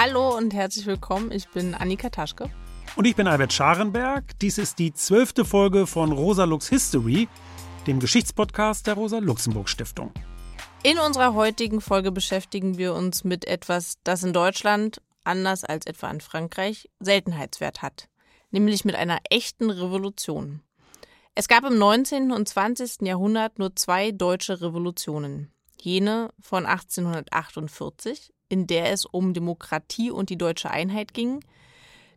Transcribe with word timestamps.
Hallo 0.00 0.36
und 0.36 0.54
herzlich 0.54 0.86
willkommen. 0.86 1.32
Ich 1.32 1.48
bin 1.48 1.74
Annika 1.74 2.08
Taschke. 2.08 2.48
Und 2.94 3.04
ich 3.04 3.16
bin 3.16 3.26
Albert 3.26 3.52
Scharenberg. 3.52 4.38
Dies 4.38 4.56
ist 4.56 4.78
die 4.78 4.92
zwölfte 4.92 5.44
Folge 5.44 5.88
von 5.88 6.12
Rosa 6.12 6.44
Lux 6.44 6.68
History, 6.68 7.26
dem 7.88 7.98
Geschichtspodcast 7.98 8.86
der 8.86 8.94
Rosa 8.94 9.18
Luxemburg 9.18 9.68
Stiftung. 9.68 10.12
In 10.84 11.00
unserer 11.00 11.34
heutigen 11.34 11.80
Folge 11.80 12.12
beschäftigen 12.12 12.78
wir 12.78 12.94
uns 12.94 13.24
mit 13.24 13.44
etwas, 13.44 13.94
das 14.04 14.22
in 14.22 14.32
Deutschland, 14.32 15.02
anders 15.24 15.64
als 15.64 15.84
etwa 15.84 16.08
in 16.10 16.20
Frankreich, 16.20 16.88
Seltenheitswert 17.00 17.82
hat, 17.82 18.08
nämlich 18.52 18.84
mit 18.84 18.94
einer 18.94 19.18
echten 19.28 19.68
Revolution. 19.68 20.60
Es 21.34 21.48
gab 21.48 21.64
im 21.64 21.76
19. 21.76 22.30
und 22.30 22.48
20. 22.48 23.02
Jahrhundert 23.02 23.58
nur 23.58 23.74
zwei 23.74 24.12
deutsche 24.12 24.60
Revolutionen. 24.60 25.50
Jene 25.76 26.30
von 26.40 26.66
1848, 26.66 28.32
in 28.48 28.66
der 28.66 28.92
es 28.92 29.04
um 29.04 29.34
Demokratie 29.34 30.10
und 30.10 30.30
die 30.30 30.38
deutsche 30.38 30.70
Einheit 30.70 31.14
ging. 31.14 31.44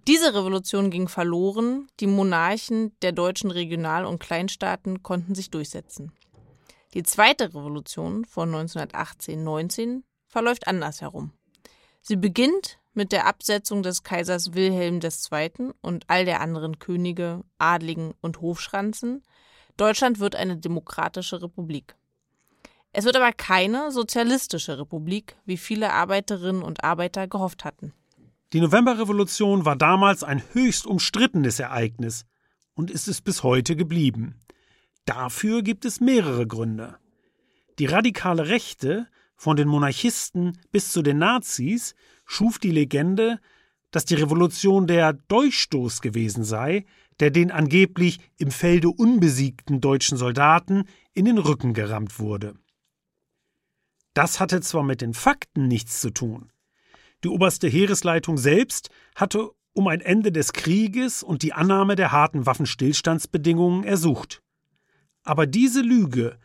Diese 0.08 0.34
Revolution 0.34 0.90
ging 0.90 1.08
verloren, 1.08 1.88
die 2.00 2.08
Monarchen 2.08 2.96
der 3.02 3.12
deutschen 3.12 3.52
Regional- 3.52 4.06
und 4.06 4.20
Kleinstaaten 4.20 5.04
konnten 5.04 5.36
sich 5.36 5.52
durchsetzen. 5.52 6.12
Die 6.94 7.04
zweite 7.04 7.50
Revolution 7.50 8.26
von 8.26 8.54
1918-19 8.54 10.02
verläuft 10.28 10.68
andersherum. 10.68 11.32
Sie 12.02 12.16
beginnt 12.16 12.80
mit 12.94 13.12
der 13.12 13.28
Absetzung 13.28 13.84
des 13.84 14.04
Kaisers 14.04 14.54
Wilhelm 14.54 15.00
II. 15.02 15.72
und 15.82 16.06
all 16.08 16.26
der 16.26 16.42
anderen 16.42 16.80
Könige, 16.80 17.44
Adligen 17.58 18.14
und 18.22 18.42
Hofschranzen. 18.42 19.24
Deutschland 19.78 20.20
wird 20.20 20.36
eine 20.36 20.58
demokratische 20.58 21.42
Republik. 21.42 21.96
Es 22.94 23.06
wird 23.06 23.16
aber 23.16 23.32
keine 23.32 23.92
sozialistische 23.92 24.78
Republik, 24.78 25.38
wie 25.46 25.58
viele 25.58 25.94
Arbeiterinnen 25.94 26.62
und 26.62 26.84
Arbeiter 26.84 27.28
gehofft 27.28 27.64
hatten. 27.64 27.94
Die 28.54 28.60
Novemberrevolution 28.60 29.64
war 29.64 29.78
damals 29.78 30.24
ein 30.24 30.44
höchst 30.52 30.86
umstrittenes 30.86 31.60
Ereignis 31.60 32.26
und 32.74 32.92
ist 32.92 33.08
es 33.08 33.22
bis 33.22 33.44
heute 33.44 33.78
geblieben. 33.78 34.36
Dafür 35.06 35.62
gibt 35.62 35.86
es 35.86 36.02
mehrere 36.02 36.46
Gründe. 36.46 36.98
Die 37.80 37.86
radikale 37.86 38.50
Rechte, 38.50 39.08
von 39.38 39.56
den 39.56 39.70
Monarchisten 39.70 40.60
bis 40.72 40.92
zu 40.92 41.02
den 41.02 41.18
Nazis, 41.18 41.96
schuf 42.26 42.60
die 42.60 42.72
Legende, 42.72 43.40
dass 43.90 44.06
die 44.06 44.16
Revolution 44.16 44.86
der 44.86 45.14
Durchstoß 45.14 46.02
gewesen 46.02 46.44
sei, 46.44 46.86
der 47.20 47.32
den 47.32 47.52
angeblich 47.52 48.20
im 48.38 48.52
Felde 48.52 48.90
unbesiegten 48.90 49.80
deutschen 49.80 50.18
Soldaten 50.18 50.86
in 51.14 51.26
den 51.26 51.38
Rücken 51.38 51.74
gerammt 51.74 52.20
wurde. 52.20 52.56
Das 54.14 54.40
hatte 54.40 54.62
zwar 54.62 54.84
mit 54.84 55.02
den 55.02 55.14
Fakten 55.14 55.68
nichts 55.68 56.02
zu 56.02 56.12
tun. 56.12 56.52
Die 57.24 57.30
oberste 57.30 57.68
Heeresleitung 57.68 58.38
selbst 58.38 58.90
hatte 59.16 59.52
um 59.74 59.88
ein 59.88 60.02
Ende 60.02 60.32
des 60.32 60.54
Krieges 60.54 61.24
und 61.24 61.44
die 61.44 61.54
Annahme 61.54 61.96
der 61.96 62.12
harten 62.12 62.46
Waffenstillstandsbedingungen 62.46 63.84
ersucht. 63.84 64.42
Aber 65.24 65.48
diese 65.48 65.82
Lüge, 65.82 66.38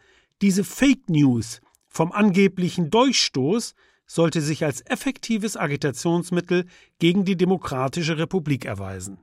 diese 0.42 0.64
Fake 0.64 1.08
News 1.08 1.60
vom 1.86 2.12
angeblichen 2.12 2.90
Durchstoß 2.90 3.74
sollte 4.06 4.40
sich 4.40 4.64
als 4.64 4.82
effektives 4.82 5.56
Agitationsmittel 5.56 6.66
gegen 6.98 7.24
die 7.24 7.36
Demokratische 7.36 8.18
Republik 8.18 8.64
erweisen. 8.64 9.18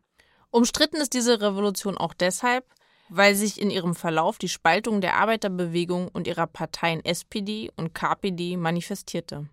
Umstritten 0.49 0.97
ist 0.97 1.13
diese 1.13 1.39
Revolution 1.39 1.97
auch 1.97 2.13
deshalb, 2.13 2.65
weil 3.15 3.35
sich 3.35 3.61
in 3.61 3.69
ihrem 3.69 3.93
Verlauf 3.93 4.39
die 4.39 4.49
Spaltung 4.49 4.99
der 4.99 5.17
Arbeiterbewegung 5.17 6.07
und 6.07 6.25
ihrer 6.25 6.47
Parteien 6.47 7.05
SPD 7.05 7.69
und 7.75 7.93
KPD 7.93 8.57
manifestierte. 8.57 9.47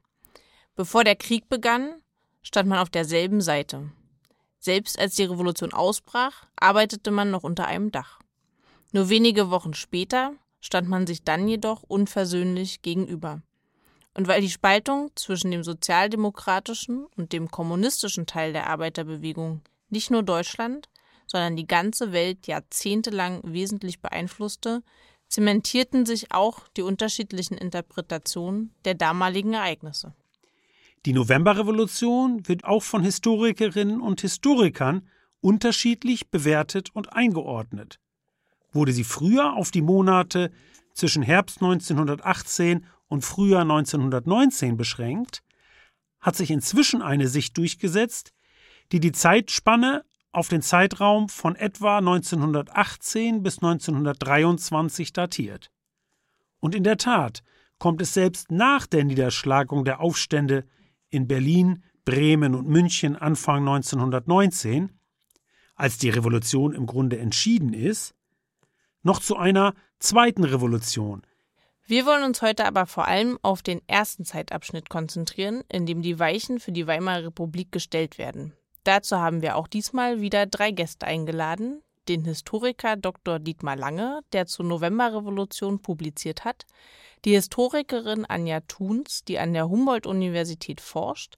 Bevor 0.77 1.05
der 1.05 1.17
Krieg 1.17 1.47
begann, 1.51 2.01
stand 2.41 2.71
man 2.71 2.79
auf 2.79 2.89
derselben 2.89 3.43
Seite. 3.43 3.91
Selbst 4.61 4.99
als 4.99 5.17
die 5.17 5.25
Revolution 5.25 5.75
ausbrach, 5.75 6.47
arbeitete 6.57 7.11
man 7.11 7.31
noch 7.31 7.43
unter 7.43 7.67
einem 7.67 7.93
Dach. 7.93 8.21
Nur 8.93 9.11
wenige 9.11 9.51
Wochen 9.51 9.75
später 9.75 10.33
stand 10.61 10.89
man 10.89 11.07
sich 11.07 11.23
dann 11.23 11.47
jedoch 11.47 11.83
unversöhnlich 11.83 12.81
gegenüber. 12.81 13.43
Und 14.15 14.27
weil 14.27 14.41
die 14.41 14.51
Spaltung 14.51 15.11
zwischen 15.17 15.51
dem 15.51 15.65
sozialdemokratischen 15.65 17.07
und 17.15 17.35
dem 17.35 17.51
kommunistischen 17.51 18.25
Teil 18.25 18.55
der 18.55 18.69
Arbeiterbewegung 18.69 19.61
nicht 19.91 20.11
nur 20.11 20.23
Deutschland, 20.23 20.89
sondern 21.31 21.55
die 21.55 21.67
ganze 21.67 22.13
Welt 22.13 22.49
jahrzehntelang 22.49 23.41
wesentlich 23.45 24.01
beeinflusste, 24.01 24.83
zementierten 25.29 26.05
sich 26.05 26.33
auch 26.33 26.67
die 26.77 26.83
unterschiedlichen 26.83 27.57
Interpretationen 27.57 28.75
der 28.85 28.95
damaligen 28.95 29.55
Ereignisse. 29.55 30.13
Die 31.07 31.13
Novemberrevolution 31.13 32.49
wird 32.49 32.65
auch 32.65 32.83
von 32.83 33.05
Historikerinnen 33.05 34.01
und 34.01 34.21
Historikern 34.21 35.09
unterschiedlich 35.41 36.31
bewertet 36.31 36.91
und 36.95 37.13
eingeordnet. 37.13 38.01
Wurde 38.73 38.93
sie 38.93 39.05
früher 39.05 39.55
auf 39.55 39.71
die 39.71 39.83
Monate 39.83 40.51
zwischen 40.95 41.23
Herbst 41.23 41.63
1918 41.63 42.87
und 43.07 43.25
Frühjahr 43.25 43.63
1919 43.63 44.77
beschränkt, 44.77 45.43
hat 46.21 46.37
sich 46.37 46.51
inzwischen 46.51 47.03
eine 47.03 47.29
Sicht 47.29 47.57
durchgesetzt, 47.57 48.33
die 48.93 49.01
die 49.01 49.13
Zeitspanne 49.13 50.05
auf 50.33 50.49
den 50.49 50.63
Zeitraum 50.63 51.29
von 51.29 51.57
etwa 51.57 51.99
1918 51.99 53.43
bis 53.43 53.59
1923 53.59 55.13
datiert. 55.13 55.71
Und 56.61 56.75
in 56.75 56.85
der 56.85 56.99
Tat 56.99 57.43
kommt 57.79 58.01
es 58.01 58.15
selbst 58.15 58.51
nach 58.51 58.87
der 58.87 59.05
Niederschlagung 59.05 59.85
der 59.85 60.01
Aufstände 60.01 60.65
in 61.09 61.27
Berlin, 61.27 61.83
Bremen 62.05 62.55
und 62.55 62.69
München 62.69 63.17
Anfang 63.17 63.67
1919, 63.67 64.93
als 65.75 65.99
die 65.99 66.11
Revolution 66.11 66.75
im 66.75 66.87
Grunde 66.87 67.19
entschieden 67.19 67.73
ist, 67.73 68.15
noch 69.03 69.21
zu 69.21 69.37
einer 69.37 69.75
zweiten 69.99 70.45
Revolution. 70.45 71.23
Wir 71.87 72.07
wollen 72.07 72.23
uns 72.23 72.43
heute 72.43 72.67
aber 72.67 72.87
vor 72.87 73.09
allem 73.09 73.39
auf 73.43 73.63
den 73.63 73.81
ersten 73.89 74.25
Zeitabschnitt 74.25 74.91
konzentrieren, 74.91 75.65
in 75.69 75.87
dem 75.87 76.03
die 76.03 76.19
Weichen 76.19 76.61
für 76.61 76.71
die 76.71 76.87
Weimarer 76.87 77.27
Republik 77.27 77.73
gestellt 77.73 78.19
werden. 78.19 78.53
Dazu 78.85 79.17
haben 79.17 79.43
wir 79.43 79.57
auch 79.57 79.69
diesmal 79.69 80.21
wieder 80.21 80.47
drei 80.47 80.71
Gäste 80.71 81.07
eingeladen. 81.07 81.83
Den 82.09 82.25
Historiker 82.25 82.97
Dr. 82.97 83.39
Dietmar 83.39 83.77
Lange, 83.77 84.21
der 84.33 84.47
zur 84.47 84.65
Novemberrevolution 84.65 85.81
publiziert 85.81 86.45
hat, 86.45 86.67
die 87.25 87.33
Historikerin 87.33 88.25
Anja 88.25 88.61
Thuns, 88.61 89.25
die 89.25 89.39
an 89.39 89.53
der 89.53 89.69
Humboldt-Universität 89.69 90.81
forscht, 90.81 91.37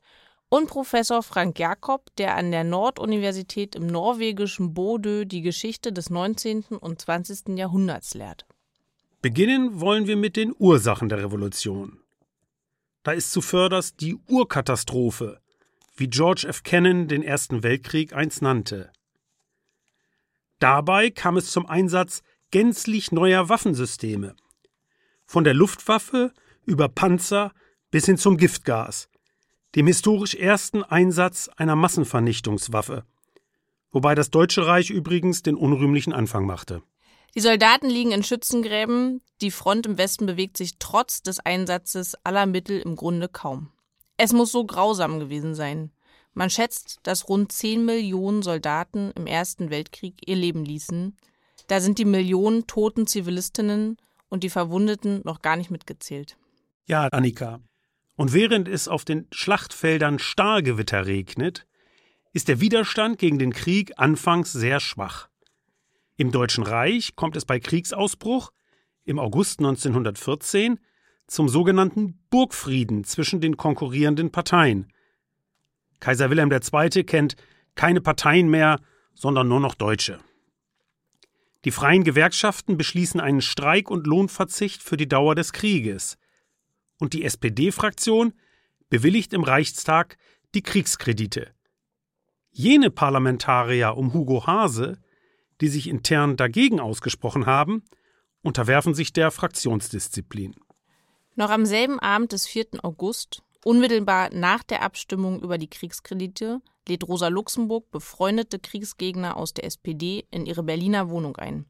und 0.49 0.69
Professor 0.69 1.23
Frank 1.23 1.59
Jakob, 1.59 2.15
der 2.19 2.37
an 2.37 2.51
der 2.51 2.63
Norduniversität 2.63 3.75
im 3.75 3.87
norwegischen 3.87 4.75
Bodø 4.75 5.25
die 5.25 5.41
Geschichte 5.41 5.93
des 5.93 6.11
19. 6.11 6.65
und 6.79 7.01
20. 7.01 7.57
Jahrhunderts 7.57 8.15
lehrt. 8.15 8.45
Beginnen 9.23 9.81
wollen 9.81 10.07
wir 10.07 10.17
mit 10.17 10.37
den 10.37 10.55
Ursachen 10.59 11.09
der 11.09 11.19
Revolution. 11.25 12.01
Da 13.03 13.13
ist 13.13 13.33
zuvörderst 13.33 14.01
die 14.01 14.17
Urkatastrophe, 14.29 15.41
wie 16.03 16.09
George 16.09 16.49
F. 16.49 16.65
Kennan 16.65 17.07
den 17.07 17.23
Ersten 17.23 17.63
Weltkrieg 17.63 18.13
einst 18.13 18.43
nannte. 18.43 18.91
Dabei 20.59 21.11
kam 21.11 21.37
es 21.37 21.53
zum 21.53 21.65
Einsatz 21.67 22.25
gänzlich 22.51 23.13
neuer 23.13 23.49
Waffensysteme. 23.49 24.35
Von 25.25 25.45
der 25.45 25.55
Luftwaffe 25.55 26.33
über 26.65 26.89
Panzer 26.89 27.53
bis 27.93 28.07
hin 28.07 28.19
zum 28.19 28.37
Giftgas, 28.37 29.09
dem 29.77 29.87
historisch 29.87 30.35
ersten 30.35 30.83
Einsatz 30.83 31.49
einer 31.57 31.77
Massenvernichtungswaffe, 31.77 33.05
wobei 33.93 34.17
das 34.17 34.31
Deutsche 34.31 34.67
Reich 34.67 34.91
übrigens 34.91 35.45
den 35.45 35.55
unrühmlichen 35.55 36.12
Anfang 36.12 36.47
machte. 36.47 36.83
Die 37.37 37.41
Soldaten 37.41 37.89
liegen 37.89 38.11
in 38.11 38.25
Schützengräben, 38.25 39.23
die 39.41 39.53
Front 39.53 39.87
im 39.87 39.99
Westen 39.99 40.26
bewegt 40.26 40.56
sich 40.56 40.81
trotz 40.81 41.23
des 41.23 41.38
Einsatzes 41.38 42.17
aller 42.25 42.47
Mittel 42.47 42.81
im 42.81 42.97
Grunde 42.97 43.29
kaum. 43.29 43.71
Es 44.17 44.32
muss 44.32 44.50
so 44.50 44.65
grausam 44.65 45.21
gewesen 45.21 45.55
sein. 45.55 45.93
Man 46.34 46.50
schätzt, 46.50 47.00
dass 47.02 47.29
rund 47.29 47.52
10 47.52 47.84
Millionen 47.84 48.43
Soldaten 48.43 49.12
im 49.17 49.26
Ersten 49.26 49.70
Weltkrieg 49.70 50.14
ihr 50.26 50.37
Leben 50.37 50.64
ließen. 50.64 51.17
Da 51.67 51.81
sind 51.81 51.99
die 51.99 52.05
Millionen 52.05 52.67
toten 52.67 53.06
Zivilistinnen 53.06 53.96
und 54.29 54.44
die 54.44 54.50
Verwundeten 54.50 55.20
noch 55.25 55.43
gar 55.43 55.56
nicht 55.56 55.70
mitgezählt. 55.70 56.37
Ja, 56.87 57.08
Annika. 57.08 57.61
Und 58.17 58.32
während 58.32 58.69
es 58.69 58.88
auf 58.88 59.05
den 59.05 59.26
Schlachtfeldern 59.31 60.19
Stahlgewitter 60.19 61.06
regnet, 61.06 61.67
ist 62.32 62.49
der 62.49 62.61
Widerstand 62.61 63.19
gegen 63.19 63.38
den 63.38 63.52
Krieg 63.52 63.93
anfangs 63.96 64.52
sehr 64.52 64.81
schwach. 64.81 65.28
Im 66.17 66.31
Deutschen 66.31 66.64
Reich 66.64 67.14
kommt 67.14 67.37
es 67.37 67.44
bei 67.44 67.61
Kriegsausbruch 67.61 68.52
im 69.05 69.19
August 69.19 69.61
1914 69.61 70.78
zum 71.26 71.49
sogenannten 71.49 72.20
Burgfrieden 72.31 73.05
zwischen 73.05 73.40
den 73.40 73.56
konkurrierenden 73.56 74.31
Parteien. 74.31 74.93
Kaiser 76.02 76.31
Wilhelm 76.31 76.50
II. 76.50 77.04
kennt 77.04 77.37
keine 77.76 78.00
Parteien 78.00 78.50
mehr, 78.50 78.81
sondern 79.14 79.46
nur 79.46 79.60
noch 79.60 79.76
Deutsche. 79.76 80.19
Die 81.64 81.70
freien 81.70 82.02
Gewerkschaften 82.02 82.76
beschließen 82.76 83.20
einen 83.20 83.40
Streik 83.40 83.88
und 83.88 84.08
Lohnverzicht 84.08 84.82
für 84.82 84.96
die 84.96 85.08
Dauer 85.08 85.37
des 85.37 85.52
Krieges. 85.52 86.19
Und 86.99 87.12
die 87.12 87.22
SPD-Fraktion 87.25 88.32
bewilligt 88.90 89.32
im 89.32 89.44
Reichstag 89.44 90.16
die 90.56 90.62
Kriegskredite. 90.62 91.52
Jene 92.50 92.90
Parlamentarier 92.90 93.96
um 93.96 94.12
Hugo 94.12 94.44
Hase, 94.44 94.99
die 95.60 95.69
sich 95.69 95.88
intern 95.88 96.37
dagegen 96.37 96.81
ausgesprochen 96.81 97.46
haben, 97.46 97.84
unterwerfen 98.43 98.93
sich 98.93 99.12
der 99.12 99.31
Fraktionsdisziplin. 99.31 100.56
Noch 101.37 101.50
am 101.50 101.64
selben 101.64 102.00
Abend 102.00 102.32
des 102.32 102.49
4. 102.49 102.82
August, 102.82 103.44
unmittelbar 103.64 104.31
nach 104.32 104.62
der 104.62 104.82
Abstimmung 104.82 105.41
über 105.41 105.59
die 105.59 105.70
Kriegskredite, 105.70 106.61
lädt 106.88 107.06
Rosa 107.06 107.29
Luxemburg 107.29 107.91
befreundete 107.91 108.59
Kriegsgegner 108.59 109.37
aus 109.37 109.55
der 109.55 109.64
SPD 109.64 110.26
in 110.31 110.47
ihre 110.47 110.62
Berliner 110.62 111.09
Wohnung 111.11 111.37
ein. 111.37 111.67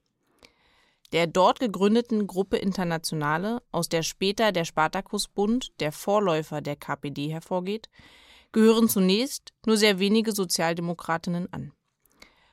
Der 1.13 1.27
dort 1.27 1.61
gegründeten 1.61 2.27
Gruppe 2.27 2.57
Internationale, 2.57 3.63
aus 3.71 3.89
der 3.89 4.03
später 4.03 4.51
der 4.51 4.65
Spartakusbund, 4.65 5.73
der 5.81 5.93
Vorläufer 5.93 6.63
der 6.63 6.77
KPD, 6.77 7.29
hervorgeht, 7.29 7.91
gehören 8.53 8.89
zunächst 8.89 9.53
nur 9.67 9.77
sehr 9.77 9.99
wenige 9.99 10.33
Sozialdemokratinnen 10.33 11.53
an. 11.53 11.73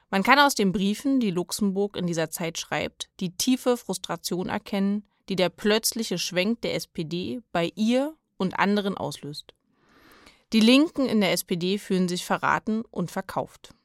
Man 0.10 0.24
kann 0.24 0.40
aus 0.40 0.56
den 0.56 0.72
Briefen, 0.72 1.20
die 1.20 1.32
Luxemburg 1.32 1.96
in 1.96 2.08
dieser 2.08 2.32
Zeit 2.32 2.58
schreibt, 2.58 3.10
die 3.20 3.32
tiefe 3.32 3.78
Frustration 3.78 4.50
erkennen, 4.50 5.06
die 5.30 5.36
der 5.36 5.50
plötzliche 5.50 6.18
Schwenk 6.18 6.62
der 6.62 6.74
SPD 6.74 7.42
bei 7.52 7.72
ihr 7.76 8.16
und 8.40 8.58
anderen 8.58 8.98
auslöst. 8.98 9.54
Die 10.52 10.60
Linken 10.60 11.06
in 11.06 11.22
der 11.22 11.32
SPD 11.32 11.78
fühlen 11.78 12.08
sich 12.08 12.26
verraten 12.26 12.82
und 12.90 13.12
verkauft. 13.12 13.76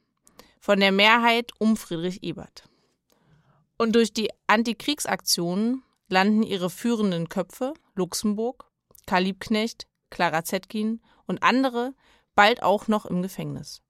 Von 0.59 0.79
der 0.79 0.91
Mehrheit 0.91 1.51
um 1.59 1.77
Friedrich 1.77 2.23
Ebert. 2.23 2.67
Und 3.77 3.93
durch 3.93 4.11
die 4.11 4.31
Antikriegsaktionen 4.47 5.83
landen 6.07 6.41
ihre 6.41 6.71
führenden 6.71 7.29
Köpfe, 7.29 7.73
Luxemburg, 7.93 8.65
Karl 9.05 9.23
Liebknecht, 9.25 9.85
Clara 10.09 10.43
Zetkin 10.43 11.01
und 11.27 11.43
andere, 11.43 11.93
bald 12.33 12.63
auch 12.63 12.87
noch 12.87 13.05
im 13.05 13.21
Gefängnis. 13.21 13.83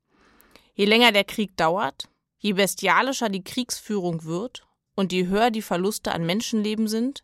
Je 0.73 0.83
länger 0.83 1.13
der 1.13 1.23
Krieg 1.23 1.56
dauert, 1.56 2.09
Je 2.45 2.53
bestialischer 2.53 3.29
die 3.29 3.44
Kriegsführung 3.44 4.23
wird 4.23 4.67
und 4.94 5.12
je 5.12 5.25
höher 5.25 5.50
die 5.50 5.63
Verluste 5.63 6.12
an 6.12 6.27
Menschenleben 6.27 6.88
sind, 6.88 7.23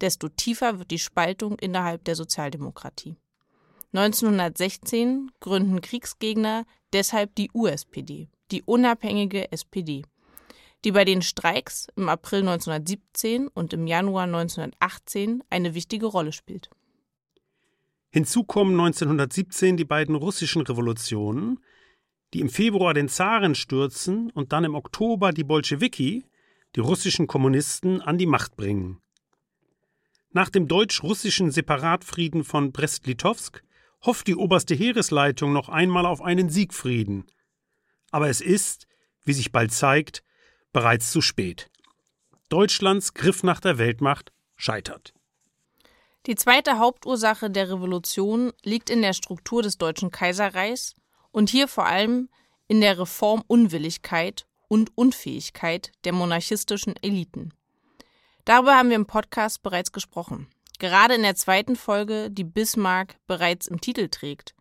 desto 0.00 0.28
tiefer 0.28 0.78
wird 0.78 0.90
die 0.90 0.98
Spaltung 0.98 1.58
innerhalb 1.58 2.04
der 2.04 2.14
Sozialdemokratie. 2.14 3.16
1916 3.92 5.30
gründen 5.40 5.80
Kriegsgegner 5.80 6.64
deshalb 6.92 7.34
die 7.34 7.50
USPD, 7.54 8.28
die 8.50 8.62
unabhängige 8.62 9.50
SPD, 9.50 10.04
die 10.84 10.92
bei 10.92 11.04
den 11.04 11.22
Streiks 11.22 11.88
im 11.96 12.08
April 12.08 12.40
1917 12.40 13.48
und 13.48 13.72
im 13.72 13.86
Januar 13.86 14.24
1918 14.24 15.42
eine 15.50 15.74
wichtige 15.74 16.06
Rolle 16.06 16.32
spielt. 16.32 16.70
Hinzu 18.10 18.44
kommen 18.44 18.72
1917 18.72 19.76
die 19.76 19.84
beiden 19.84 20.14
russischen 20.14 20.62
Revolutionen, 20.62 21.58
die 22.34 22.40
im 22.40 22.48
Februar 22.48 22.94
den 22.94 23.08
Zaren 23.08 23.54
stürzen 23.54 24.30
und 24.30 24.52
dann 24.52 24.64
im 24.64 24.74
Oktober 24.74 25.32
die 25.32 25.44
Bolschewiki, 25.44 26.24
die 26.76 26.80
russischen 26.80 27.26
Kommunisten, 27.26 28.00
an 28.02 28.18
die 28.18 28.26
Macht 28.26 28.56
bringen. 28.56 29.00
Nach 30.30 30.50
dem 30.50 30.68
deutsch-russischen 30.68 31.50
Separatfrieden 31.50 32.44
von 32.44 32.70
Brest-Litovsk 32.72 33.62
hofft 34.04 34.26
die 34.26 34.36
oberste 34.36 34.74
Heeresleitung 34.74 35.52
noch 35.52 35.68
einmal 35.68 36.04
auf 36.04 36.20
einen 36.20 36.50
Siegfrieden. 36.50 37.26
Aber 38.10 38.28
es 38.28 38.40
ist, 38.40 38.86
wie 39.24 39.32
sich 39.32 39.52
bald 39.52 39.72
zeigt, 39.72 40.22
bereits 40.72 41.10
zu 41.10 41.20
spät. 41.20 41.70
Deutschlands 42.48 43.14
Griff 43.14 43.42
nach 43.42 43.60
der 43.60 43.78
Weltmacht 43.78 44.32
scheitert. 44.56 45.14
Die 46.26 46.34
zweite 46.34 46.78
Hauptursache 46.78 47.50
der 47.50 47.70
Revolution 47.70 48.52
liegt 48.62 48.90
in 48.90 49.00
der 49.00 49.14
Struktur 49.14 49.62
des 49.62 49.78
Deutschen 49.78 50.10
Kaiserreichs 50.10 50.94
und 51.30 51.48
hier 51.48 51.68
vor 51.68 51.86
allem 51.86 52.28
in 52.66 52.82
der 52.82 52.98
Reformunwilligkeit 52.98 54.46
und 54.68 54.90
Unfähigkeit 54.94 55.90
der 56.04 56.12
monarchistischen 56.12 56.94
Eliten. 57.00 57.54
Darüber 58.48 58.78
haben 58.78 58.88
wir 58.88 58.96
im 58.96 59.04
Podcast 59.04 59.62
bereits 59.62 59.92
gesprochen. 59.92 60.46
Gerade 60.78 61.12
in 61.12 61.20
der 61.20 61.34
zweiten 61.34 61.76
Folge, 61.76 62.30
die 62.30 62.44
Bismarck 62.44 63.18
bereits 63.26 63.66
im 63.66 63.78
Titel 63.78 64.08
trägt. 64.08 64.54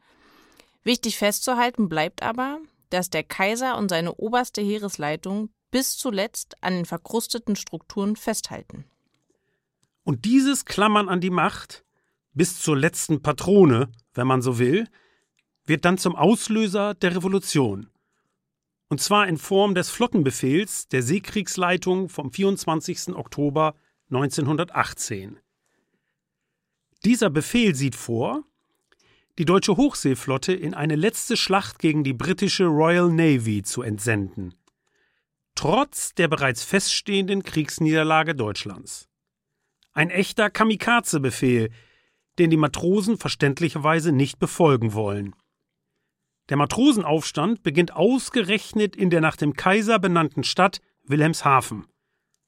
Wichtig 0.83 1.17
festzuhalten 1.17 1.87
bleibt 1.87 2.21
aber, 2.21 2.59
dass 2.89 3.09
der 3.09 3.23
Kaiser 3.23 3.77
und 3.77 3.87
seine 3.87 4.15
oberste 4.15 4.61
Heeresleitung 4.61 5.51
bis 5.71 5.95
zuletzt 5.95 6.61
an 6.61 6.73
den 6.73 6.85
verkrusteten 6.85 7.55
Strukturen 7.55 8.17
festhalten. 8.17 8.83
Und 10.03 10.25
dieses 10.25 10.65
Klammern 10.65 11.07
an 11.07 11.21
die 11.21 11.29
Macht, 11.29 11.85
bis 12.33 12.59
zur 12.59 12.75
letzten 12.75 13.21
Patrone, 13.21 13.89
wenn 14.13 14.27
man 14.27 14.41
so 14.41 14.59
will, 14.59 14.89
wird 15.65 15.85
dann 15.85 15.97
zum 15.97 16.17
Auslöser 16.17 16.93
der 16.93 17.15
Revolution. 17.15 17.89
Und 18.89 19.01
zwar 19.01 19.27
in 19.27 19.37
Form 19.37 19.75
des 19.75 19.89
Flottenbefehls 19.89 20.87
der 20.87 21.03
Seekriegsleitung 21.03 22.09
vom 22.09 22.31
24. 22.31 23.15
Oktober 23.15 23.75
1918. 24.09 25.39
Dieser 27.03 27.29
Befehl 27.29 27.75
sieht 27.75 27.95
vor, 27.95 28.43
die 29.37 29.45
deutsche 29.45 29.77
Hochseeflotte 29.77 30.53
in 30.53 30.73
eine 30.73 30.95
letzte 30.95 31.37
Schlacht 31.37 31.79
gegen 31.79 32.03
die 32.03 32.13
britische 32.13 32.65
Royal 32.65 33.11
Navy 33.11 33.61
zu 33.61 33.81
entsenden. 33.81 34.55
Trotz 35.53 36.13
der 36.15 36.27
bereits 36.27 36.63
feststehenden 36.63 37.43
Kriegsniederlage 37.43 38.35
Deutschlands. 38.35 39.09
Ein 39.91 40.09
echter 40.09 40.49
Kamikaze-Befehl, 40.49 41.71
den 42.39 42.49
die 42.49 42.57
Matrosen 42.57 43.17
verständlicherweise 43.17 44.11
nicht 44.11 44.39
befolgen 44.39 44.93
wollen. 44.93 45.35
Der 46.49 46.57
Matrosenaufstand 46.57 47.63
beginnt 47.63 47.93
ausgerechnet 47.93 48.95
in 48.95 49.09
der 49.09 49.21
nach 49.21 49.35
dem 49.35 49.53
Kaiser 49.53 49.99
benannten 49.99 50.43
Stadt 50.43 50.79
Wilhelmshaven. 51.03 51.87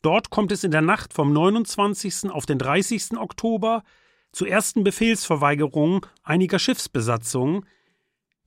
Dort 0.02 0.30
kommt 0.30 0.52
es 0.52 0.64
in 0.64 0.72
der 0.72 0.82
Nacht 0.82 1.14
vom 1.14 1.34
29. 1.34 2.30
auf 2.30 2.46
den 2.46 2.58
30. 2.58 3.18
Oktober 3.18 3.84
zu 4.32 4.46
ersten 4.46 4.84
Befehlsverweigerungen 4.84 6.02
einiger 6.24 6.60
Schiffsbesatzungen, 6.60 7.66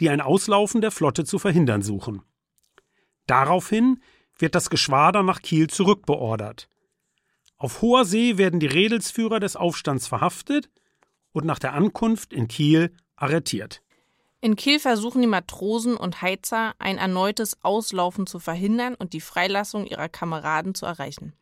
die 0.01 0.09
ein 0.09 0.23
Auslaufen 0.23 0.81
der 0.81 0.91
Flotte 0.91 1.25
zu 1.25 1.39
verhindern 1.39 1.83
suchen. 1.83 2.23
Daraufhin 3.27 4.03
wird 4.39 4.55
das 4.55 4.71
Geschwader 4.71 5.23
nach 5.23 5.43
Kiel 5.43 5.69
zurückbeordert. 5.69 6.69
Auf 7.59 7.83
hoher 7.83 8.05
See 8.05 8.39
werden 8.39 8.59
die 8.59 8.67
Redelsführer 8.67 9.39
des 9.39 9.55
Aufstands 9.55 10.07
verhaftet 10.07 10.71
und 11.33 11.45
nach 11.45 11.59
der 11.59 11.75
Ankunft 11.75 12.33
in 12.33 12.49
Kiel 12.49 12.95
arretiert. 13.17 13.83
In 14.45 14.57
Kiel 14.57 14.81
versuchen 14.81 15.23
die 15.23 15.29
Matrosen 15.29 15.97
und 15.97 16.21
Heizer, 16.21 16.75
ein 16.81 16.99
erneutes 16.99 17.63
Auslaufen 17.63 18.27
zu 18.27 18.41
verhindern 18.41 18.97
und 18.97 19.13
die 19.13 19.21
Freilassung 19.21 19.87
ihrer 19.87 20.09
Kameraden 20.09 20.75
zu 20.75 20.85
erreichen. 20.85 21.33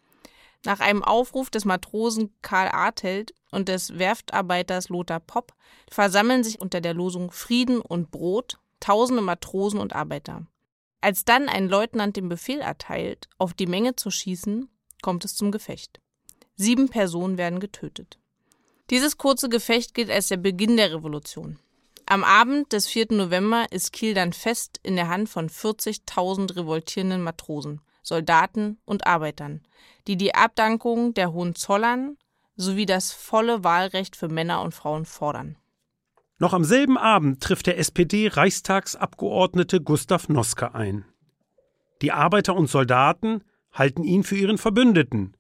Nach 0.66 0.80
einem 0.80 1.02
Aufruf 1.02 1.49
des 1.49 1.64
Matrosen 1.64 2.30
Karl 2.42 2.69
Artelt 2.69 3.33
und 3.50 3.69
des 3.69 3.99
Werftarbeiters 3.99 4.90
Lothar 4.90 5.19
Popp 5.19 5.54
versammeln 5.90 6.45
sich 6.45 6.61
unter 6.61 6.83
der 6.83 6.92
Losung 6.92 7.30
Frieden 7.30 7.80
und 7.80 8.11
Brot 8.11 8.59
tausende 8.80 9.23
Matrosen 9.23 9.80
und 9.80 9.95
Arbeiter. 9.95 10.47
Als 11.00 11.25
dann 11.25 11.49
ein 11.49 11.71
Leutnant 11.71 12.19
den 12.19 12.28
Befehl 12.28 12.61
erteilt, 12.61 13.30
auf 13.38 13.54
die 13.54 13.66
Menge 13.66 13.97
zu 13.97 14.11
schießen, 14.11 14.69
kommt 15.00 15.25
es 15.25 15.37
zum 15.37 15.50
Gefecht. 15.52 16.02
Sieben 16.54 16.90
Personen 16.90 17.38
werden 17.38 17.61
getötet. 17.61 18.19
Dieses 18.90 19.16
kurze 19.16 19.49
Gefecht 19.49 19.95
gilt 19.95 20.11
als 20.11 20.28
der 20.28 20.37
Beginn 20.37 20.76
der 20.76 20.92
Revolution. 20.92 21.59
Am 22.11 22.25
Abend 22.25 22.73
des 22.73 22.88
4. 22.88 23.12
November 23.12 23.67
ist 23.71 23.93
Kiel 23.93 24.14
dann 24.14 24.33
fest 24.33 24.81
in 24.83 24.97
der 24.97 25.07
Hand 25.07 25.29
von 25.29 25.49
40.000 25.49 26.57
revoltierenden 26.57 27.23
Matrosen, 27.23 27.83
Soldaten 28.02 28.79
und 28.85 29.07
Arbeitern, 29.07 29.62
die 30.09 30.17
die 30.17 30.35
Abdankung 30.35 31.14
der 31.14 31.33
Hohenzollern 31.33 32.17
sowie 32.57 32.85
das 32.85 33.12
volle 33.12 33.62
Wahlrecht 33.62 34.17
für 34.17 34.26
Männer 34.26 34.61
und 34.62 34.75
Frauen 34.75 35.05
fordern. 35.05 35.55
Noch 36.38 36.52
am 36.52 36.64
selben 36.64 36.99
Abend 36.99 37.45
trifft 37.45 37.69
der 37.69 37.79
SPD-Reichstagsabgeordnete 37.79 39.81
Gustav 39.81 40.29
Noske 40.29 40.75
ein. 40.75 41.05
Die 42.02 42.11
Arbeiter 42.11 42.57
und 42.57 42.67
Soldaten 42.67 43.45
halten 43.73 44.02
ihn 44.02 44.25
für 44.25 44.35
ihren 44.35 44.59
Verbündeten. 44.59 45.37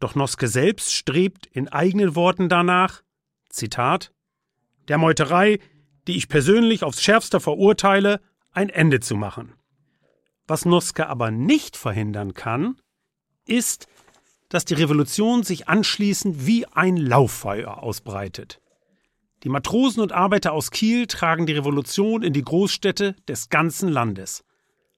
Doch 0.00 0.16
Noske 0.16 0.48
selbst 0.48 0.92
strebt 0.92 1.46
in 1.46 1.68
eigenen 1.68 2.16
Worten 2.16 2.48
danach, 2.48 3.04
Zitat, 3.48 4.10
der 4.88 4.98
Meuterei 4.98 5.60
die 6.06 6.16
ich 6.16 6.28
persönlich 6.28 6.82
aufs 6.82 7.02
schärfste 7.02 7.40
verurteile, 7.40 8.20
ein 8.52 8.68
Ende 8.68 9.00
zu 9.00 9.16
machen. 9.16 9.54
Was 10.46 10.64
Noske 10.64 11.08
aber 11.08 11.30
nicht 11.30 11.76
verhindern 11.76 12.34
kann, 12.34 12.76
ist, 13.46 13.86
dass 14.48 14.64
die 14.64 14.74
Revolution 14.74 15.42
sich 15.42 15.68
anschließend 15.68 16.46
wie 16.46 16.66
ein 16.66 16.96
Lauffeuer 16.96 17.82
ausbreitet. 17.82 18.60
Die 19.42 19.48
Matrosen 19.48 20.02
und 20.02 20.12
Arbeiter 20.12 20.52
aus 20.52 20.70
Kiel 20.70 21.06
tragen 21.06 21.46
die 21.46 21.52
Revolution 21.52 22.22
in 22.22 22.32
die 22.32 22.42
Großstädte 22.42 23.16
des 23.28 23.48
ganzen 23.48 23.88
Landes. 23.88 24.44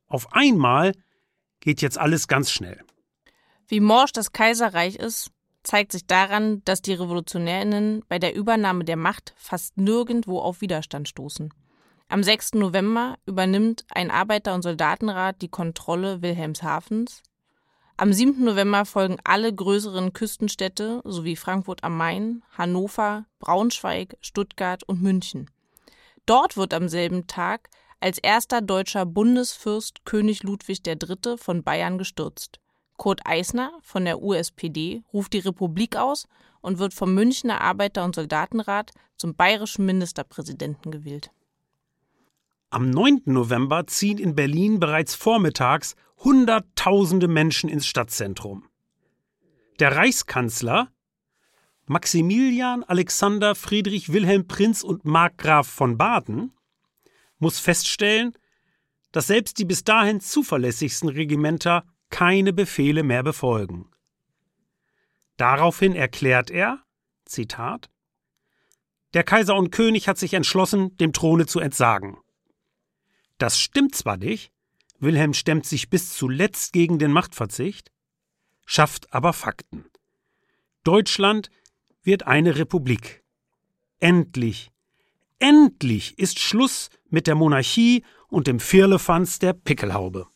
Auf 0.06 0.32
einmal 0.32 0.92
geht 1.60 1.82
jetzt 1.82 1.98
alles 1.98 2.28
ganz 2.28 2.50
schnell. 2.50 2.80
Wie 3.66 3.80
morsch 3.80 4.12
das 4.12 4.32
Kaiserreich 4.32 4.96
ist, 4.96 5.30
zeigt 5.66 5.92
sich 5.92 6.06
daran, 6.06 6.62
dass 6.64 6.80
die 6.80 6.94
Revolutionärinnen 6.94 8.04
bei 8.08 8.18
der 8.18 8.34
Übernahme 8.34 8.84
der 8.84 8.96
Macht 8.96 9.34
fast 9.36 9.76
nirgendwo 9.76 10.38
auf 10.40 10.60
Widerstand 10.60 11.08
stoßen. 11.08 11.52
Am 12.08 12.22
6. 12.22 12.54
November 12.54 13.16
übernimmt 13.26 13.84
ein 13.92 14.10
Arbeiter- 14.10 14.54
und 14.54 14.62
Soldatenrat 14.62 15.42
die 15.42 15.48
Kontrolle 15.48 16.22
Wilhelmshavens. 16.22 17.22
Am 17.96 18.12
7. 18.12 18.44
November 18.44 18.84
folgen 18.84 19.16
alle 19.24 19.52
größeren 19.52 20.12
Küstenstädte 20.12 21.00
sowie 21.04 21.34
Frankfurt 21.34 21.82
am 21.82 21.96
Main, 21.96 22.44
Hannover, 22.56 23.26
Braunschweig, 23.40 24.16
Stuttgart 24.20 24.84
und 24.84 25.02
München. 25.02 25.50
Dort 26.26 26.56
wird 26.56 26.74
am 26.74 26.88
selben 26.88 27.26
Tag 27.26 27.70
als 27.98 28.18
erster 28.18 28.60
deutscher 28.60 29.06
Bundesfürst 29.06 30.04
König 30.04 30.42
Ludwig 30.42 30.86
III. 30.86 31.38
von 31.38 31.64
Bayern 31.64 31.98
gestürzt. 31.98 32.60
Kurt 32.96 33.20
Eisner 33.24 33.72
von 33.82 34.04
der 34.04 34.22
USPD 34.22 35.02
ruft 35.12 35.32
die 35.32 35.38
Republik 35.38 35.96
aus 35.96 36.26
und 36.60 36.78
wird 36.78 36.94
vom 36.94 37.14
Münchner 37.14 37.60
Arbeiter- 37.60 38.04
und 38.04 38.14
Soldatenrat 38.14 38.92
zum 39.16 39.34
bayerischen 39.34 39.86
Ministerpräsidenten 39.86 40.90
gewählt. 40.90 41.30
Am 42.70 42.90
9. 42.90 43.22
November 43.26 43.86
ziehen 43.86 44.18
in 44.18 44.34
Berlin 44.34 44.80
bereits 44.80 45.14
vormittags 45.14 45.94
Hunderttausende 46.24 47.28
Menschen 47.28 47.68
ins 47.68 47.86
Stadtzentrum. 47.86 48.64
Der 49.78 49.94
Reichskanzler 49.94 50.88
Maximilian 51.86 52.82
Alexander 52.82 53.54
Friedrich 53.54 54.12
Wilhelm 54.12 54.48
Prinz 54.48 54.82
und 54.82 55.04
Markgraf 55.04 55.68
von 55.68 55.96
Baden 55.96 56.52
muss 57.38 57.60
feststellen, 57.60 58.32
dass 59.12 59.28
selbst 59.28 59.58
die 59.58 59.64
bis 59.64 59.84
dahin 59.84 60.20
zuverlässigsten 60.20 61.08
Regimenter 61.08 61.84
keine 62.10 62.52
Befehle 62.52 63.02
mehr 63.02 63.22
befolgen. 63.22 63.90
Daraufhin 65.36 65.94
erklärt 65.94 66.50
er, 66.50 66.82
Zitat, 67.24 67.90
Der 69.14 69.24
Kaiser 69.24 69.54
und 69.54 69.70
König 69.70 70.08
hat 70.08 70.18
sich 70.18 70.34
entschlossen, 70.34 70.96
dem 70.96 71.12
Throne 71.12 71.46
zu 71.46 71.60
entsagen. 71.60 72.16
Das 73.38 73.58
stimmt 73.58 73.94
zwar 73.94 74.16
nicht, 74.16 74.52
Wilhelm 74.98 75.34
stemmt 75.34 75.66
sich 75.66 75.90
bis 75.90 76.14
zuletzt 76.14 76.72
gegen 76.72 76.98
den 76.98 77.12
Machtverzicht, 77.12 77.90
schafft 78.64 79.12
aber 79.12 79.32
Fakten. 79.32 79.84
Deutschland 80.84 81.50
wird 82.02 82.26
eine 82.26 82.56
Republik. 82.56 83.24
Endlich, 83.98 84.70
endlich 85.38 86.18
ist 86.18 86.38
Schluss 86.38 86.90
mit 87.08 87.26
der 87.26 87.34
Monarchie 87.34 88.04
und 88.28 88.46
dem 88.46 88.60
Firlefanz 88.60 89.38
der 89.38 89.52
Pickelhaube. 89.52 90.28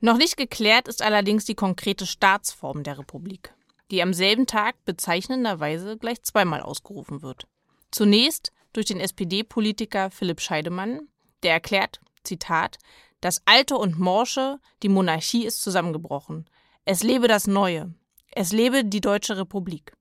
Noch 0.00 0.16
nicht 0.16 0.38
geklärt 0.38 0.88
ist 0.88 1.02
allerdings 1.02 1.44
die 1.44 1.54
konkrete 1.54 2.06
Staatsform 2.06 2.82
der 2.82 2.98
Republik, 2.98 3.52
die 3.90 4.02
am 4.02 4.14
selben 4.14 4.46
Tag 4.46 4.82
bezeichnenderweise 4.86 5.98
gleich 5.98 6.22
zweimal 6.22 6.62
ausgerufen 6.62 7.20
wird. 7.22 7.46
Zunächst 7.90 8.52
durch 8.72 8.86
den 8.86 9.00
SPD-Politiker 9.00 10.10
Philipp 10.10 10.40
Scheidemann, 10.40 11.08
der 11.42 11.52
erklärt, 11.52 12.00
Zitat, 12.24 12.78
das 13.20 13.42
Alte 13.44 13.76
und 13.76 13.98
Morsche, 13.98 14.58
die 14.82 14.88
Monarchie 14.88 15.44
ist 15.44 15.62
zusammengebrochen. 15.62 16.48
Es 16.86 17.02
lebe 17.02 17.28
das 17.28 17.46
Neue. 17.46 17.92
Es 18.32 18.52
lebe 18.52 18.84
die 18.84 19.02
Deutsche 19.02 19.36
Republik. 19.36 19.92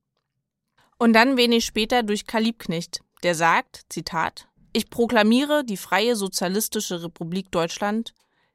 Und 0.98 1.14
dann 1.14 1.36
wenig 1.36 1.66
später 1.66 2.04
durch 2.04 2.26
Karl 2.26 2.44
Liebknecht, 2.44 3.02
der 3.24 3.36
sagt, 3.36 3.86
Zitat, 3.90 4.48
ich 4.72 4.90
proklamiere 4.90 5.66
die 5.66 5.78
freie 5.78 6.16
sozialistische 6.16 7.04
Republik 7.04 7.52
Deutschland, 7.52 8.14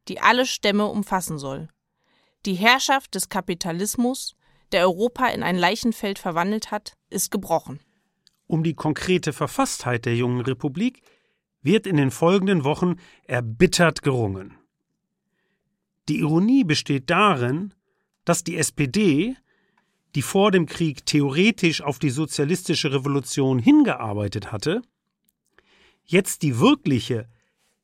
die 0.09 0.21
alle 0.21 0.47
Stämme 0.47 0.87
umfassen 0.87 1.39
soll. 1.39 1.69
Die 2.47 2.55
Herrschaft 2.55 3.15
des 3.15 3.29
Kapitalismus, 3.29 4.37
der 4.73 4.83
Europa 4.83 5.29
in 5.29 5.43
ein 5.43 5.57
Leichenfeld 5.57 6.19
verwandelt 6.19 6.71
hat, 6.71 6.95
ist 7.11 7.31
gebrochen. 7.31 7.81
Um 8.47 8.63
die 8.63 8.75
konkrete 8.75 9.33
Verfasstheit 9.33 10.05
der 10.05 10.17
jungen 10.17 10.41
Republik 10.41 11.03
wird 11.63 11.87
in 11.87 11.97
den 11.97 12.11
folgenden 12.11 12.65
Wochen 12.65 12.97
erbittert 13.25 14.03
gerungen. 14.03 14.59
Die 16.09 16.19
Ironie 16.19 16.65
besteht 16.65 17.09
darin, 17.09 17.73
dass 18.27 18.45
die 18.45 18.59
SPD, 18.59 19.37
die 20.15 20.23
vor 20.23 20.51
dem 20.51 20.67
Krieg 20.67 21.07
theoretisch 21.07 21.81
auf 21.81 21.99
die 21.99 22.11
sozialistische 22.11 22.93
Revolution 22.93 23.59
hingearbeitet 23.59 24.53
hatte, 24.53 24.83
jetzt 26.05 26.43
die 26.43 26.59
wirkliche, 26.59 27.29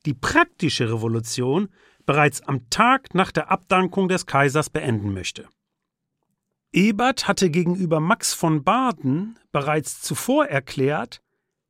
die 0.05 0.15
praktische 0.15 0.93
Revolution 0.93 1.71
bereits 2.11 2.41
am 2.41 2.69
Tag 2.71 3.15
nach 3.15 3.31
der 3.31 3.53
Abdankung 3.53 4.09
des 4.09 4.27
Kaisers 4.27 4.69
beenden 4.69 5.15
möchte. 5.15 5.49
Ebert 6.73 7.29
hatte 7.29 7.51
gegenüber 7.51 8.01
Max 8.01 8.35
von 8.35 8.65
Baden 8.65 9.39
bereits 9.53 10.03
zuvor 10.03 10.47
erklärt, 10.47 11.23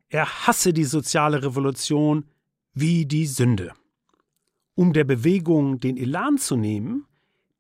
er 0.09 0.47
hasse 0.47 0.73
die 0.73 0.87
soziale 0.87 1.43
Revolution 1.43 2.25
wie 2.73 3.05
die 3.05 3.27
Sünde. 3.27 3.75
Um 4.75 4.95
der 4.95 5.05
Bewegung 5.05 5.79
den 5.79 5.99
Elan 5.99 6.39
zu 6.39 6.57
nehmen, 6.57 7.05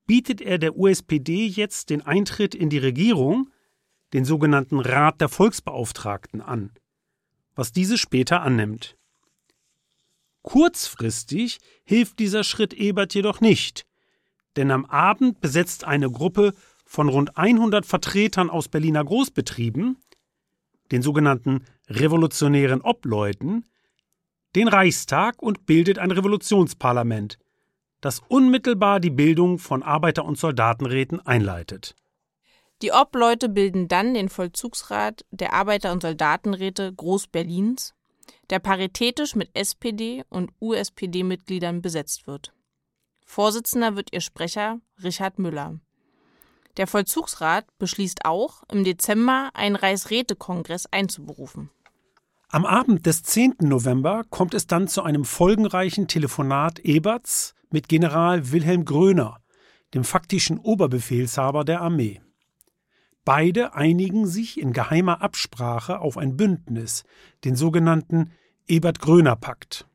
bietet 0.07 0.41
er 0.41 0.57
der 0.57 0.75
USPD 0.79 1.49
jetzt 1.49 1.91
den 1.91 2.01
Eintritt 2.01 2.55
in 2.55 2.71
die 2.71 2.79
Regierung, 2.79 3.51
den 4.15 4.25
sogenannten 4.25 4.81
Rat 4.81 5.21
der 5.21 5.29
Volksbeauftragten, 5.29 6.41
an, 6.41 6.73
was 7.55 7.73
diese 7.73 7.99
später 7.99 8.41
annimmt. 8.41 8.97
Kurzfristig 10.43 11.59
hilft 11.85 12.19
dieser 12.19 12.45
Schritt 12.45 12.73
Ebert 12.73 13.15
jedoch 13.15 13.41
nicht, 13.41 13.87
denn 14.57 14.71
am 14.71 14.85
Abend 14.87 15.41
besetzt 15.41 15.85
eine 15.85 16.11
Gruppe 16.11 16.55
von 16.85 17.09
rund 17.09 17.37
100 17.37 17.87
Vertretern 17.87 18.51
aus 18.51 18.69
Berliner 18.69 19.05
Großbetrieben 19.05 19.97
den 20.91 21.03
sogenannten 21.03 21.65
revolutionären 21.89 22.81
Obleuten, 22.81 23.65
den 24.57 24.69
Reichstag 24.69 25.43
und 25.43 25.67
bildet 25.67 25.99
ein 25.99 26.11
Revolutionsparlament, 26.11 27.39
das 28.01 28.21
unmittelbar 28.29 29.01
die 29.01 29.11
Bildung 29.11 29.59
von 29.59 29.83
Arbeiter- 29.83 30.25
und 30.25 30.39
Soldatenräten 30.39 31.25
einleitet. 31.25 31.95
Die 32.83 32.93
Obleute 32.93 33.49
bilden 33.49 33.89
dann 33.89 34.15
den 34.15 34.29
Vollzugsrat 34.29 35.25
der 35.31 35.53
Arbeiter- 35.53 35.93
und 35.93 36.03
Soldatenräte 36.03 36.93
Groß-Berlins, 36.95 37.95
der 38.51 38.59
paritätisch 38.59 39.35
mit 39.35 39.51
SPD- 39.55 40.25
und 40.29 40.51
USPD-Mitgliedern 40.61 41.83
besetzt 41.83 42.27
wird. 42.27 42.53
Vorsitzender 43.25 43.97
wird 43.97 44.13
ihr 44.13 44.21
Sprecher 44.21 44.81
Richard 45.03 45.39
Müller. 45.39 45.79
Der 46.77 46.87
Vollzugsrat 46.87 47.67
beschließt 47.79 48.25
auch, 48.25 48.63
im 48.73 48.85
Dezember 48.85 49.51
einen 49.55 49.77
Reichsrätekongress 49.77 50.87
einzuberufen. 50.87 51.71
Am 52.49 52.67
Abend 52.67 53.07
des 53.07 53.23
10. 53.23 53.57
November 53.61 54.25
kommt 54.29 54.55
es 54.55 54.67
dann 54.67 54.89
zu 54.89 55.03
einem 55.03 55.25
folgenreichen 55.25 56.09
Telefonat 56.09 56.81
Eberts 56.81 57.55
mit 57.71 57.89
General 57.89 58.51
Wilhelm 58.51 58.85
Gröner, 58.85 59.39
dem 59.95 60.03
faktischen 60.03 60.59
Oberbefehlshaber 60.59 61.65
der 61.65 61.81
Armee. 61.81 62.21
Beide 63.25 63.75
einigen 63.75 64.27
sich 64.27 64.61
in 64.61 64.73
geheimer 64.73 65.23
Absprache 65.23 66.01
auf 66.01 66.17
ein 66.17 66.37
Bündnis, 66.37 67.05
den 67.45 67.55
sogenannten 67.55 68.33
Ebert-Gröner-Pakt. 68.67 69.87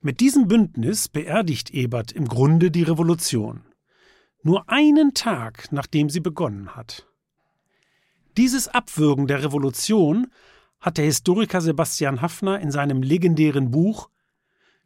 Mit 0.00 0.20
diesem 0.20 0.48
Bündnis 0.48 1.08
beerdigt 1.08 1.70
Ebert 1.70 2.12
im 2.12 2.28
Grunde 2.28 2.70
die 2.70 2.84
Revolution 2.84 3.62
nur 4.42 4.68
einen 4.68 5.14
Tag 5.14 5.70
nachdem 5.72 6.10
sie 6.10 6.20
begonnen 6.20 6.74
hat. 6.74 7.06
Dieses 8.36 8.68
Abwürgen 8.68 9.26
der 9.26 9.42
Revolution 9.42 10.28
hat 10.80 10.96
der 10.96 11.04
Historiker 11.04 11.60
Sebastian 11.60 12.22
Haffner 12.22 12.60
in 12.60 12.70
seinem 12.70 13.02
legendären 13.02 13.70
Buch 13.70 14.08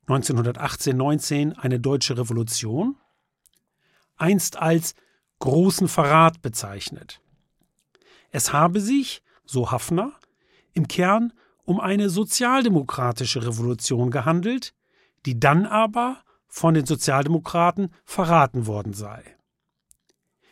1918-19 0.08 1.54
Eine 1.54 1.78
deutsche 1.78 2.16
Revolution 2.16 2.96
einst 4.16 4.56
als 4.56 4.94
großen 5.42 5.88
Verrat 5.88 6.40
bezeichnet. 6.40 7.20
Es 8.30 8.52
habe 8.52 8.80
sich, 8.80 9.22
so 9.44 9.72
Haffner, 9.72 10.12
im 10.72 10.86
Kern 10.86 11.32
um 11.64 11.80
eine 11.80 12.10
sozialdemokratische 12.10 13.44
Revolution 13.44 14.12
gehandelt, 14.12 14.72
die 15.26 15.40
dann 15.40 15.66
aber 15.66 16.22
von 16.46 16.74
den 16.74 16.86
Sozialdemokraten 16.86 17.92
verraten 18.04 18.66
worden 18.66 18.92
sei. 18.92 19.36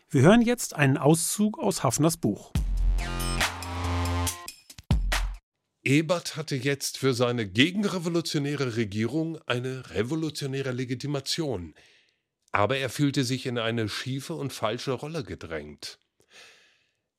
Wir 0.09 0.23
hören 0.23 0.43
jetzt 0.43 0.75
einen 0.75 0.97
Auszug 0.97 1.61
aus 1.61 1.85
Hafners 1.85 2.17
Buch. 2.17 2.53
Ebert 5.85 6.37
hatte 6.37 6.57
jetzt 6.57 6.99
für 6.99 7.15
seine 7.15 7.47
gegenrevolutionäre 7.47 8.75
Regierung 8.75 9.39
eine 9.47 9.89
revolutionäre 9.91 10.73
Legitimation, 10.73 11.75
aber 12.52 12.76
er 12.78 12.90
fühlte 12.90 13.25
sich 13.25 13.47
in 13.47 13.59
eine 13.59 13.88
schiefe 13.88 14.35
und 14.35 14.52
falsche 14.52 14.92
Rolle 14.92 15.25
gedrängt. 15.25 15.99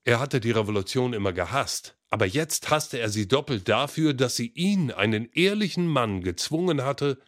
Er 0.04 0.20
hatte 0.20 0.40
die 0.40 0.52
Revolution 0.52 1.14
immer 1.14 1.32
gehasst, 1.32 1.96
aber 2.10 2.26
jetzt 2.26 2.70
hasste 2.70 3.00
er 3.00 3.10
sie 3.10 3.28
doppelt 3.28 3.70
dafür, 3.70 4.14
dass 4.14 4.36
sie 4.36 4.52
ihn, 4.54 4.92
einen 4.92 5.32
ehrlichen 5.32 5.88
Mann, 5.88 6.22
gezwungen 6.22 6.84
hatte, 6.84 7.20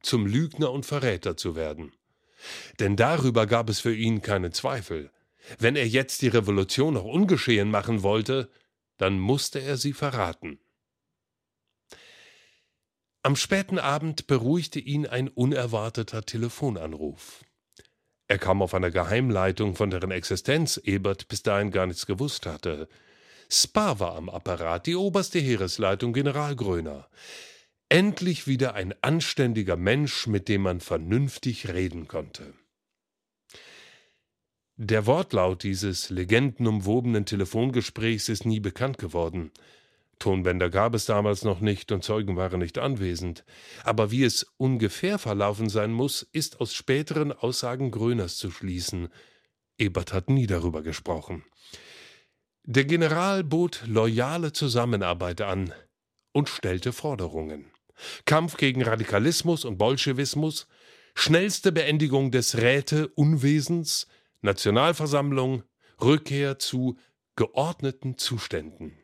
zum 0.00 0.26
Lügner 0.26 0.70
und 0.70 0.86
Verräter 0.86 1.36
zu 1.36 1.56
werden. 1.56 1.92
Denn 2.78 2.96
darüber 2.96 3.46
gab 3.46 3.68
es 3.68 3.80
für 3.80 3.94
ihn 3.94 4.22
keine 4.22 4.50
Zweifel. 4.50 5.10
Wenn 5.58 5.74
er 5.74 5.88
jetzt 5.88 6.22
die 6.22 6.28
Revolution 6.28 6.94
noch 6.94 7.04
ungeschehen 7.04 7.70
machen 7.70 8.02
wollte, 8.02 8.50
dann 8.96 9.18
musste 9.18 9.60
er 9.60 9.76
sie 9.76 9.92
verraten. 9.92 10.60
Am 13.22 13.34
späten 13.34 13.78
Abend 13.78 14.26
beruhigte 14.26 14.78
ihn 14.78 15.06
ein 15.06 15.28
unerwarteter 15.28 16.22
Telefonanruf. 16.22 17.44
Er 18.28 18.38
kam 18.38 18.60
auf 18.60 18.74
einer 18.74 18.90
Geheimleitung, 18.90 19.74
von 19.74 19.90
deren 19.90 20.10
Existenz 20.10 20.76
Ebert 20.76 21.28
bis 21.28 21.42
dahin 21.42 21.70
gar 21.70 21.86
nichts 21.86 22.04
gewusst 22.04 22.44
hatte. 22.44 22.88
Spa 23.50 23.98
war 23.98 24.16
am 24.16 24.28
Apparat, 24.28 24.86
die 24.86 24.96
oberste 24.96 25.38
Heeresleitung 25.38 26.12
General 26.12 26.54
Gröner. 26.54 27.08
Endlich 27.88 28.46
wieder 28.46 28.74
ein 28.74 28.94
anständiger 29.00 29.76
Mensch, 29.76 30.26
mit 30.26 30.48
dem 30.48 30.60
man 30.62 30.80
vernünftig 30.80 31.72
reden 31.72 32.06
konnte. 32.06 32.52
Der 34.76 35.06
Wortlaut 35.06 35.62
dieses 35.62 36.10
legendenumwobenen 36.10 37.24
Telefongesprächs 37.24 38.28
ist 38.28 38.44
nie 38.44 38.60
bekannt 38.60 38.98
geworden. 38.98 39.50
Tonbänder 40.18 40.70
gab 40.70 40.94
es 40.94 41.04
damals 41.06 41.44
noch 41.44 41.60
nicht 41.60 41.92
und 41.92 42.02
Zeugen 42.02 42.36
waren 42.36 42.60
nicht 42.60 42.78
anwesend. 42.78 43.44
Aber 43.84 44.10
wie 44.10 44.24
es 44.24 44.46
ungefähr 44.56 45.18
verlaufen 45.18 45.68
sein 45.68 45.92
muss, 45.92 46.22
ist 46.32 46.60
aus 46.60 46.74
späteren 46.74 47.32
Aussagen 47.32 47.90
Gröners 47.90 48.36
zu 48.36 48.50
schließen. 48.50 49.08
Ebert 49.78 50.12
hat 50.12 50.28
nie 50.28 50.46
darüber 50.46 50.82
gesprochen. 50.82 51.44
Der 52.64 52.84
General 52.84 53.44
bot 53.44 53.84
loyale 53.86 54.52
Zusammenarbeit 54.52 55.40
an 55.40 55.72
und 56.32 56.48
stellte 56.48 56.92
Forderungen. 56.92 57.70
Kampf 58.24 58.56
gegen 58.56 58.82
Radikalismus 58.82 59.64
und 59.64 59.78
Bolschewismus, 59.78 60.66
schnellste 61.14 61.72
Beendigung 61.72 62.30
des 62.30 62.58
Räte-Unwesens, 62.58 64.06
Nationalversammlung, 64.42 65.62
Rückkehr 66.00 66.58
zu 66.58 66.96
geordneten 67.36 68.18
Zuständen. 68.18 68.98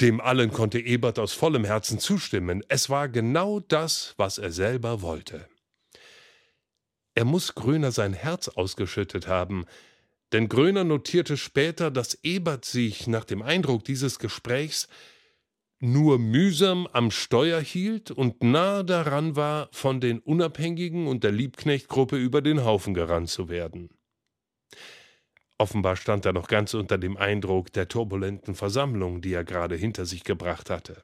Dem 0.00 0.20
allen 0.20 0.52
konnte 0.52 0.78
Ebert 0.78 1.18
aus 1.18 1.32
vollem 1.32 1.64
Herzen 1.64 1.98
zustimmen. 1.98 2.62
Es 2.68 2.88
war 2.88 3.08
genau 3.08 3.58
das, 3.58 4.14
was 4.16 4.38
er 4.38 4.52
selber 4.52 5.02
wollte. 5.02 5.48
Er 7.14 7.24
muss 7.24 7.56
Gröner 7.56 7.90
sein 7.90 8.12
Herz 8.12 8.46
ausgeschüttet 8.46 9.26
haben, 9.26 9.64
denn 10.32 10.48
Gröner 10.48 10.84
notierte 10.84 11.36
später, 11.36 11.90
dass 11.90 12.18
Ebert 12.22 12.64
sich 12.64 13.06
nach 13.08 13.24
dem 13.24 13.42
Eindruck 13.42 13.84
dieses 13.84 14.18
Gesprächs 14.20 14.88
nur 15.80 16.18
mühsam 16.18 16.86
am 16.92 17.10
Steuer 17.10 17.60
hielt 17.60 18.10
und 18.10 18.42
nahe 18.42 18.84
daran 18.84 19.36
war, 19.36 19.68
von 19.72 20.00
den 20.00 20.18
Unabhängigen 20.18 21.06
und 21.06 21.24
der 21.24 21.32
Liebknechtgruppe 21.32 22.16
über 22.16 22.42
den 22.42 22.64
Haufen 22.64 22.94
gerannt 22.94 23.30
zu 23.30 23.48
werden. 23.48 23.90
Offenbar 25.58 25.96
stand 25.96 26.24
er 26.24 26.32
noch 26.32 26.46
ganz 26.46 26.74
unter 26.74 26.98
dem 26.98 27.16
Eindruck 27.16 27.72
der 27.72 27.88
turbulenten 27.88 28.54
Versammlung, 28.54 29.20
die 29.20 29.32
er 29.32 29.44
gerade 29.44 29.74
hinter 29.74 30.06
sich 30.06 30.22
gebracht 30.22 30.70
hatte. 30.70 31.02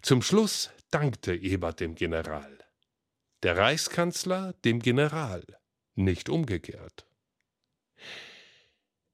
Zum 0.00 0.22
Schluss 0.22 0.70
dankte 0.90 1.34
Ebert 1.34 1.80
dem 1.80 1.96
General. 1.96 2.58
Der 3.42 3.56
Reichskanzler 3.56 4.54
dem 4.64 4.80
General, 4.80 5.42
nicht 5.96 6.28
umgekehrt. 6.28 7.06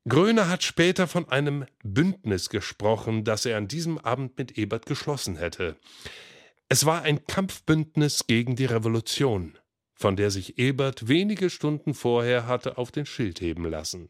Gröner 0.09 0.49
hat 0.49 0.63
später 0.63 1.09
von 1.09 1.29
einem 1.29 1.67
Bündnis 1.83 2.49
gesprochen, 2.49 3.25
das 3.25 3.45
er 3.45 3.57
an 3.57 3.69
diesem 3.69 3.99
Abend 3.99 4.39
mit 4.39 4.57
Ebert 4.57 4.87
geschlossen 4.87 5.37
hätte. 5.37 5.77
Es 6.69 6.85
war 6.85 7.03
ein 7.03 7.27
Kampfbündnis 7.27 8.27
gegen 8.27 8.57
die 8.57 8.67
Revolution, 8.67 9.59
von 9.95 10.17
der 10.17 10.31
sich 10.31 10.59
Ebert 10.59 11.09
wenige 11.09 11.51
Stunden 11.51 11.95
vorher 11.95 12.47
hatte 12.47 12.79
auf 12.79 12.93
den 12.93 13.07
Schild 13.07 13.41
heben 13.41 13.65
lassen. 13.65 14.09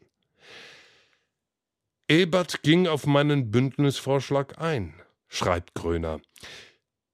Ebert 2.09 2.63
ging 2.63 2.87
auf 2.87 3.05
meinen 3.05 3.51
Bündnisvorschlag 3.51 4.61
ein, 4.61 4.93
schreibt 5.27 5.73
Gröner. 5.73 6.21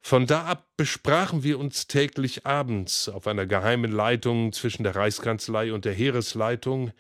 Von 0.02 0.28
da 0.28 0.46
ab 0.46 0.68
besprachen 0.78 1.42
wir 1.42 1.58
uns 1.58 1.88
täglich 1.88 2.46
abends 2.46 3.10
auf 3.10 3.26
einer 3.26 3.48
geheimen 3.48 3.92
Leitung 3.92 4.54
zwischen 4.54 4.84
der 4.84 4.96
Reichskanzlei 4.96 5.74
und 5.74 5.86
der 5.86 5.94
Heeresleitung, 5.94 6.92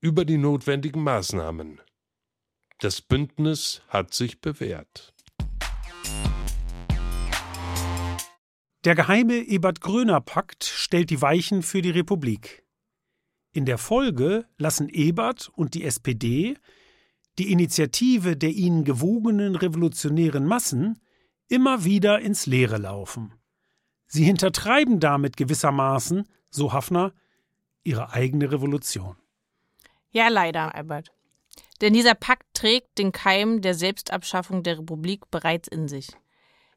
über 0.00 0.24
die 0.24 0.38
notwendigen 0.38 1.02
Maßnahmen. 1.02 1.80
Das 2.78 3.02
Bündnis 3.02 3.82
hat 3.88 4.14
sich 4.14 4.40
bewährt. 4.40 5.12
Der 8.84 8.94
geheime 8.94 9.34
Ebert-Gröner-Pakt 9.34 10.64
stellt 10.64 11.10
die 11.10 11.20
Weichen 11.20 11.64
für 11.64 11.82
die 11.82 11.90
Republik. 11.90 12.64
In 13.52 13.64
der 13.64 13.76
Folge 13.76 14.46
lassen 14.56 14.88
Ebert 14.88 15.50
und 15.56 15.74
die 15.74 15.84
SPD 15.84 16.56
die 17.38 17.52
Initiative 17.52 18.36
der 18.36 18.50
ihnen 18.50 18.84
gewogenen 18.84 19.56
revolutionären 19.56 20.46
Massen 20.46 21.00
immer 21.48 21.84
wieder 21.84 22.20
ins 22.20 22.46
Leere 22.46 22.78
laufen. 22.78 23.34
Sie 24.06 24.24
hintertreiben 24.24 25.00
damit 25.00 25.36
gewissermaßen, 25.36 26.28
so 26.50 26.72
Hafner, 26.72 27.12
ihre 27.82 28.12
eigene 28.12 28.50
Revolution. 28.50 29.16
Ja, 30.10 30.28
leider, 30.28 30.74
Albert. 30.74 31.12
Denn 31.80 31.92
dieser 31.92 32.14
Pakt 32.14 32.46
trägt 32.54 32.98
den 32.98 33.12
Keim 33.12 33.62
der 33.62 33.74
Selbstabschaffung 33.74 34.62
der 34.62 34.78
Republik 34.78 35.30
bereits 35.30 35.68
in 35.68 35.88
sich. 35.88 36.08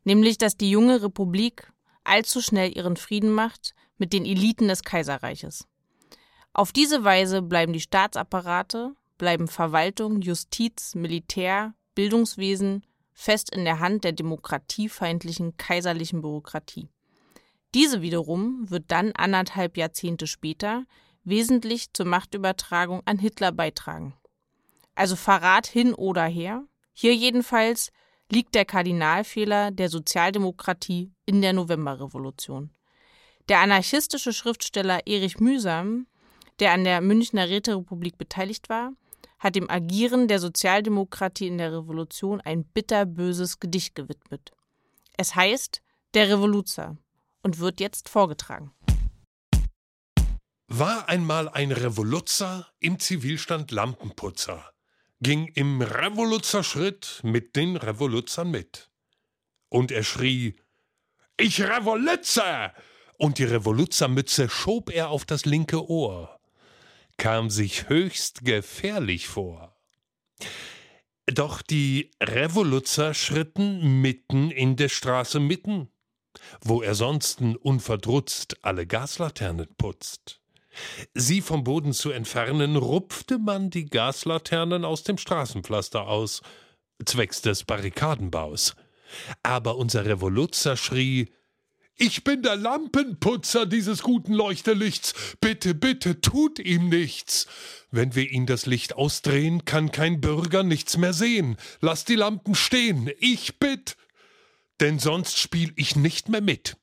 Nämlich, 0.03 0.37
dass 0.37 0.57
die 0.57 0.69
junge 0.69 1.01
Republik 1.01 1.71
allzu 2.03 2.41
schnell 2.41 2.75
ihren 2.75 2.97
Frieden 2.97 3.31
macht 3.31 3.73
mit 3.97 4.13
den 4.13 4.25
Eliten 4.25 4.67
des 4.67 4.83
Kaiserreiches. 4.83 5.67
Auf 6.53 6.71
diese 6.71 7.03
Weise 7.03 7.41
bleiben 7.41 7.73
die 7.73 7.79
Staatsapparate, 7.79 8.95
bleiben 9.23 9.47
Verwaltung, 9.47 10.19
Justiz, 10.19 10.95
Militär, 10.95 11.73
Bildungswesen 11.95 12.83
fest 13.13 13.55
in 13.55 13.63
der 13.63 13.79
Hand 13.79 14.03
der 14.03 14.11
demokratiefeindlichen 14.11 15.55
kaiserlichen 15.55 16.21
Bürokratie. 16.21 16.89
Diese 17.73 18.01
wiederum 18.01 18.69
wird 18.69 18.83
dann 18.89 19.13
anderthalb 19.13 19.77
Jahrzehnte 19.77 20.27
später 20.27 20.83
wesentlich 21.23 21.93
zur 21.93 22.05
Machtübertragung 22.05 23.01
an 23.05 23.17
Hitler 23.17 23.53
beitragen. 23.53 24.13
Also 24.93 25.15
Verrat 25.15 25.67
hin 25.67 25.93
oder 25.93 26.25
her. 26.25 26.65
Hier 26.91 27.15
jedenfalls 27.15 27.93
liegt 28.29 28.55
der 28.55 28.65
Kardinalfehler 28.65 29.71
der 29.71 29.87
Sozialdemokratie 29.87 31.13
in 31.25 31.41
der 31.41 31.53
Novemberrevolution. 31.53 32.71
Der 33.47 33.61
anarchistische 33.61 34.33
Schriftsteller 34.33 35.07
Erich 35.07 35.39
Mühsam, 35.39 36.07
der 36.59 36.73
an 36.73 36.83
der 36.83 36.99
Münchner 36.99 37.47
Räterepublik 37.47 38.17
beteiligt 38.17 38.67
war, 38.67 38.91
hat 39.43 39.55
dem 39.55 39.69
Agieren 39.69 40.29
der 40.29 40.39
Sozialdemokratie 40.39 41.47
in 41.47 41.57
der 41.57 41.73
Revolution 41.73 42.39
ein 42.39 42.63
bitterböses 42.63 43.59
Gedicht 43.59 43.93
gewidmet. 43.93 44.51
Es 45.17 45.35
heißt 45.35 45.81
Der 46.13 46.29
Revoluzer 46.29 46.97
und 47.41 47.59
wird 47.59 47.81
jetzt 47.81 48.07
vorgetragen. 48.07 48.71
War 50.67 51.09
einmal 51.09 51.49
ein 51.49 51.73
Revoluzer 51.73 52.71
im 52.79 52.99
Zivilstand 52.99 53.71
Lampenputzer, 53.71 54.71
ging 55.19 55.47
im 55.47 55.81
Revoluzerschritt 55.81 57.19
mit 57.23 57.57
den 57.57 57.75
Revoluzern 57.75 58.49
mit. 58.49 58.89
Und 59.67 59.91
er 59.91 60.03
schrie, 60.03 60.55
ich 61.35 61.61
Revoluzzer! 61.61 62.73
Und 63.17 63.39
die 63.39 63.43
Revoluzermütze 63.43 64.49
schob 64.49 64.89
er 64.89 65.09
auf 65.09 65.25
das 65.25 65.45
linke 65.45 65.87
Ohr, 65.87 66.39
kam 67.17 67.49
sich 67.49 67.89
höchst 67.89 68.43
gefährlich 68.45 69.27
vor. 69.27 69.75
Doch 71.25 71.61
die 71.61 72.11
Revoluzer 72.21 73.13
schritten 73.13 74.01
mitten 74.01 74.51
in 74.51 74.75
der 74.75 74.89
Straße 74.89 75.39
mitten, 75.39 75.89
wo 76.61 76.81
er 76.81 76.95
sonsten 76.95 77.55
unverdrutzt 77.55 78.63
alle 78.63 78.85
Gaslaternen 78.85 79.73
putzt. 79.77 80.41
Sie 81.13 81.41
vom 81.41 81.63
Boden 81.63 81.93
zu 81.93 82.11
entfernen, 82.11 82.75
rupfte 82.75 83.37
man 83.37 83.69
die 83.69 83.85
Gaslaternen 83.85 84.83
aus 84.83 85.03
dem 85.03 85.17
Straßenpflaster 85.17 86.07
aus, 86.07 86.41
zwecks 87.05 87.41
des 87.41 87.63
Barrikadenbaus. 87.63 88.75
Aber 89.43 89.77
unser 89.77 90.05
Revoluzer 90.05 90.75
schrie 90.75 91.29
Ich 91.95 92.23
bin 92.23 92.41
der 92.41 92.55
Lampenputzer 92.55 93.65
dieses 93.65 94.01
guten 94.01 94.33
Leuchterlichts. 94.33 95.13
Bitte, 95.39 95.75
bitte, 95.75 96.21
tut 96.21 96.57
ihm 96.59 96.89
nichts. 96.89 97.45
Wenn 97.91 98.15
wir 98.15 98.31
ihn 98.31 98.47
das 98.47 98.65
Licht 98.65 98.95
ausdrehen, 98.95 99.65
kann 99.65 99.91
kein 99.91 100.19
Bürger 100.19 100.63
nichts 100.63 100.97
mehr 100.97 101.13
sehen. 101.13 101.57
Lass 101.81 102.03
die 102.03 102.15
Lampen 102.15 102.55
stehen, 102.55 103.11
ich 103.19 103.59
bitt. 103.59 103.95
Denn 104.79 104.97
sonst 104.97 105.37
spiel 105.37 105.71
ich 105.75 105.95
nicht 105.95 106.29
mehr 106.29 106.41
mit. 106.41 106.77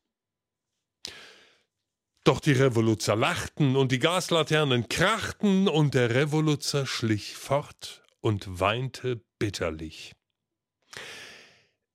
Doch 2.23 2.39
die 2.39 2.53
Revoluzer 2.53 3.17
lachten 3.17 3.75
und 3.77 3.91
die 3.91 3.99
Gaslaternen 3.99 4.89
krachten 4.89 5.67
und 5.69 5.95
der 5.95 6.15
Revoluzer 6.15 6.87
schlich 6.87 7.35
fort 7.35 8.05
und 8.21 8.61
weinte 8.61 9.25
bitterlich. 9.39 10.13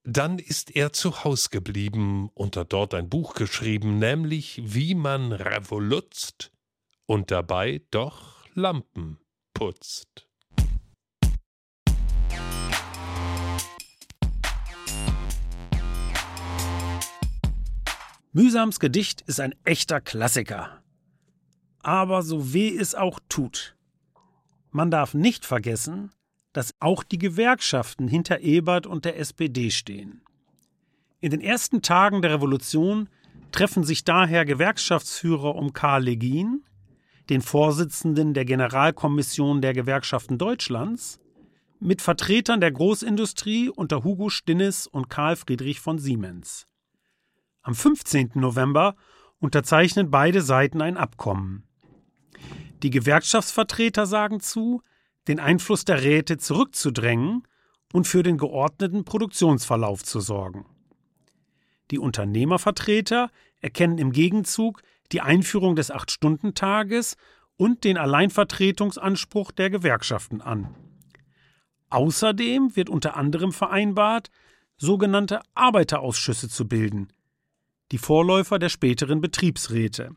Dann 0.08 0.38
ist 0.38 0.76
er 0.76 0.94
zu 0.94 1.24
Haus 1.24 1.50
geblieben 1.50 2.30
und 2.36 2.58
hat 2.58 2.74
dort 2.74 2.94
ein 2.94 3.10
Buch 3.10 3.34
geschrieben, 3.34 3.98
nämlich 3.98 4.62
wie 4.64 4.94
man 4.94 5.32
revolutzt 5.32 6.52
und 7.08 7.32
dabei 7.32 7.82
doch 7.90 8.46
Lampen 8.54 9.18
putzt. 9.56 10.28
Mühsams 18.32 18.80
Gedicht 18.80 19.22
ist 19.22 19.40
ein 19.40 19.56
echter 19.64 20.02
Klassiker. 20.02 20.84
Aber 21.80 22.22
so 22.22 22.54
weh 22.54 22.78
es 22.78 22.94
auch 22.94 23.20
tut. 23.28 23.76
Man 24.70 24.92
darf 24.92 25.16
nicht 25.16 25.46
vergessen, 25.46 26.12
dass 26.56 26.74
auch 26.80 27.04
die 27.04 27.18
Gewerkschaften 27.18 28.08
hinter 28.08 28.40
Ebert 28.40 28.88
und 28.88 29.04
der 29.04 29.20
SPD 29.20 29.72
stehen. 29.72 30.22
In 31.20 31.32
den 31.32 31.42
ersten 31.42 31.82
Tagen 31.82 32.22
der 32.22 32.32
Revolution 32.32 33.10
treffen 33.52 33.84
sich 33.84 34.06
daher 34.06 34.46
Gewerkschaftsführer 34.46 35.54
um 35.56 35.74
Karl 35.74 36.04
Legin, 36.04 36.64
den 37.30 37.42
Vorsitzenden 37.42 38.34
der 38.34 38.46
Generalkommission 38.46 39.62
der 39.62 39.74
Gewerkschaften 39.74 40.38
Deutschlands, 40.38 41.20
mit 41.82 42.02
Vertretern 42.02 42.62
der 42.62 42.72
Großindustrie 42.72 43.68
unter 43.68 44.06
Hugo 44.06 44.30
Stinnes 44.30 44.88
und 44.88 45.10
Karl 45.10 45.36
Friedrich 45.36 45.82
von 45.82 46.00
Siemens. 46.00 46.68
Am 47.64 47.76
15. 47.76 48.32
November 48.36 48.96
unterzeichnen 49.40 50.10
beide 50.10 50.42
Seiten 50.42 50.82
ein 50.82 50.96
Abkommen. 50.96 51.68
Die 52.82 52.92
Gewerkschaftsvertreter 52.92 54.06
sagen 54.06 54.40
zu, 54.40 54.82
den 55.28 55.40
Einfluss 55.40 55.86
der 55.86 56.04
Räte 56.04 56.38
zurückzudrängen 56.38 57.44
und 57.94 58.08
für 58.08 58.24
den 58.24 58.38
geordneten 58.38 59.06
Produktionsverlauf 59.06 60.04
zu 60.04 60.20
sorgen. 60.20 60.66
Die 61.92 62.00
Unternehmervertreter 62.00 63.30
erkennen 63.62 63.98
im 63.98 64.12
Gegenzug 64.12 64.82
die 65.12 65.22
Einführung 65.22 65.76
des 65.76 65.92
Acht-Stunden-Tages 65.92 67.16
und 67.58 67.84
den 67.84 67.98
Alleinvertretungsanspruch 67.98 69.52
der 69.52 69.70
Gewerkschaften 69.70 70.42
an. 70.42 70.76
Außerdem 71.90 72.76
wird 72.76 72.90
unter 72.90 73.16
anderem 73.16 73.54
vereinbart, 73.54 74.30
sogenannte 74.78 75.42
Arbeiterausschüsse 75.54 76.50
zu 76.50 76.68
bilden, 76.68 77.08
die 77.92 77.98
Vorläufer 77.98 78.60
der 78.60 78.70
späteren 78.70 79.22
Betriebsräte. 79.22 80.14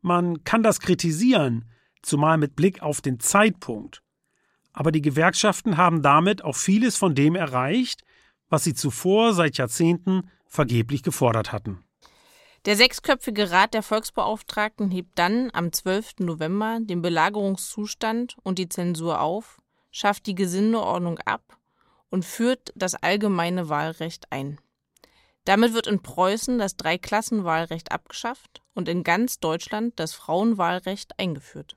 Man 0.00 0.44
kann 0.44 0.62
das 0.62 0.80
kritisieren, 0.80 1.66
zumal 2.02 2.38
mit 2.38 2.56
Blick 2.56 2.80
auf 2.80 3.00
den 3.00 3.20
Zeitpunkt. 3.20 4.02
Aber 4.76 4.92
die 4.92 5.00
Gewerkschaften 5.02 5.78
haben 5.78 6.02
damit 6.02 6.44
auch 6.44 6.54
vieles 6.54 6.96
von 6.96 7.14
dem 7.14 7.34
erreicht, 7.34 8.02
was 8.50 8.62
sie 8.62 8.74
zuvor 8.74 9.32
seit 9.32 9.56
Jahrzehnten 9.56 10.30
vergeblich 10.46 11.02
gefordert 11.02 11.50
hatten. 11.50 11.82
Der 12.66 12.76
sechsköpfige 12.76 13.50
Rat 13.50 13.72
der 13.72 13.82
Volksbeauftragten 13.82 14.90
hebt 14.90 15.18
dann 15.18 15.50
am 15.54 15.72
12. 15.72 16.16
November 16.18 16.78
den 16.80 17.00
Belagerungszustand 17.00 18.36
und 18.42 18.58
die 18.58 18.68
Zensur 18.68 19.20
auf, 19.22 19.58
schafft 19.90 20.26
die 20.26 20.34
Gesindeordnung 20.34 21.18
ab 21.20 21.56
und 22.10 22.26
führt 22.26 22.72
das 22.74 22.94
allgemeine 22.94 23.70
Wahlrecht 23.70 24.30
ein. 24.30 24.60
Damit 25.46 25.72
wird 25.72 25.86
in 25.86 26.02
Preußen 26.02 26.58
das 26.58 26.76
Dreiklassenwahlrecht 26.76 27.92
abgeschafft 27.92 28.62
und 28.74 28.90
in 28.90 29.04
ganz 29.04 29.40
Deutschland 29.40 29.98
das 29.98 30.12
Frauenwahlrecht 30.12 31.18
eingeführt. 31.18 31.76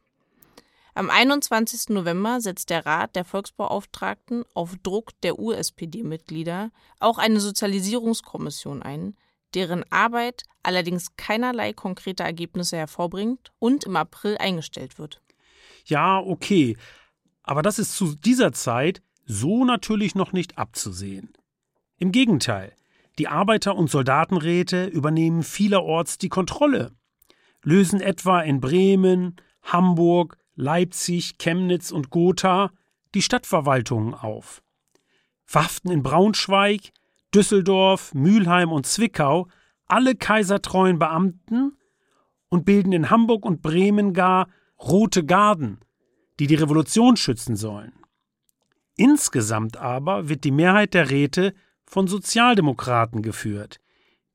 Am 0.93 1.09
21. 1.09 1.89
November 1.89 2.41
setzt 2.41 2.69
der 2.69 2.85
Rat 2.85 3.15
der 3.15 3.25
Volksbeauftragten 3.25 4.43
auf 4.53 4.75
Druck 4.83 5.11
der 5.21 5.39
USPD-Mitglieder 5.39 6.71
auch 6.99 7.17
eine 7.17 7.39
Sozialisierungskommission 7.39 8.81
ein, 8.81 9.15
deren 9.53 9.83
Arbeit 9.91 10.43
allerdings 10.63 11.15
keinerlei 11.15 11.73
konkrete 11.73 12.23
Ergebnisse 12.23 12.77
hervorbringt 12.77 13.51
und 13.59 13.85
im 13.85 13.95
April 13.95 14.37
eingestellt 14.37 14.99
wird. 14.99 15.21
Ja, 15.85 16.19
okay, 16.19 16.77
aber 17.43 17.61
das 17.61 17.79
ist 17.79 17.95
zu 17.95 18.15
dieser 18.15 18.51
Zeit 18.51 19.01
so 19.25 19.63
natürlich 19.65 20.15
noch 20.15 20.33
nicht 20.33 20.57
abzusehen. 20.57 21.33
Im 21.97 22.11
Gegenteil, 22.11 22.73
die 23.17 23.27
Arbeiter- 23.27 23.75
und 23.75 23.89
Soldatenräte 23.89 24.85
übernehmen 24.85 25.43
vielerorts 25.43 26.17
die 26.17 26.29
Kontrolle, 26.29 26.91
lösen 27.63 28.01
etwa 28.01 28.41
in 28.41 28.61
Bremen, 28.61 29.35
Hamburg, 29.61 30.37
Leipzig, 30.59 31.37
Chemnitz 31.37 31.89
und 31.89 32.09
Gotha 32.09 32.71
die 33.15 33.21
Stadtverwaltungen 33.21 34.13
auf. 34.13 34.61
Verhaften 35.45 35.89
in 35.89 36.03
Braunschweig, 36.03 36.91
Düsseldorf, 37.33 38.13
Mülheim 38.13 38.73
und 38.73 38.85
Zwickau 38.85 39.47
alle 39.85 40.15
kaisertreuen 40.15 40.99
Beamten 40.99 41.77
und 42.49 42.65
bilden 42.65 42.91
in 42.91 43.09
Hamburg 43.09 43.45
und 43.45 43.61
Bremen 43.61 44.13
gar 44.13 44.49
Rote 44.77 45.25
Garden, 45.25 45.79
die 46.39 46.47
die 46.47 46.55
Revolution 46.55 47.15
schützen 47.15 47.55
sollen. 47.55 47.93
Insgesamt 48.97 49.77
aber 49.77 50.27
wird 50.27 50.43
die 50.43 50.51
Mehrheit 50.51 50.93
der 50.93 51.09
Räte 51.09 51.53
von 51.85 52.07
Sozialdemokraten 52.07 53.21
geführt, 53.21 53.79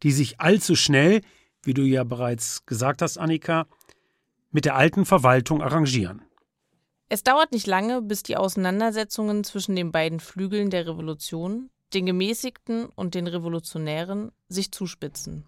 die 0.02 0.10
sich 0.10 0.40
allzu 0.40 0.74
schnell, 0.74 1.20
wie 1.62 1.74
du 1.74 1.82
ja 1.82 2.02
bereits 2.02 2.64
gesagt 2.64 3.02
hast, 3.02 3.18
Annika, 3.18 3.66
mit 4.54 4.64
der 4.64 4.76
alten 4.76 5.04
Verwaltung 5.04 5.60
arrangieren. 5.60 6.22
Es 7.08 7.24
dauert 7.24 7.50
nicht 7.50 7.66
lange, 7.66 8.00
bis 8.00 8.22
die 8.22 8.36
Auseinandersetzungen 8.36 9.42
zwischen 9.42 9.74
den 9.74 9.90
beiden 9.90 10.20
Flügeln 10.20 10.70
der 10.70 10.86
Revolution, 10.86 11.70
den 11.92 12.06
Gemäßigten 12.06 12.86
und 12.86 13.14
den 13.14 13.26
Revolutionären, 13.26 14.30
sich 14.48 14.70
zuspitzen. 14.70 15.44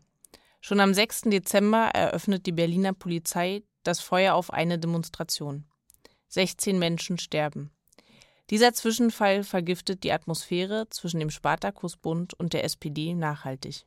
Schon 0.61 0.81
am 0.81 0.93
6. 0.93 1.23
Dezember 1.23 1.91
eröffnet 1.95 2.47
die 2.47 2.53
Berliner 2.53 2.93
Polizei 2.93 3.63
das 3.85 4.01
Feuer 4.01 4.35
auf 4.35 4.53
eine 4.53 4.79
Demonstration. 4.79 5.65
16 6.29 6.77
Menschen 6.77 7.19
sterben. 7.19 7.71
Dieser 8.51 8.73
Zwischenfall 8.73 9.45
vergiftet 9.45 10.03
die 10.03 10.13
Atmosphäre 10.13 10.89
zwischen 10.91 11.21
dem 11.21 11.31
Spartakusbund 11.31 12.35
und 12.35 12.53
der 12.53 12.65
SPD 12.65 13.15
nachhaltig. 13.15 13.87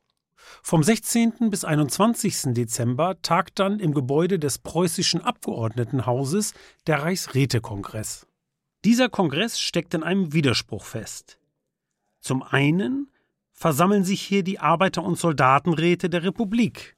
Vom 0.62 0.82
16. 0.82 1.50
bis 1.50 1.64
21. 1.64 2.54
Dezember 2.54 3.20
tagt 3.22 3.58
dann 3.58 3.78
im 3.78 3.94
Gebäude 3.94 4.38
des 4.38 4.58
preußischen 4.58 5.20
Abgeordnetenhauses 5.20 6.54
der 6.86 7.02
Reichsrätekongress. 7.02 8.26
Dieser 8.84 9.08
Kongress 9.08 9.60
steckt 9.60 9.94
in 9.94 10.02
einem 10.02 10.32
Widerspruch 10.32 10.84
fest. 10.84 11.38
Zum 12.20 12.42
einen 12.42 13.10
versammeln 13.52 14.04
sich 14.04 14.22
hier 14.22 14.42
die 14.42 14.58
Arbeiter- 14.58 15.02
und 15.02 15.18
Soldatenräte 15.18 16.08
der 16.08 16.24
Republik. 16.24 16.96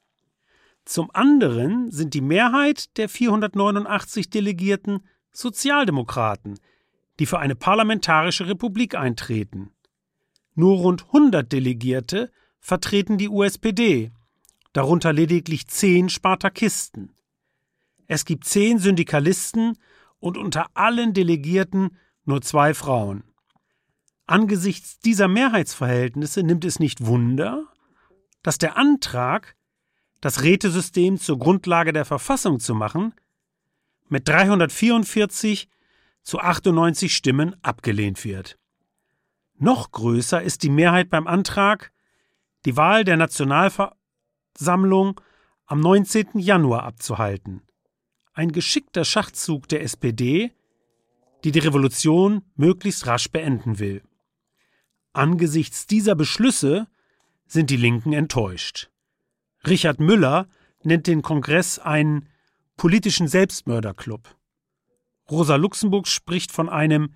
Zum 0.85 1.11
anderen 1.12 1.90
sind 1.90 2.14
die 2.14 2.20
Mehrheit 2.20 2.96
der 2.98 3.09
489 3.09 4.31
Delegierten 4.31 5.00
Sozialdemokraten, 5.33 6.59
die 7.18 7.26
für 7.26 7.38
eine 7.38 7.55
parlamentarische 7.55 8.46
Republik 8.46 8.94
eintreten. 8.94 9.70
Nur 10.55 10.78
rund 10.78 11.07
100 11.07 11.50
Delegierte 11.50 12.31
vertreten 12.62 13.18
die 13.18 13.29
USPD, 13.29 14.12
darunter 14.72 15.12
lediglich 15.12 15.66
zehn 15.66 16.09
Spartakisten. 16.09 17.12
Es 18.07 18.25
gibt 18.25 18.46
zehn 18.46 18.79
Syndikalisten 18.79 19.77
und 20.20 20.38
unter 20.38 20.68
allen 20.75 21.12
Delegierten 21.12 21.98
nur 22.25 22.40
zwei 22.40 22.72
Frauen. 22.72 23.25
Angesichts 24.27 25.01
dieser 25.01 25.29
Mehrheitsverhältnisse 25.29 26.42
nimmt 26.42 26.64
es 26.64 26.79
nicht 26.79 27.05
Wunder, 27.05 27.66
dass 28.42 28.59
der 28.59 28.77
Antrag, 28.77 29.57
das 30.20 30.42
Rätesystem 30.42 31.18
zur 31.18 31.38
Grundlage 31.38 31.92
der 31.92 32.05
Verfassung 32.05 32.61
zu 32.61 32.75
machen, 32.75 33.12
mit 34.09 34.29
344 34.29 35.68
zu 36.22 36.38
98 36.38 37.14
Stimmen 37.14 37.57
abgelehnt 37.62 38.25
wird. 38.25 38.59
Noch 39.59 39.90
größer 39.90 40.40
ist 40.42 40.62
die 40.62 40.70
Mehrheit 40.70 41.11
beim 41.11 41.27
Antrag, 41.27 41.91
die 42.64 42.77
Wahl 42.77 43.05
der 43.05 43.16
Nationalversammlung 43.16 45.20
am 45.66 45.81
19. 45.81 46.38
Januar 46.38 46.85
abzuhalten. 46.85 47.62
Ein 48.33 48.53
geschickter 48.53 49.05
Schachzug 49.05 49.68
der 49.68 49.83
SPD, 49.83 50.53
die 51.44 51.53
die 51.53 51.59
Revolution 51.59 52.42
möglichst 52.55 53.07
rasch 53.07 53.31
beenden 53.31 53.79
will. 53.79 54.03
Angesichts 55.12 55.87
dieser 55.87 56.14
Beschlüsse 56.14 56.88
sind 57.46 57.70
die 57.70 57.77
Linken 57.77 58.12
enttäuscht. 58.12 58.90
Richard 59.66 60.01
Müller 60.01 60.48
nennt 60.83 61.07
den 61.07 61.22
Kongress 61.22 61.79
einen 61.79 62.29
politischen 62.77 63.29
Selbstmörderclub. 63.29 64.37
Rosa 65.31 65.57
Luxemburg 65.57 66.09
spricht 66.09 66.51
von 66.51 66.68
einem 66.68 67.14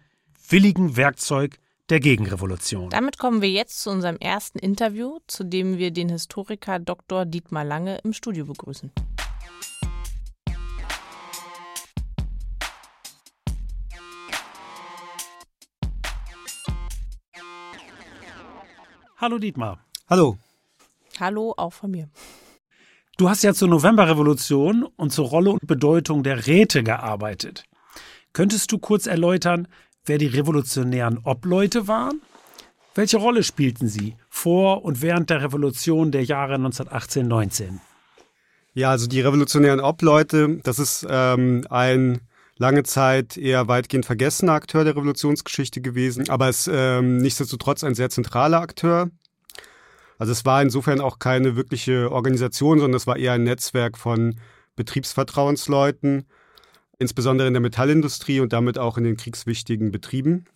willigen 0.49 0.97
Werkzeug 0.97 1.59
der 1.89 2.01
Gegenrevolution. 2.01 2.91
Damit 2.91 3.19
kommen 3.19 3.43
wir 3.43 3.51
jetzt 3.51 3.81
zu 3.81 3.91
unserem 3.91 4.17
ersten 4.17 4.59
Interview, 4.59 5.19
zu 5.27 5.45
dem 5.45 5.79
wir 5.79 5.91
den 5.91 6.09
Historiker 6.09 6.79
Dr. 6.79 7.25
Dietmar 7.25 7.65
Lange 7.65 7.99
im 7.99 8.13
Studio 8.13 8.45
begrüßen. 8.45 8.91
Hallo 19.19 19.39
Dietmar. 19.39 19.79
Hallo. 20.09 20.37
Hallo 21.19 21.55
auch 21.57 21.73
von 21.73 21.91
mir. 21.91 22.11
Du 23.17 23.31
hast 23.31 23.43
ja 23.43 23.55
zur 23.55 23.69
Novemberrevolution 23.69 24.85
und 24.85 25.11
zur 25.11 25.27
Rolle 25.29 25.51
und 25.51 25.67
Bedeutung 25.67 26.23
der 26.23 26.47
Räte 26.47 26.83
gearbeitet. 26.83 27.65
Könntest 28.35 28.71
du 28.71 28.79
kurz 28.79 29.07
erläutern, 29.07 29.69
wer 30.07 30.19
die 30.19 30.27
revolutionären 30.27 31.19
Obleute 31.25 31.89
waren? 31.89 32.21
Welche 32.95 33.19
Rolle 33.19 33.43
spielten 33.43 33.89
sie 33.89 34.17
vor 34.31 34.85
und 34.85 35.03
während 35.03 35.29
der 35.29 35.43
Revolution 35.43 36.13
der 36.13 36.25
Jahre 36.25 36.55
1918-19? 36.55 37.79
Ja, 38.73 38.91
also 38.91 39.07
die 39.07 39.21
revolutionären 39.21 39.81
Obleute, 39.81 40.61
das 40.63 40.79
ist 40.79 41.07
ähm, 41.09 41.67
ein 41.69 42.21
lange 42.59 42.83
Zeit 42.85 43.37
eher 43.37 43.69
weitgehend 43.69 44.07
vergessener 44.07 44.53
Akteur 44.53 44.85
der 44.85 44.97
Revolutionsgeschichte 44.97 45.81
gewesen, 45.81 46.29
aber 46.31 46.49
ist 46.49 46.71
ähm, 46.73 47.19
nichtsdestotrotz 47.19 47.85
ein 47.85 47.95
sehr 47.95 48.11
zentraler 48.11 48.61
Akteur. 48.61 49.11
Also 50.19 50.33
es 50.33 50.45
war 50.47 50.63
insofern 50.63 51.01
auch 51.01 51.19
keine 51.19 51.57
wirkliche 51.57 52.11
Organisation, 52.11 52.79
sondern 52.79 52.97
es 52.97 53.07
war 53.07 53.17
eher 53.17 53.33
ein 53.33 53.45
Netzwerk 53.45 53.99
von 53.99 54.37
Betriebsvertrauensleuten, 54.75 56.27
insbesondere 56.99 57.49
in 57.49 57.55
der 57.55 57.61
Metallindustrie 57.61 58.41
und 58.41 58.53
damit 58.53 58.79
auch 58.79 58.99
in 58.99 59.05
den 59.05 59.17
kriegswichtigen 59.17 59.91
Betrieben. 59.91 60.47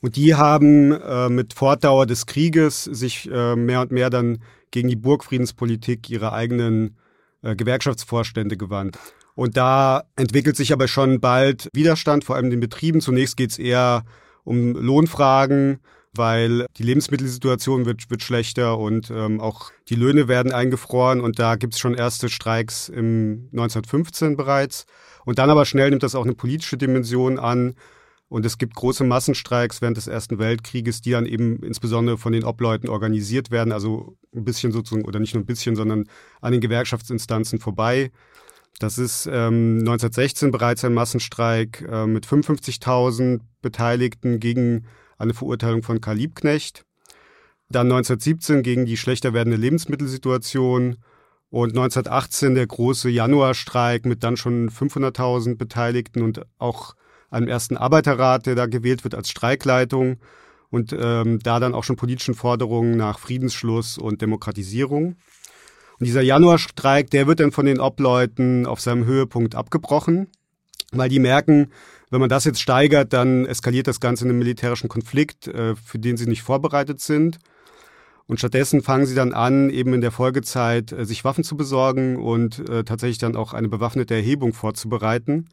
Und 0.00 0.16
die 0.16 0.34
haben 0.34 0.92
äh, 0.92 1.28
mit 1.28 1.54
Fortdauer 1.54 2.06
des 2.06 2.26
Krieges 2.26 2.84
sich 2.84 3.30
äh, 3.30 3.56
mehr 3.56 3.80
und 3.80 3.90
mehr 3.90 4.10
dann 4.10 4.42
gegen 4.70 4.88
die 4.88 4.96
Burgfriedenspolitik 4.96 6.10
ihrer 6.10 6.32
eigenen 6.32 6.96
äh, 7.42 7.56
Gewerkschaftsvorstände 7.56 8.56
gewandt. 8.56 8.98
Und 9.34 9.56
da 9.56 10.04
entwickelt 10.16 10.56
sich 10.56 10.72
aber 10.72 10.88
schon 10.88 11.20
bald 11.20 11.68
Widerstand, 11.72 12.24
vor 12.24 12.36
allem 12.36 12.46
in 12.46 12.50
den 12.52 12.60
Betrieben. 12.60 13.00
Zunächst 13.00 13.36
geht 13.36 13.50
es 13.50 13.58
eher 13.58 14.04
um 14.44 14.74
Lohnfragen, 14.74 15.80
weil 16.16 16.66
die 16.76 16.82
Lebensmittelsituation 16.82 17.86
wird, 17.86 18.10
wird 18.10 18.22
schlechter 18.22 18.78
und 18.78 19.10
ähm, 19.10 19.40
auch 19.40 19.70
die 19.88 19.94
Löhne 19.94 20.28
werden 20.28 20.52
eingefroren 20.52 21.20
und 21.20 21.38
da 21.38 21.56
gibt 21.56 21.74
es 21.74 21.80
schon 21.80 21.94
erste 21.94 22.28
Streiks 22.28 22.88
im 22.88 23.48
1915 23.52 24.36
bereits. 24.36 24.86
Und 25.24 25.38
dann 25.38 25.50
aber 25.50 25.64
schnell 25.64 25.90
nimmt 25.90 26.02
das 26.02 26.14
auch 26.14 26.24
eine 26.24 26.34
politische 26.34 26.76
Dimension 26.76 27.38
an. 27.38 27.74
Und 28.28 28.44
es 28.46 28.58
gibt 28.58 28.74
große 28.74 29.04
Massenstreiks 29.04 29.80
während 29.80 29.96
des 29.96 30.06
Ersten 30.06 30.38
Weltkrieges, 30.38 31.00
die 31.02 31.10
dann 31.10 31.26
eben 31.26 31.62
insbesondere 31.62 32.18
von 32.18 32.32
den 32.32 32.44
Obleuten 32.44 32.88
organisiert 32.88 33.50
werden, 33.50 33.72
also 33.72 34.16
ein 34.34 34.44
bisschen 34.44 34.72
sozusagen, 34.72 35.06
oder 35.06 35.20
nicht 35.20 35.34
nur 35.34 35.42
ein 35.42 35.46
bisschen, 35.46 35.76
sondern 35.76 36.04
an 36.40 36.52
den 36.52 36.60
Gewerkschaftsinstanzen 36.60 37.60
vorbei. 37.60 38.10
Das 38.80 38.98
ist 38.98 39.26
ähm, 39.26 39.78
1916 39.80 40.50
bereits 40.50 40.84
ein 40.84 40.94
Massenstreik 40.94 41.86
äh, 41.88 42.06
mit 42.06 42.26
55.000 42.26 43.40
Beteiligten 43.62 44.40
gegen 44.40 44.86
eine 45.18 45.34
Verurteilung 45.34 45.82
von 45.82 46.00
Karl 46.00 46.16
Liebknecht. 46.16 46.84
Dann 47.68 47.86
1917 47.86 48.62
gegen 48.62 48.86
die 48.86 48.96
schlechter 48.96 49.32
werdende 49.32 49.56
Lebensmittelsituation 49.56 50.96
und 51.50 51.70
1918 51.70 52.54
der 52.54 52.66
große 52.66 53.08
Januarstreik 53.08 54.06
mit 54.06 54.24
dann 54.24 54.36
schon 54.36 54.70
500.000 54.70 55.56
Beteiligten 55.56 56.22
und 56.22 56.42
auch 56.58 56.94
einem 57.30 57.48
ersten 57.48 57.76
Arbeiterrat, 57.76 58.46
der 58.46 58.54
da 58.54 58.66
gewählt 58.66 59.04
wird 59.04 59.14
als 59.14 59.28
Streikleitung 59.28 60.18
und 60.70 60.94
ähm, 60.98 61.38
da 61.40 61.60
dann 61.60 61.74
auch 61.74 61.84
schon 61.84 61.96
politischen 61.96 62.34
Forderungen 62.34 62.96
nach 62.96 63.18
Friedensschluss 63.18 63.98
und 63.98 64.22
Demokratisierung. 64.22 65.16
Und 65.98 66.06
dieser 66.06 66.22
Januarstreik, 66.22 67.10
der 67.10 67.26
wird 67.26 67.40
dann 67.40 67.52
von 67.52 67.66
den 67.66 67.80
Obleuten 67.80 68.66
auf 68.66 68.80
seinem 68.80 69.04
Höhepunkt 69.04 69.54
abgebrochen, 69.54 70.28
weil 70.90 71.08
die 71.08 71.20
merken, 71.20 71.70
wenn 72.14 72.20
man 72.20 72.30
das 72.30 72.44
jetzt 72.44 72.60
steigert, 72.60 73.12
dann 73.12 73.44
eskaliert 73.44 73.88
das 73.88 73.98
Ganze 73.98 74.24
in 74.24 74.30
einen 74.30 74.38
militärischen 74.38 74.88
Konflikt, 74.88 75.48
äh, 75.48 75.74
für 75.74 75.98
den 75.98 76.16
sie 76.16 76.26
nicht 76.26 76.42
vorbereitet 76.42 77.00
sind. 77.00 77.40
Und 78.26 78.38
stattdessen 78.38 78.82
fangen 78.82 79.04
sie 79.04 79.16
dann 79.16 79.32
an, 79.32 79.68
eben 79.68 79.92
in 79.94 80.00
der 80.00 80.12
Folgezeit 80.12 80.92
äh, 80.92 81.04
sich 81.06 81.24
Waffen 81.24 81.42
zu 81.42 81.56
besorgen 81.56 82.16
und 82.16 82.68
äh, 82.68 82.84
tatsächlich 82.84 83.18
dann 83.18 83.34
auch 83.34 83.52
eine 83.52 83.68
bewaffnete 83.68 84.14
Erhebung 84.14 84.52
vorzubereiten. 84.52 85.48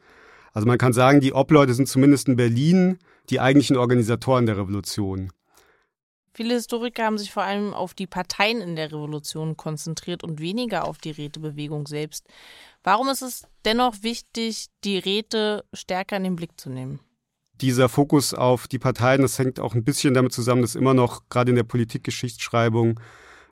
Also 0.54 0.68
man 0.68 0.78
kann 0.78 0.94
sagen, 0.94 1.20
die 1.20 1.34
Obleute 1.34 1.74
sind 1.74 1.88
zumindest 1.88 2.28
in 2.28 2.36
Berlin 2.36 3.00
die 3.32 3.40
eigentlichen 3.40 3.76
Organisatoren 3.76 4.46
der 4.46 4.58
Revolution. 4.58 5.32
Viele 6.34 6.54
Historiker 6.54 7.06
haben 7.06 7.18
sich 7.18 7.32
vor 7.32 7.44
allem 7.44 7.74
auf 7.74 7.94
die 7.94 8.08
Parteien 8.08 8.62
in 8.62 8.78
der 8.78 8.92
Revolution 8.92 9.58
konzentriert 9.58 10.24
und 10.24 10.40
weniger 10.40 10.88
auf 10.88 10.98
die 10.98 11.12
Rätebewegung 11.12 11.88
selbst. 11.88 12.26
Warum 12.84 13.10
ist 13.10 13.22
es 13.22 13.44
dennoch 13.64 14.02
wichtig, 14.02 14.68
die 14.84 14.98
Räte 14.98 15.64
stärker 15.74 16.18
in 16.18 16.24
den 16.24 16.36
Blick 16.36 16.60
zu 16.60 16.70
nehmen? 16.70 17.00
Dieser 17.62 17.90
Fokus 17.90 18.34
auf 18.34 18.68
die 18.68 18.80
Parteien, 18.80 19.22
das 19.22 19.38
hängt 19.38 19.60
auch 19.60 19.76
ein 19.76 19.84
bisschen 19.84 20.16
damit 20.16 20.34
zusammen, 20.34 20.64
dass 20.64 20.74
immer 20.74 20.96
noch 20.96 21.30
gerade 21.30 21.52
in 21.52 21.56
der 21.56 21.64
Politikgeschichtsschreibung 21.64 23.00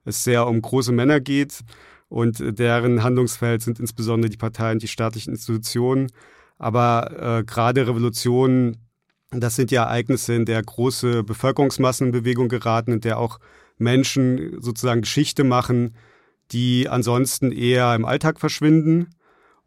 es 0.03 0.23
sehr 0.23 0.47
um 0.47 0.59
große 0.61 0.91
Männer 0.91 1.19
geht 1.19 1.59
und 2.07 2.39
deren 2.39 3.03
Handlungsfeld 3.03 3.61
sind 3.61 3.79
insbesondere 3.79 4.31
die 4.31 4.37
Parteien, 4.37 4.79
die 4.79 4.87
staatlichen 4.87 5.33
Institutionen. 5.33 6.11
Aber 6.57 7.39
äh, 7.39 7.43
gerade 7.43 7.87
Revolutionen, 7.87 8.77
das 9.29 9.55
sind 9.55 9.69
ja 9.69 9.83
Ereignisse, 9.83 10.33
in 10.33 10.45
der 10.45 10.63
große 10.63 11.23
Bevölkerungsmassen 11.23 12.07
in 12.07 12.11
Bewegung 12.11 12.49
geraten, 12.49 12.93
in 12.93 13.01
der 13.01 13.19
auch 13.19 13.39
Menschen 13.77 14.59
sozusagen 14.59 15.01
Geschichte 15.01 15.43
machen, 15.43 15.95
die 16.51 16.89
ansonsten 16.89 17.51
eher 17.51 17.93
im 17.93 18.05
Alltag 18.05 18.39
verschwinden. 18.39 19.09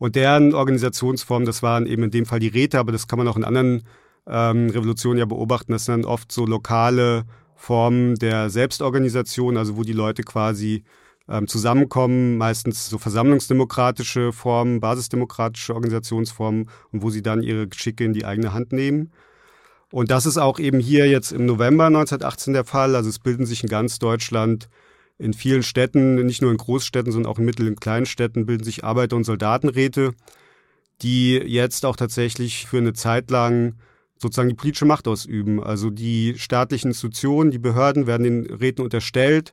Und 0.02 0.16
deren 0.16 0.52
Organisationsform, 0.52 1.44
das 1.44 1.62
waren 1.62 1.86
eben 1.86 2.02
in 2.02 2.10
dem 2.10 2.26
Fall 2.26 2.40
die 2.40 2.48
Räte, 2.48 2.80
aber 2.80 2.90
das 2.90 3.06
kann 3.06 3.20
man 3.20 3.28
auch 3.28 3.36
in 3.36 3.44
anderen 3.44 3.84
ähm, 4.26 4.68
Revolutionen 4.68 5.20
ja 5.20 5.26
beobachten, 5.26 5.70
das 5.70 5.84
sind 5.84 6.02
dann 6.02 6.10
oft 6.10 6.32
so 6.32 6.44
lokale 6.44 7.22
Formen 7.54 8.16
der 8.16 8.50
Selbstorganisation, 8.50 9.56
also 9.56 9.76
wo 9.76 9.84
die 9.84 9.92
Leute 9.92 10.24
quasi 10.24 10.82
ähm, 11.28 11.46
zusammenkommen, 11.46 12.36
meistens 12.36 12.90
so 12.90 12.98
versammlungsdemokratische 12.98 14.32
Formen, 14.32 14.80
basisdemokratische 14.80 15.72
Organisationsformen 15.72 16.68
und 16.90 17.02
wo 17.02 17.10
sie 17.10 17.22
dann 17.22 17.44
ihre 17.44 17.68
Geschicke 17.68 18.02
in 18.02 18.12
die 18.12 18.24
eigene 18.24 18.52
Hand 18.52 18.72
nehmen. 18.72 19.12
Und 19.92 20.10
das 20.10 20.26
ist 20.26 20.36
auch 20.36 20.58
eben 20.58 20.80
hier 20.80 21.08
jetzt 21.08 21.30
im 21.30 21.46
November 21.46 21.86
1918 21.86 22.54
der 22.54 22.64
Fall. 22.64 22.96
Also 22.96 23.08
es 23.08 23.20
bilden 23.20 23.46
sich 23.46 23.62
in 23.62 23.68
ganz 23.68 24.00
Deutschland 24.00 24.68
in 25.18 25.34
vielen 25.34 25.62
Städten, 25.62 26.14
nicht 26.26 26.42
nur 26.42 26.50
in 26.50 26.56
Großstädten, 26.56 27.12
sondern 27.12 27.30
auch 27.30 27.38
in 27.38 27.44
Mittel- 27.44 27.68
und 27.68 27.80
Kleinstädten 27.80 28.46
bilden 28.46 28.64
sich 28.64 28.84
Arbeiter- 28.84 29.16
und 29.16 29.24
Soldatenräte, 29.24 30.12
die 31.02 31.34
jetzt 31.34 31.84
auch 31.84 31.96
tatsächlich 31.96 32.66
für 32.66 32.78
eine 32.78 32.92
Zeit 32.92 33.30
lang 33.30 33.74
sozusagen 34.22 34.48
die 34.48 34.54
politische 34.54 34.84
Macht 34.84 35.08
ausüben. 35.08 35.62
Also 35.62 35.90
die 35.90 36.34
staatlichen 36.38 36.88
Institutionen, 36.88 37.50
die 37.50 37.58
Behörden 37.58 38.06
werden 38.06 38.22
den 38.22 38.46
Räten 38.46 38.82
unterstellt. 38.82 39.52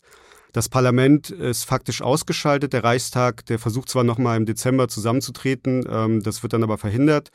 Das 0.53 0.69
Parlament 0.69 1.29
ist 1.29 1.65
faktisch 1.65 2.01
ausgeschaltet. 2.01 2.73
Der 2.73 2.83
Reichstag, 2.83 3.45
der 3.47 3.59
versucht 3.59 3.89
zwar 3.89 4.03
nochmal 4.03 4.37
im 4.37 4.45
Dezember 4.45 4.87
zusammenzutreten, 4.87 5.85
ähm, 5.89 6.23
das 6.23 6.41
wird 6.41 6.53
dann 6.53 6.63
aber 6.63 6.77
verhindert. 6.77 7.29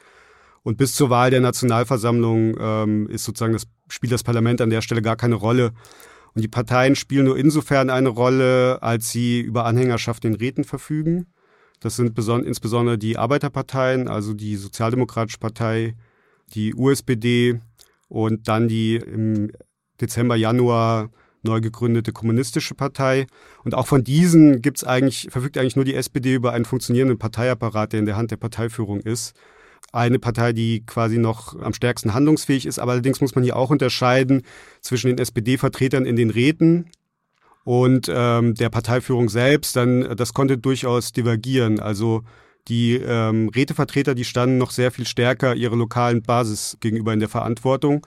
Und 0.62 0.78
bis 0.78 0.94
zur 0.94 1.10
Wahl 1.10 1.30
der 1.30 1.40
Nationalversammlung 1.40 2.56
ähm, 2.58 3.08
ist 3.08 3.24
sozusagen 3.24 3.52
das, 3.52 3.66
spielt 3.88 4.12
das 4.12 4.22
Parlament 4.22 4.60
an 4.60 4.70
der 4.70 4.80
Stelle 4.80 5.02
gar 5.02 5.16
keine 5.16 5.34
Rolle. 5.34 5.72
Und 6.34 6.42
die 6.42 6.48
Parteien 6.48 6.96
spielen 6.96 7.26
nur 7.26 7.38
insofern 7.38 7.90
eine 7.90 8.08
Rolle, 8.08 8.82
als 8.82 9.10
sie 9.10 9.40
über 9.40 9.64
Anhängerschaft 9.66 10.24
in 10.24 10.34
Räten 10.34 10.64
verfügen. 10.64 11.26
Das 11.80 11.96
sind 11.96 12.18
insbesondere 12.18 12.98
die 12.98 13.18
Arbeiterparteien, 13.18 14.08
also 14.08 14.32
die 14.34 14.56
Sozialdemokratische 14.56 15.38
Partei, 15.38 15.94
die 16.54 16.74
USPD 16.74 17.60
und 18.08 18.48
dann 18.48 18.68
die 18.68 18.96
im 18.96 19.52
Dezember, 20.00 20.34
Januar 20.34 21.10
neu 21.42 21.60
gegründete 21.60 22.12
Kommunistische 22.12 22.74
Partei. 22.74 23.26
Und 23.64 23.74
auch 23.74 23.86
von 23.86 24.02
diesen 24.02 24.62
gibt's 24.62 24.82
eigentlich, 24.82 25.28
verfügt 25.30 25.58
eigentlich 25.58 25.76
nur 25.76 25.84
die 25.84 25.94
SPD 25.94 26.34
über 26.34 26.52
einen 26.52 26.64
funktionierenden 26.64 27.18
Parteiapparat, 27.18 27.92
der 27.92 28.00
in 28.00 28.06
der 28.06 28.16
Hand 28.16 28.30
der 28.30 28.38
Parteiführung 28.38 29.00
ist 29.00 29.34
eine 29.92 30.18
Partei, 30.18 30.52
die 30.52 30.84
quasi 30.84 31.18
noch 31.18 31.58
am 31.60 31.72
stärksten 31.72 32.14
handlungsfähig 32.14 32.66
ist. 32.66 32.78
Aber 32.78 32.92
allerdings 32.92 33.20
muss 33.20 33.34
man 33.34 33.44
hier 33.44 33.56
auch 33.56 33.70
unterscheiden 33.70 34.42
zwischen 34.80 35.08
den 35.08 35.18
SPD-Vertretern 35.18 36.04
in 36.04 36.16
den 36.16 36.30
Räten 36.30 36.90
und 37.64 38.10
ähm, 38.12 38.54
der 38.54 38.70
Parteiführung 38.70 39.28
selbst. 39.28 39.76
Dann 39.76 40.16
das 40.16 40.34
konnte 40.34 40.58
durchaus 40.58 41.12
divergieren. 41.12 41.80
Also 41.80 42.22
die 42.68 42.94
ähm, 42.96 43.50
Rätevertreter, 43.54 44.14
die 44.14 44.24
standen 44.24 44.58
noch 44.58 44.70
sehr 44.70 44.90
viel 44.90 45.06
stärker 45.06 45.54
ihrer 45.54 45.76
lokalen 45.76 46.22
Basis 46.22 46.76
gegenüber 46.80 47.12
in 47.12 47.20
der 47.20 47.28
Verantwortung. 47.28 48.06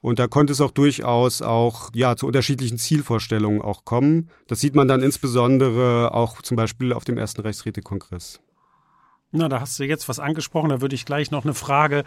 Und 0.00 0.20
da 0.20 0.28
konnte 0.28 0.52
es 0.52 0.60
auch 0.60 0.70
durchaus 0.70 1.42
auch 1.42 1.90
ja 1.92 2.16
zu 2.16 2.26
unterschiedlichen 2.26 2.78
Zielvorstellungen 2.78 3.60
auch 3.60 3.84
kommen. 3.84 4.30
Das 4.46 4.60
sieht 4.60 4.76
man 4.76 4.86
dann 4.86 5.02
insbesondere 5.02 6.14
auch 6.14 6.40
zum 6.42 6.56
Beispiel 6.56 6.92
auf 6.92 7.04
dem 7.04 7.18
ersten 7.18 7.40
Rechtsrätekongress. 7.40 8.40
Na, 9.30 9.50
da 9.50 9.60
hast 9.60 9.78
du 9.78 9.84
jetzt 9.84 10.08
was 10.08 10.20
angesprochen, 10.20 10.70
da 10.70 10.80
würde 10.80 10.94
ich 10.94 11.04
gleich 11.04 11.30
noch 11.30 11.44
eine 11.44 11.52
Frage 11.52 12.04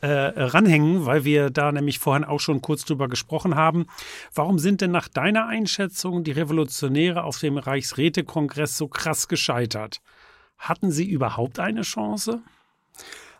äh, 0.00 0.06
ranhängen, 0.08 1.04
weil 1.04 1.24
wir 1.24 1.50
da 1.50 1.70
nämlich 1.70 1.98
vorhin 1.98 2.24
auch 2.24 2.40
schon 2.40 2.62
kurz 2.62 2.86
drüber 2.86 3.08
gesprochen 3.08 3.56
haben. 3.56 3.86
Warum 4.34 4.58
sind 4.58 4.80
denn 4.80 4.90
nach 4.90 5.08
deiner 5.08 5.46
Einschätzung 5.46 6.24
die 6.24 6.32
Revolutionäre 6.32 7.24
auf 7.24 7.38
dem 7.38 7.58
Reichsrätekongress 7.58 8.78
so 8.78 8.88
krass 8.88 9.28
gescheitert? 9.28 10.00
Hatten 10.56 10.90
sie 10.90 11.10
überhaupt 11.10 11.58
eine 11.58 11.82
Chance? 11.82 12.40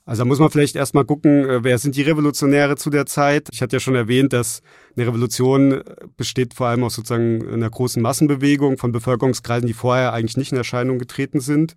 Also 0.04 0.22
da 0.22 0.24
muss 0.26 0.40
man 0.40 0.50
vielleicht 0.50 0.76
erstmal 0.76 1.06
gucken, 1.06 1.48
äh, 1.48 1.64
wer 1.64 1.78
sind 1.78 1.96
die 1.96 2.02
Revolutionäre 2.02 2.76
zu 2.76 2.90
der 2.90 3.06
Zeit? 3.06 3.48
Ich 3.50 3.62
hatte 3.62 3.76
ja 3.76 3.80
schon 3.80 3.94
erwähnt, 3.94 4.34
dass 4.34 4.60
eine 4.94 5.06
Revolution 5.06 5.82
besteht 6.18 6.52
vor 6.52 6.66
allem 6.66 6.84
aus 6.84 6.96
sozusagen 6.96 7.48
einer 7.48 7.70
großen 7.70 8.02
Massenbewegung 8.02 8.76
von 8.76 8.92
Bevölkerungskreisen, 8.92 9.66
die 9.66 9.72
vorher 9.72 10.12
eigentlich 10.12 10.36
nicht 10.36 10.52
in 10.52 10.58
Erscheinung 10.58 10.98
getreten 10.98 11.40
sind. 11.40 11.76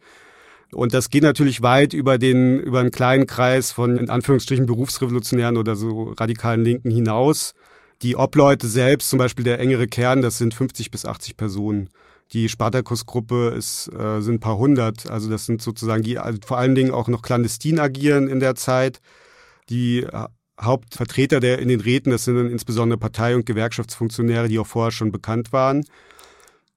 Und 0.71 0.93
das 0.93 1.09
geht 1.09 1.23
natürlich 1.23 1.61
weit 1.61 1.93
über 1.93 2.17
den, 2.17 2.59
über 2.59 2.79
einen 2.79 2.91
kleinen 2.91 3.27
Kreis 3.27 3.71
von, 3.71 3.97
in 3.97 4.09
Anführungsstrichen, 4.09 4.65
Berufsrevolutionären 4.65 5.57
oder 5.57 5.75
so 5.75 6.13
radikalen 6.17 6.63
Linken 6.63 6.91
hinaus. 6.91 7.53
Die 8.01 8.15
Obleute 8.15 8.67
selbst, 8.67 9.09
zum 9.09 9.19
Beispiel 9.19 9.45
der 9.45 9.59
engere 9.59 9.87
Kern, 9.87 10.21
das 10.21 10.37
sind 10.37 10.53
50 10.53 10.91
bis 10.91 11.05
80 11.05 11.37
Personen. 11.37 11.89
Die 12.33 12.49
Spartakus-Gruppe 12.49 13.53
ist, 13.55 13.87
äh, 13.93 14.19
sind 14.21 14.35
ein 14.35 14.39
paar 14.39 14.57
hundert. 14.57 15.09
Also 15.09 15.29
das 15.29 15.45
sind 15.45 15.61
sozusagen 15.61 16.03
die 16.03 16.17
also 16.17 16.39
vor 16.45 16.57
allen 16.57 16.75
Dingen 16.75 16.91
auch 16.91 17.07
noch 17.07 17.21
clandestin 17.21 17.79
agieren 17.79 18.27
in 18.27 18.39
der 18.39 18.55
Zeit. 18.55 18.99
Die 19.69 20.03
äh, 20.03 20.25
Hauptvertreter 20.59 21.39
der 21.39 21.59
in 21.59 21.67
den 21.67 21.81
Räten, 21.81 22.11
das 22.11 22.25
sind 22.25 22.35
dann 22.35 22.49
insbesondere 22.49 22.97
Partei- 22.97 23.35
und 23.35 23.45
Gewerkschaftsfunktionäre, 23.45 24.47
die 24.47 24.59
auch 24.59 24.67
vorher 24.67 24.91
schon 24.91 25.11
bekannt 25.11 25.53
waren. 25.53 25.85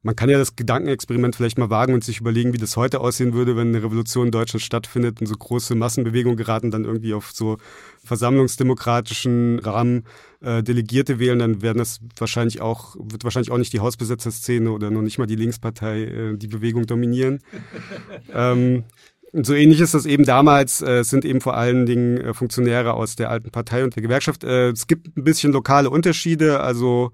Man 0.03 0.15
kann 0.15 0.31
ja 0.31 0.39
das 0.39 0.55
Gedankenexperiment 0.55 1.35
vielleicht 1.35 1.59
mal 1.59 1.71
wagen 1.71 1.93
und 1.93 2.05
sich 2.05 2.21
überlegen, 2.21 2.53
wie 2.53 2.59
das 2.59 2.77
heute 2.77 3.01
aussehen 3.01 3.33
würde, 3.33 3.57
wenn 3.57 3.69
eine 3.69 3.83
Revolution 3.83 4.27
in 4.27 4.33
Deutschland 4.33 4.63
stattfindet 4.63 5.21
und 5.21 5.27
so 5.27 5.35
große 5.35 5.75
Massenbewegungen 5.75 6.37
geraten 6.37 6.71
dann 6.71 6.85
irgendwie 6.85 7.15
auf 7.15 7.33
so 7.33 7.57
versammlungsdemokratischen 8.05 9.59
Rahmen 9.59 10.05
äh, 10.41 10.63
Delegierte 10.63 11.19
wählen, 11.19 11.41
dann 11.41 11.63
werden 11.63 11.79
das 11.79 11.99
wahrscheinlich 12.17 12.61
auch, 12.61 12.95
wird 12.97 13.25
wahrscheinlich 13.25 13.51
auch 13.51 13.59
nicht 13.59 13.73
die 13.73 13.81
Hausbesetzerszene 13.81 14.71
oder 14.71 14.91
noch 14.91 15.03
nicht 15.03 15.19
mal 15.19 15.27
die 15.27 15.37
Linkspartei 15.37 16.05
äh, 16.05 16.37
die 16.37 16.49
Bewegung 16.49 16.87
dominieren. 16.87 17.41
ähm, 18.33 18.85
und 19.33 19.47
so 19.47 19.55
ähnlich 19.55 19.81
ist 19.81 19.95
das 19.95 20.07
eben 20.07 20.25
damals, 20.25 20.81
äh, 20.81 21.03
sind 21.03 21.25
eben 21.25 21.41
vor 21.41 21.57
allen 21.57 21.87
Dingen 21.87 22.19
äh, 22.19 22.35
Funktionäre 22.35 22.95
aus 22.95 23.17
der 23.17 23.31
alten 23.31 23.51
Partei 23.51 23.85
und 23.85 23.95
der 23.95 24.03
Gewerkschaft. 24.03 24.45
Äh, 24.45 24.71
es 24.71 24.87
gibt 24.87 25.17
ein 25.17 25.25
bisschen 25.25 25.53
lokale 25.53 25.91
Unterschiede, 25.91 26.61
also 26.61 27.13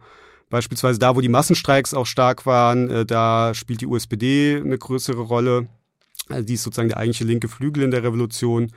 Beispielsweise 0.51 0.99
da, 0.99 1.17
wo 1.17 1.21
die 1.21 1.29
Massenstreiks 1.29 1.95
auch 1.95 2.07
stark 2.07 2.47
waren, 2.47 2.91
äh, 2.91 3.07
da 3.07 3.55
spielt 3.55 3.81
die 3.81 3.87
USPD 3.87 4.61
eine 4.61 4.79
größere 4.79 5.21
Rolle. 5.21 5.69
Also 6.29 6.45
die 6.45 6.55
ist 6.55 6.63
sozusagen 6.63 6.89
der 6.89 6.99
eigentliche 6.99 7.25
linke 7.25 7.49
Flügel 7.49 7.83
in 7.83 7.91
der 7.91 8.03
Revolution. 8.03 8.71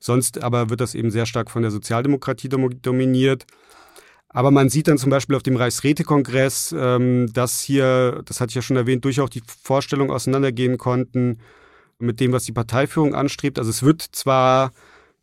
Sonst 0.00 0.42
aber 0.42 0.70
wird 0.70 0.80
das 0.80 0.94
eben 0.94 1.10
sehr 1.10 1.26
stark 1.26 1.50
von 1.50 1.62
der 1.62 1.70
Sozialdemokratie 1.70 2.48
dominiert. 2.48 3.46
Aber 4.28 4.50
man 4.50 4.68
sieht 4.68 4.88
dann 4.88 4.98
zum 4.98 5.10
Beispiel 5.10 5.36
auf 5.36 5.42
dem 5.44 5.56
Reichsrätekongress, 5.56 6.74
ähm, 6.76 7.32
dass 7.32 7.60
hier, 7.60 8.22
das 8.24 8.40
hatte 8.40 8.50
ich 8.50 8.56
ja 8.56 8.62
schon 8.62 8.76
erwähnt, 8.76 9.04
durchaus 9.04 9.30
die 9.30 9.42
Vorstellungen 9.62 10.10
auseinandergehen 10.10 10.76
konnten 10.76 11.38
mit 11.98 12.20
dem, 12.20 12.32
was 12.32 12.44
die 12.44 12.52
Parteiführung 12.52 13.14
anstrebt. 13.14 13.58
Also 13.58 13.70
es 13.70 13.82
wird 13.82 14.02
zwar 14.02 14.72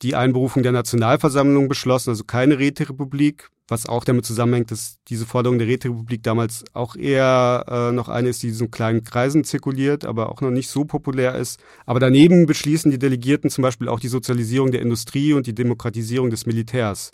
die 0.01 0.15
Einberufung 0.15 0.63
der 0.63 0.71
Nationalversammlung 0.71 1.67
beschlossen, 1.67 2.09
also 2.09 2.23
keine 2.23 2.57
Räterepublik, 2.57 3.49
was 3.67 3.85
auch 3.85 4.03
damit 4.03 4.25
zusammenhängt, 4.25 4.71
dass 4.71 4.97
diese 5.07 5.25
Forderung 5.25 5.57
der 5.57 5.67
Räterepublik 5.67 6.23
damals 6.23 6.65
auch 6.73 6.95
eher 6.95 7.65
äh, 7.67 7.91
noch 7.91 8.09
eine 8.09 8.29
ist, 8.29 8.43
die 8.43 8.49
in 8.49 8.53
so 8.53 8.67
kleinen 8.67 9.03
Kreisen 9.03 9.43
zirkuliert, 9.43 10.03
aber 10.03 10.29
auch 10.29 10.41
noch 10.41 10.51
nicht 10.51 10.69
so 10.69 10.83
populär 10.85 11.35
ist. 11.35 11.61
Aber 11.85 11.99
daneben 11.99 12.45
beschließen 12.47 12.91
die 12.91 12.99
Delegierten 12.99 13.49
zum 13.49 13.61
Beispiel 13.61 13.87
auch 13.87 13.99
die 13.99 14.09
Sozialisierung 14.09 14.71
der 14.71 14.81
Industrie 14.81 15.33
und 15.33 15.47
die 15.47 15.55
Demokratisierung 15.55 16.29
des 16.29 16.45
Militärs. 16.45 17.11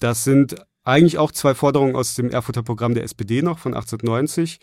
Das 0.00 0.24
sind 0.24 0.56
eigentlich 0.84 1.18
auch 1.18 1.30
zwei 1.32 1.54
Forderungen 1.54 1.94
aus 1.94 2.14
dem 2.14 2.30
Erfurter 2.30 2.62
Programm 2.62 2.94
der 2.94 3.04
SPD 3.04 3.42
noch 3.42 3.58
von 3.58 3.74
1890. 3.74 4.58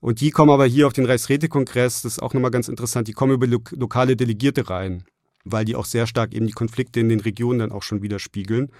Und 0.00 0.20
die 0.20 0.30
kommen 0.30 0.50
aber 0.50 0.66
hier 0.66 0.86
auf 0.86 0.92
den 0.92 1.06
Reichsrätekongress, 1.06 2.02
das 2.02 2.14
ist 2.14 2.22
auch 2.22 2.34
nochmal 2.34 2.50
ganz 2.50 2.68
interessant, 2.68 3.08
die 3.08 3.12
kommen 3.12 3.32
über 3.32 3.46
lo 3.46 3.60
lokale 3.70 4.14
Delegierte 4.14 4.68
rein, 4.68 5.04
weil 5.46 5.64
die 5.64 5.76
auch 5.76 5.86
sehr 5.86 6.06
stark 6.06 6.34
eben 6.34 6.46
die 6.46 6.52
Konflikte 6.52 7.00
in 7.00 7.08
den 7.08 7.20
Regionen 7.20 7.60
dann 7.60 7.72
auch 7.72 7.82
schon 7.82 8.02
widerspiegeln 8.02 8.70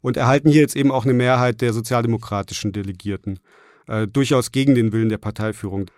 und 0.00 0.16
erhalten 0.16 0.50
hier 0.50 0.60
jetzt 0.60 0.76
eben 0.76 0.90
auch 0.90 1.04
eine 1.04 1.14
Mehrheit 1.14 1.60
der 1.60 1.72
sozialdemokratischen 1.72 2.72
Delegierten, 2.72 3.40
äh, 3.86 4.06
durchaus 4.06 4.52
gegen 4.52 4.74
den 4.74 4.92
Willen 4.92 5.08
der 5.08 5.18
Parteiführung. 5.18 5.90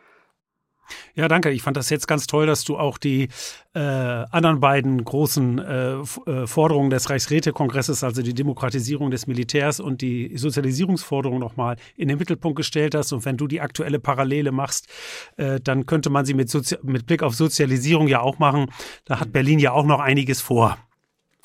Ja, 1.14 1.28
danke. 1.28 1.50
Ich 1.50 1.62
fand 1.62 1.76
das 1.76 1.90
jetzt 1.90 2.06
ganz 2.08 2.26
toll, 2.26 2.46
dass 2.46 2.64
du 2.64 2.78
auch 2.78 2.98
die 2.98 3.28
äh, 3.74 3.78
anderen 3.78 4.60
beiden 4.60 5.04
großen 5.04 5.58
äh, 5.58 5.92
äh, 5.94 6.46
Forderungen 6.46 6.90
des 6.90 7.08
Reichsrätekongresses, 7.08 8.02
also 8.04 8.22
die 8.22 8.34
Demokratisierung 8.34 9.10
des 9.10 9.26
Militärs 9.26 9.80
und 9.80 10.00
die 10.00 10.36
Sozialisierungsforderung 10.36 11.38
nochmal 11.38 11.76
in 11.96 12.08
den 12.08 12.18
Mittelpunkt 12.18 12.56
gestellt 12.56 12.94
hast. 12.94 13.12
Und 13.12 13.24
wenn 13.24 13.36
du 13.36 13.46
die 13.46 13.60
aktuelle 13.60 14.00
Parallele 14.00 14.52
machst, 14.52 14.88
äh, 15.36 15.60
dann 15.60 15.86
könnte 15.86 16.10
man 16.10 16.24
sie 16.24 16.34
mit, 16.34 16.50
Sozi 16.50 16.76
mit 16.82 17.06
Blick 17.06 17.22
auf 17.22 17.34
Sozialisierung 17.34 18.08
ja 18.08 18.20
auch 18.20 18.38
machen. 18.38 18.66
Da 19.04 19.20
hat 19.20 19.32
Berlin 19.32 19.58
ja 19.58 19.72
auch 19.72 19.86
noch 19.86 20.00
einiges 20.00 20.40
vor. 20.40 20.78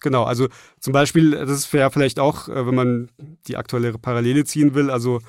Genau, 0.01 0.23
also 0.23 0.49
zum 0.79 0.93
Beispiel, 0.93 1.31
das 1.31 1.71
wäre 1.73 1.89
vielleicht 1.89 2.19
auch, 2.19 2.47
äh, 2.47 2.67
wenn 2.67 2.75
man 2.75 3.12
die 3.47 3.58
aktuelle 3.58 3.93
Parallele 3.93 4.43
ziehen 4.45 4.75
will, 4.75 4.91
also 4.91 5.19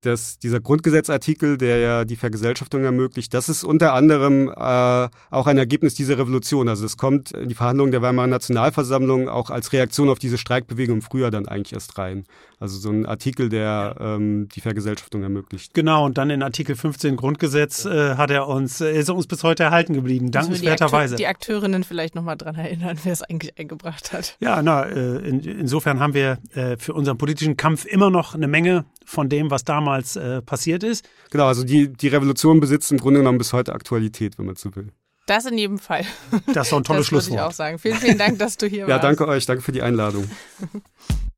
dass 0.00 0.38
dieser 0.38 0.60
Grundgesetzartikel, 0.60 1.58
der 1.58 1.78
ja 1.78 2.04
die 2.04 2.16
Vergesellschaftung 2.16 2.84
ermöglicht, 2.84 3.34
das 3.34 3.48
ist 3.48 3.64
unter 3.64 3.92
anderem 3.92 4.48
äh, 4.48 5.08
auch 5.30 5.46
ein 5.46 5.58
Ergebnis 5.58 5.94
dieser 5.94 6.18
Revolution. 6.18 6.68
Also 6.68 6.86
es 6.86 6.96
kommt 6.96 7.32
in 7.32 7.48
die 7.48 7.54
Verhandlungen 7.54 7.92
der 7.92 8.02
Weimarer 8.02 8.26
Nationalversammlung 8.26 9.28
auch 9.28 9.50
als 9.50 9.72
Reaktion 9.72 10.08
auf 10.08 10.18
diese 10.18 10.38
Streikbewegung 10.38 10.96
im 10.96 11.02
Frühjahr 11.02 11.30
dann 11.30 11.48
eigentlich 11.48 11.72
erst 11.72 11.98
rein. 11.98 12.24
Also 12.60 12.78
so 12.78 12.90
ein 12.90 13.06
Artikel, 13.06 13.48
der 13.48 13.96
ähm, 13.98 14.46
die 14.54 14.60
Vergesellschaftung 14.60 15.22
ermöglicht. 15.22 15.72
Genau, 15.72 16.04
und 16.04 16.18
dann 16.18 16.28
in 16.28 16.42
Artikel 16.42 16.76
15 16.76 17.16
Grundgesetz 17.16 17.86
äh, 17.86 18.16
hat 18.16 18.30
er 18.30 18.48
uns, 18.48 18.82
äh, 18.82 18.92
ist 18.92 19.08
uns 19.08 19.26
bis 19.26 19.42
heute 19.44 19.62
erhalten 19.62 19.94
geblieben, 19.94 20.30
dankenswerterweise. 20.30 21.16
Die, 21.16 21.26
Akte 21.26 21.46
die 21.46 21.54
Akteurinnen 21.54 21.84
vielleicht 21.84 22.14
nochmal 22.14 22.36
dran 22.36 22.56
erinnern, 22.56 22.98
wer 23.02 23.14
es 23.14 23.22
eigentlich 23.22 23.58
eingebracht 23.58 24.12
hat. 24.12 24.36
Ja, 24.40 24.60
na, 24.60 24.84
äh, 24.84 25.26
in, 25.26 25.40
insofern 25.40 26.00
haben 26.00 26.12
wir 26.12 26.36
äh, 26.52 26.76
für 26.76 26.92
unseren 26.92 27.16
politischen 27.16 27.56
Kampf 27.56 27.86
immer 27.86 28.10
noch 28.10 28.34
eine 28.34 28.46
Menge 28.46 28.84
von 29.06 29.30
dem, 29.30 29.50
was 29.50 29.64
damals 29.64 30.16
äh, 30.16 30.42
passiert 30.42 30.82
ist. 30.82 31.08
Genau, 31.30 31.46
also 31.46 31.64
die, 31.64 31.90
die 31.90 32.08
Revolution 32.08 32.60
besitzt 32.60 32.92
im 32.92 32.98
Grunde 32.98 33.20
genommen 33.20 33.38
bis 33.38 33.54
heute 33.54 33.72
Aktualität, 33.72 34.36
wenn 34.36 34.44
man 34.44 34.56
so 34.56 34.76
will. 34.76 34.88
Das 35.24 35.46
in 35.46 35.56
jedem 35.56 35.78
Fall. 35.78 36.04
Das 36.52 36.66
ist 36.66 36.72
doch 36.72 36.78
ein 36.78 36.84
tolles 36.84 37.02
das 37.02 37.06
Schlusswort. 37.06 37.38
ich 37.38 37.42
auch 37.42 37.52
sagen. 37.52 37.78
Vielen, 37.78 37.96
vielen 37.96 38.18
Dank, 38.18 38.38
dass 38.38 38.58
du 38.58 38.66
hier 38.66 38.80
ja, 38.80 38.88
warst. 38.88 39.02
Ja, 39.02 39.08
danke 39.08 39.28
euch. 39.28 39.46
Danke 39.46 39.62
für 39.62 39.72
die 39.72 39.80
Einladung. 39.80 40.28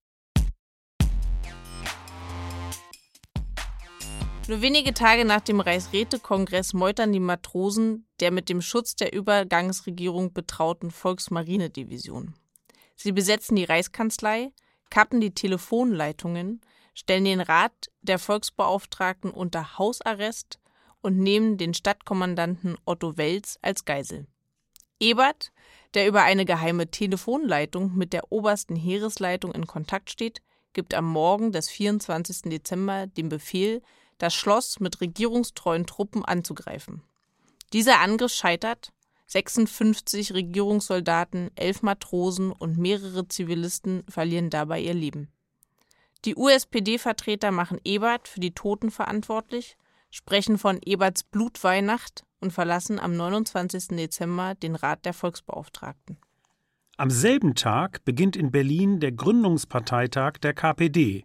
Nur 4.48 4.60
wenige 4.60 4.92
Tage 4.92 5.24
nach 5.24 5.40
dem 5.40 5.60
Reichsrätekongress 5.60 6.72
meutern 6.72 7.12
die 7.12 7.20
Matrosen 7.20 8.06
der 8.18 8.32
mit 8.32 8.48
dem 8.48 8.60
Schutz 8.60 8.96
der 8.96 9.12
Übergangsregierung 9.12 10.32
betrauten 10.32 10.90
Volksmarinedivision. 10.90 12.34
Sie 12.96 13.12
besetzen 13.12 13.54
die 13.54 13.64
Reichskanzlei, 13.64 14.52
kappen 14.90 15.20
die 15.20 15.32
Telefonleitungen, 15.32 16.60
stellen 16.92 17.24
den 17.24 17.40
Rat 17.40 17.90
der 18.02 18.18
Volksbeauftragten 18.18 19.30
unter 19.30 19.78
Hausarrest 19.78 20.58
und 21.00 21.18
nehmen 21.18 21.56
den 21.56 21.72
Stadtkommandanten 21.72 22.76
Otto 22.84 23.16
Welz 23.16 23.58
als 23.62 23.84
Geisel. 23.84 24.26
Ebert, 24.98 25.52
der 25.94 26.06
über 26.06 26.22
eine 26.22 26.44
geheime 26.44 26.90
Telefonleitung 26.90 27.94
mit 27.94 28.12
der 28.12 28.30
obersten 28.30 28.76
Heeresleitung 28.76 29.52
in 29.52 29.66
Kontakt 29.66 30.10
steht, 30.10 30.42
gibt 30.72 30.94
am 30.94 31.06
Morgen 31.06 31.52
des 31.52 31.68
24. 31.70 32.42
Dezember 32.50 33.06
den 33.06 33.28
Befehl, 33.28 33.82
das 34.22 34.34
Schloss 34.34 34.78
mit 34.78 35.00
regierungstreuen 35.00 35.84
Truppen 35.84 36.24
anzugreifen. 36.24 37.02
Dieser 37.72 37.98
Angriff 38.00 38.32
scheitert, 38.32 38.92
56 39.26 40.32
Regierungssoldaten, 40.32 41.50
elf 41.56 41.82
Matrosen 41.82 42.52
und 42.52 42.78
mehrere 42.78 43.26
Zivilisten 43.26 44.04
verlieren 44.08 44.48
dabei 44.48 44.80
ihr 44.80 44.94
Leben. 44.94 45.28
Die 46.24 46.36
USPD-Vertreter 46.36 47.50
machen 47.50 47.80
Ebert 47.82 48.28
für 48.28 48.38
die 48.38 48.54
Toten 48.54 48.92
verantwortlich, 48.92 49.76
sprechen 50.10 50.56
von 50.56 50.78
Eberts 50.84 51.24
Blutweihnacht 51.24 52.22
und 52.40 52.52
verlassen 52.52 53.00
am 53.00 53.16
29. 53.16 53.88
Dezember 53.96 54.54
den 54.54 54.76
Rat 54.76 55.04
der 55.04 55.14
Volksbeauftragten. 55.14 56.16
Am 56.96 57.10
selben 57.10 57.56
Tag 57.56 58.04
beginnt 58.04 58.36
in 58.36 58.52
Berlin 58.52 59.00
der 59.00 59.10
Gründungsparteitag 59.10 60.34
der 60.42 60.54
KPD, 60.54 61.24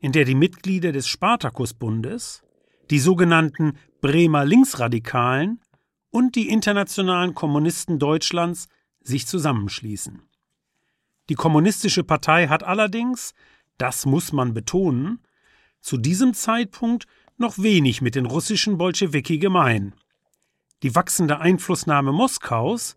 in 0.00 0.12
der 0.12 0.24
die 0.24 0.34
Mitglieder 0.34 0.92
des 0.92 1.06
Spartakusbundes, 1.08 2.42
die 2.90 2.98
sogenannten 2.98 3.78
Bremer 4.00 4.44
Linksradikalen 4.44 5.60
und 6.10 6.34
die 6.34 6.48
internationalen 6.48 7.34
Kommunisten 7.34 7.98
Deutschlands 7.98 8.68
sich 9.02 9.26
zusammenschließen. 9.26 10.22
Die 11.28 11.34
Kommunistische 11.34 12.02
Partei 12.02 12.48
hat 12.48 12.64
allerdings, 12.64 13.34
das 13.78 14.06
muss 14.06 14.32
man 14.32 14.52
betonen, 14.52 15.20
zu 15.80 15.96
diesem 15.96 16.34
Zeitpunkt 16.34 17.06
noch 17.36 17.58
wenig 17.58 18.02
mit 18.02 18.14
den 18.14 18.26
russischen 18.26 18.76
Bolschewiki 18.78 19.38
gemein. 19.38 19.94
Die 20.82 20.94
wachsende 20.94 21.38
Einflussnahme 21.40 22.12
Moskaus, 22.12 22.96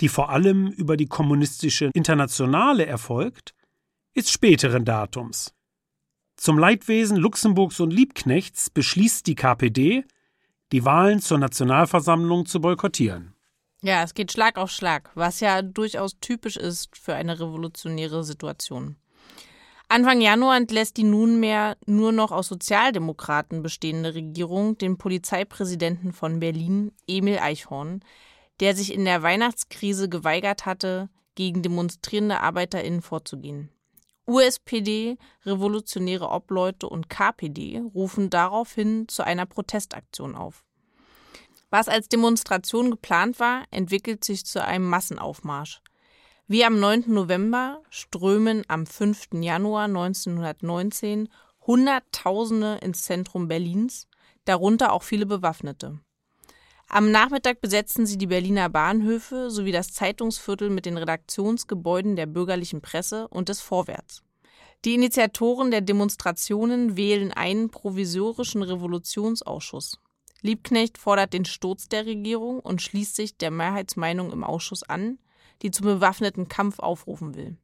die 0.00 0.08
vor 0.08 0.30
allem 0.30 0.68
über 0.68 0.96
die 0.96 1.06
kommunistische 1.06 1.90
Internationale 1.94 2.86
erfolgt, 2.86 3.54
ist 4.14 4.30
späteren 4.30 4.84
Datums. 4.84 5.52
Zum 6.38 6.56
Leidwesen 6.56 7.16
Luxemburgs 7.16 7.80
und 7.80 7.90
Liebknechts 7.90 8.70
beschließt 8.70 9.26
die 9.26 9.34
KPD, 9.34 10.04
die 10.70 10.84
Wahlen 10.84 11.20
zur 11.20 11.38
Nationalversammlung 11.38 12.46
zu 12.46 12.60
boykottieren. 12.60 13.34
Ja, 13.82 14.04
es 14.04 14.14
geht 14.14 14.30
Schlag 14.30 14.56
auf 14.56 14.70
Schlag, 14.70 15.10
was 15.16 15.40
ja 15.40 15.62
durchaus 15.62 16.20
typisch 16.20 16.56
ist 16.56 16.96
für 16.96 17.16
eine 17.16 17.40
revolutionäre 17.40 18.22
Situation. 18.22 18.94
Anfang 19.88 20.20
Januar 20.20 20.56
entlässt 20.56 20.96
die 20.96 21.02
nunmehr 21.02 21.76
nur 21.86 22.12
noch 22.12 22.30
aus 22.30 22.46
Sozialdemokraten 22.46 23.64
bestehende 23.64 24.14
Regierung 24.14 24.78
den 24.78 24.96
Polizeipräsidenten 24.96 26.12
von 26.12 26.38
Berlin, 26.38 26.92
Emil 27.08 27.40
Eichhorn, 27.40 28.04
der 28.60 28.76
sich 28.76 28.94
in 28.94 29.04
der 29.04 29.24
Weihnachtskrise 29.24 30.08
geweigert 30.08 30.66
hatte, 30.66 31.08
gegen 31.34 31.64
demonstrierende 31.64 32.40
ArbeiterInnen 32.40 33.02
vorzugehen. 33.02 33.70
USPD, 34.28 35.16
Revolutionäre 35.46 36.28
Obleute 36.28 36.86
und 36.88 37.08
KPD 37.08 37.82
rufen 37.94 38.28
daraufhin 38.28 39.08
zu 39.08 39.24
einer 39.24 39.46
Protestaktion 39.46 40.34
auf. 40.34 40.64
Was 41.70 41.88
als 41.88 42.08
Demonstration 42.08 42.90
geplant 42.90 43.40
war, 43.40 43.64
entwickelt 43.70 44.24
sich 44.24 44.44
zu 44.44 44.62
einem 44.62 44.88
Massenaufmarsch. 44.88 45.80
Wie 46.46 46.64
am 46.64 46.78
9. 46.78 47.04
November 47.06 47.82
strömen 47.88 48.64
am 48.68 48.86
5. 48.86 49.28
Januar 49.40 49.84
1919 49.84 51.28
Hunderttausende 51.66 52.78
ins 52.82 53.02
Zentrum 53.02 53.48
Berlins, 53.48 54.08
darunter 54.44 54.92
auch 54.92 55.02
viele 55.02 55.26
Bewaffnete. 55.26 56.00
Am 56.90 57.10
Nachmittag 57.10 57.60
besetzen 57.60 58.06
sie 58.06 58.16
die 58.16 58.28
Berliner 58.28 58.70
Bahnhöfe 58.70 59.50
sowie 59.50 59.72
das 59.72 59.92
Zeitungsviertel 59.92 60.70
mit 60.70 60.86
den 60.86 60.96
Redaktionsgebäuden 60.96 62.16
der 62.16 62.24
bürgerlichen 62.24 62.80
Presse 62.80 63.28
und 63.28 63.50
des 63.50 63.60
Vorwärts. 63.60 64.22
Die 64.86 64.94
Initiatoren 64.94 65.70
der 65.70 65.82
Demonstrationen 65.82 66.96
wählen 66.96 67.30
einen 67.30 67.68
provisorischen 67.68 68.62
Revolutionsausschuss. 68.62 69.98
Liebknecht 70.40 70.96
fordert 70.96 71.34
den 71.34 71.44
Sturz 71.44 71.88
der 71.90 72.06
Regierung 72.06 72.60
und 72.60 72.80
schließt 72.80 73.16
sich 73.16 73.36
der 73.36 73.50
Mehrheitsmeinung 73.50 74.32
im 74.32 74.42
Ausschuss 74.42 74.82
an, 74.82 75.18
die 75.60 75.70
zum 75.70 75.84
bewaffneten 75.84 76.48
Kampf 76.48 76.78
aufrufen 76.78 77.34
will. 77.34 77.58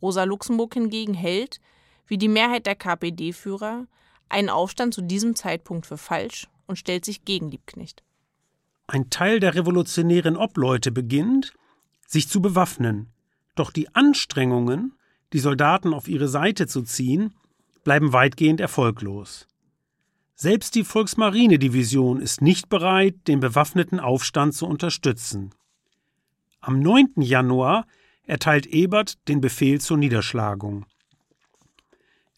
Rosa 0.00 0.24
Luxemburg 0.24 0.72
hingegen 0.72 1.12
hält, 1.12 1.60
wie 2.06 2.16
die 2.16 2.28
Mehrheit 2.28 2.64
der 2.64 2.76
KPD-Führer, 2.76 3.86
einen 4.30 4.48
Aufstand 4.48 4.94
zu 4.94 5.02
diesem 5.02 5.36
Zeitpunkt 5.36 5.84
für 5.84 5.98
falsch 5.98 6.48
und 6.66 6.76
stellt 6.76 7.04
sich 7.04 7.26
gegen 7.26 7.50
Liebknecht. 7.50 8.02
Ein 8.90 9.08
Teil 9.08 9.38
der 9.38 9.54
revolutionären 9.54 10.36
Obleute 10.36 10.90
beginnt, 10.90 11.52
sich 12.08 12.28
zu 12.28 12.42
bewaffnen. 12.42 13.06
Doch 13.54 13.70
die 13.70 13.94
Anstrengungen, 13.94 14.94
die 15.32 15.38
Soldaten 15.38 15.94
auf 15.94 16.08
ihre 16.08 16.26
Seite 16.26 16.66
zu 16.66 16.82
ziehen, 16.82 17.32
bleiben 17.84 18.12
weitgehend 18.12 18.60
erfolglos. 18.60 19.46
Selbst 20.34 20.74
die 20.74 20.82
Volksmarinedivision 20.82 22.20
ist 22.20 22.42
nicht 22.42 22.68
bereit, 22.68 23.14
den 23.28 23.38
bewaffneten 23.38 24.00
Aufstand 24.00 24.54
zu 24.54 24.66
unterstützen. 24.66 25.54
Am 26.60 26.80
9. 26.80 27.12
Januar 27.18 27.86
erteilt 28.26 28.66
Ebert 28.66 29.28
den 29.28 29.40
Befehl 29.40 29.80
zur 29.80 29.98
Niederschlagung. 29.98 30.84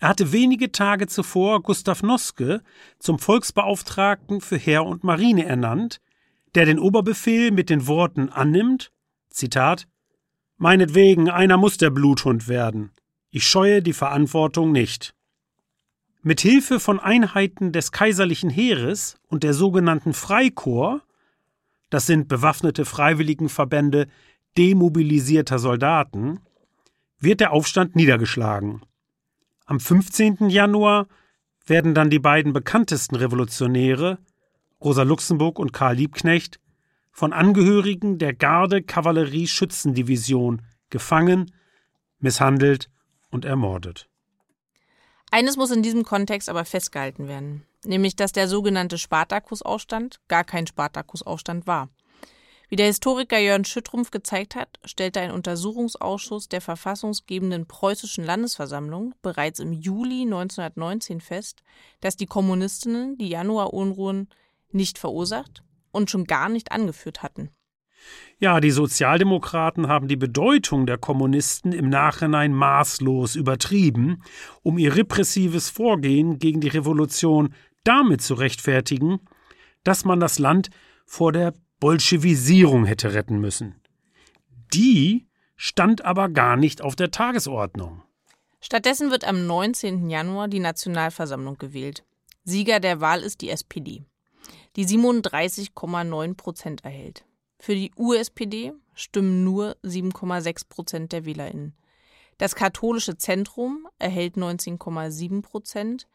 Er 0.01 0.09
hatte 0.09 0.33
wenige 0.33 0.71
Tage 0.71 1.07
zuvor 1.07 1.63
Gustav 1.63 2.03
Noske 2.03 2.63
zum 2.99 3.19
Volksbeauftragten 3.19 4.43
für 4.43 4.59
Heer 4.59 4.85
und 4.85 5.03
Marine 5.03 5.47
ernannt, 5.47 6.03
der 6.55 6.67
den 6.67 6.79
Oberbefehl 6.79 7.51
mit 7.51 7.71
den 7.71 7.87
Worten 7.87 8.29
annimmt, 8.29 8.93
Zitat, 9.31 9.89
Meinetwegen, 10.59 11.29
einer 11.29 11.57
muss 11.57 11.77
der 11.77 11.91
Bluthund 11.91 12.47
werden. 12.47 12.93
Ich 13.31 13.47
scheue 13.47 13.83
die 13.83 13.93
Verantwortung 13.93 14.71
nicht. 14.71 15.13
Mit 16.23 16.41
Hilfe 16.41 16.79
von 16.79 17.01
Einheiten 17.01 17.73
des 17.73 17.91
kaiserlichen 17.91 18.49
Heeres 18.49 19.17
und 19.27 19.43
der 19.43 19.55
sogenannten 19.55 20.13
Freikorps, 20.13 21.03
das 21.91 22.07
sind 22.07 22.29
bewaffnete 22.29 22.85
Freiwilligenverbände 22.85 24.07
demobilisierter 24.57 25.59
Soldaten, 25.59 26.39
wird 27.19 27.41
der 27.41 27.53
Aufstand 27.53 27.97
niedergeschlagen. 27.97 28.83
Am 29.67 29.81
15. 29.81 30.49
Januar 30.49 31.09
werden 31.67 31.95
dann 31.95 32.11
die 32.11 32.19
beiden 32.19 32.53
bekanntesten 32.53 33.17
Revolutionäre, 33.17 34.19
Rosa 34.85 35.03
Luxemburg 35.03 35.59
und 35.59 35.73
Karl 35.73 35.97
Liebknecht, 35.97 36.61
von 37.13 37.33
Angehörigen 37.33 38.19
der 38.19 38.35
Garde-Kavallerie-Schützendivision 38.35 40.63
gefangen, 40.91 41.53
misshandelt 42.19 42.91
und 43.31 43.45
ermordet. 43.45 44.09
Eines 45.31 45.57
muss 45.57 45.71
in 45.71 45.83
diesem 45.83 46.03
Kontext 46.05 46.49
aber 46.49 46.65
festgehalten 46.65 47.29
werden, 47.29 47.63
nämlich 47.85 48.17
dass 48.17 48.33
der 48.33 48.49
sogenannte 48.49 48.99
Spartakusaufstand 48.99 50.19
gar 50.29 50.43
kein 50.45 50.67
Spartakusaufstand 50.67 51.67
war. 51.67 51.91
Wie 52.69 52.77
der 52.77 52.87
Historiker 52.87 53.39
Jörn 53.39 53.65
Schüttrumpf 53.67 54.11
gezeigt 54.11 54.57
hat, 54.57 54.81
stellte 54.87 55.21
ein 55.21 55.31
Untersuchungsausschuss 55.31 56.49
der 56.49 56.63
verfassungsgebenden 56.63 57.67
preußischen 57.67 58.25
Landesversammlung 58.25 59.15
bereits 59.21 59.61
im 59.61 59.75
Juli 59.75 60.23
1919 60.23 61.21
fest, 61.21 61.63
dass 62.01 62.17
die 62.17 62.25
Kommunistinnen 62.25 63.19
die 63.19 63.29
Januarunruhen 63.29 64.31
nicht 64.75 64.99
verursacht 64.99 65.63
und 65.91 66.11
schon 66.11 66.25
gar 66.25 66.49
nicht 66.49 66.73
angeführt 66.73 67.23
hatten. 67.23 67.51
Ja, 68.39 68.61
die 68.61 68.73
Sozialdemokraten 68.73 69.87
haben 69.87 70.09
die 70.09 70.17
Bedeutung 70.17 70.87
der 70.87 70.99
Kommunisten 70.99 71.73
im 71.73 71.89
Nachhinein 71.89 72.53
maßlos 72.53 73.37
übertrieben, 73.37 74.23
um 74.63 74.79
ihr 74.79 74.97
repressives 74.97 75.71
Vorgehen 75.71 76.39
gegen 76.39 76.61
die 76.61 76.69
Revolution 76.69 77.55
damit 77.85 78.21
zu 78.21 78.35
rechtfertigen, 78.35 79.21
dass 79.85 80.05
man 80.05 80.19
das 80.19 80.39
Land 80.39 80.71
vor 81.07 81.33
der 81.33 81.55
Bolschewisierung 81.79 82.85
hätte 82.85 83.15
retten 83.15 83.41
müssen. 83.41 83.81
Die 84.75 85.29
stand 85.57 86.05
aber 86.05 86.29
gar 86.29 86.57
nicht 86.57 86.83
auf 86.83 86.97
der 86.97 87.11
Tagesordnung. 87.11 88.03
Stattdessen 88.61 89.11
wird 89.11 89.25
am 89.25 89.47
19. 89.47 90.09
Januar 90.09 90.49
die 90.49 90.61
Nationalversammlung 90.61 91.59
gewählt. 91.59 92.05
Sieger 92.45 92.81
der 92.81 93.01
Wahl 93.01 93.21
ist 93.21 93.41
die 93.41 93.51
SPD 93.51 94.05
die 94.77 94.87
37,9 94.87 96.35
Prozent 96.35 96.85
erhält. 96.85 97.25
Für 97.59 97.75
die 97.75 97.93
USPD 97.97 98.73
stimmen 98.95 99.45
nur 99.45 99.77
7,6 99.85 100.69
Prozent 100.69 101.13
der 101.13 101.25
WählerInnen. 101.25 101.75
Das 102.39 102.55
katholische 102.55 103.17
Zentrum 103.17 103.87
erhält 103.99 104.35
19,7 104.37 105.43
Prozent, 105.43 106.09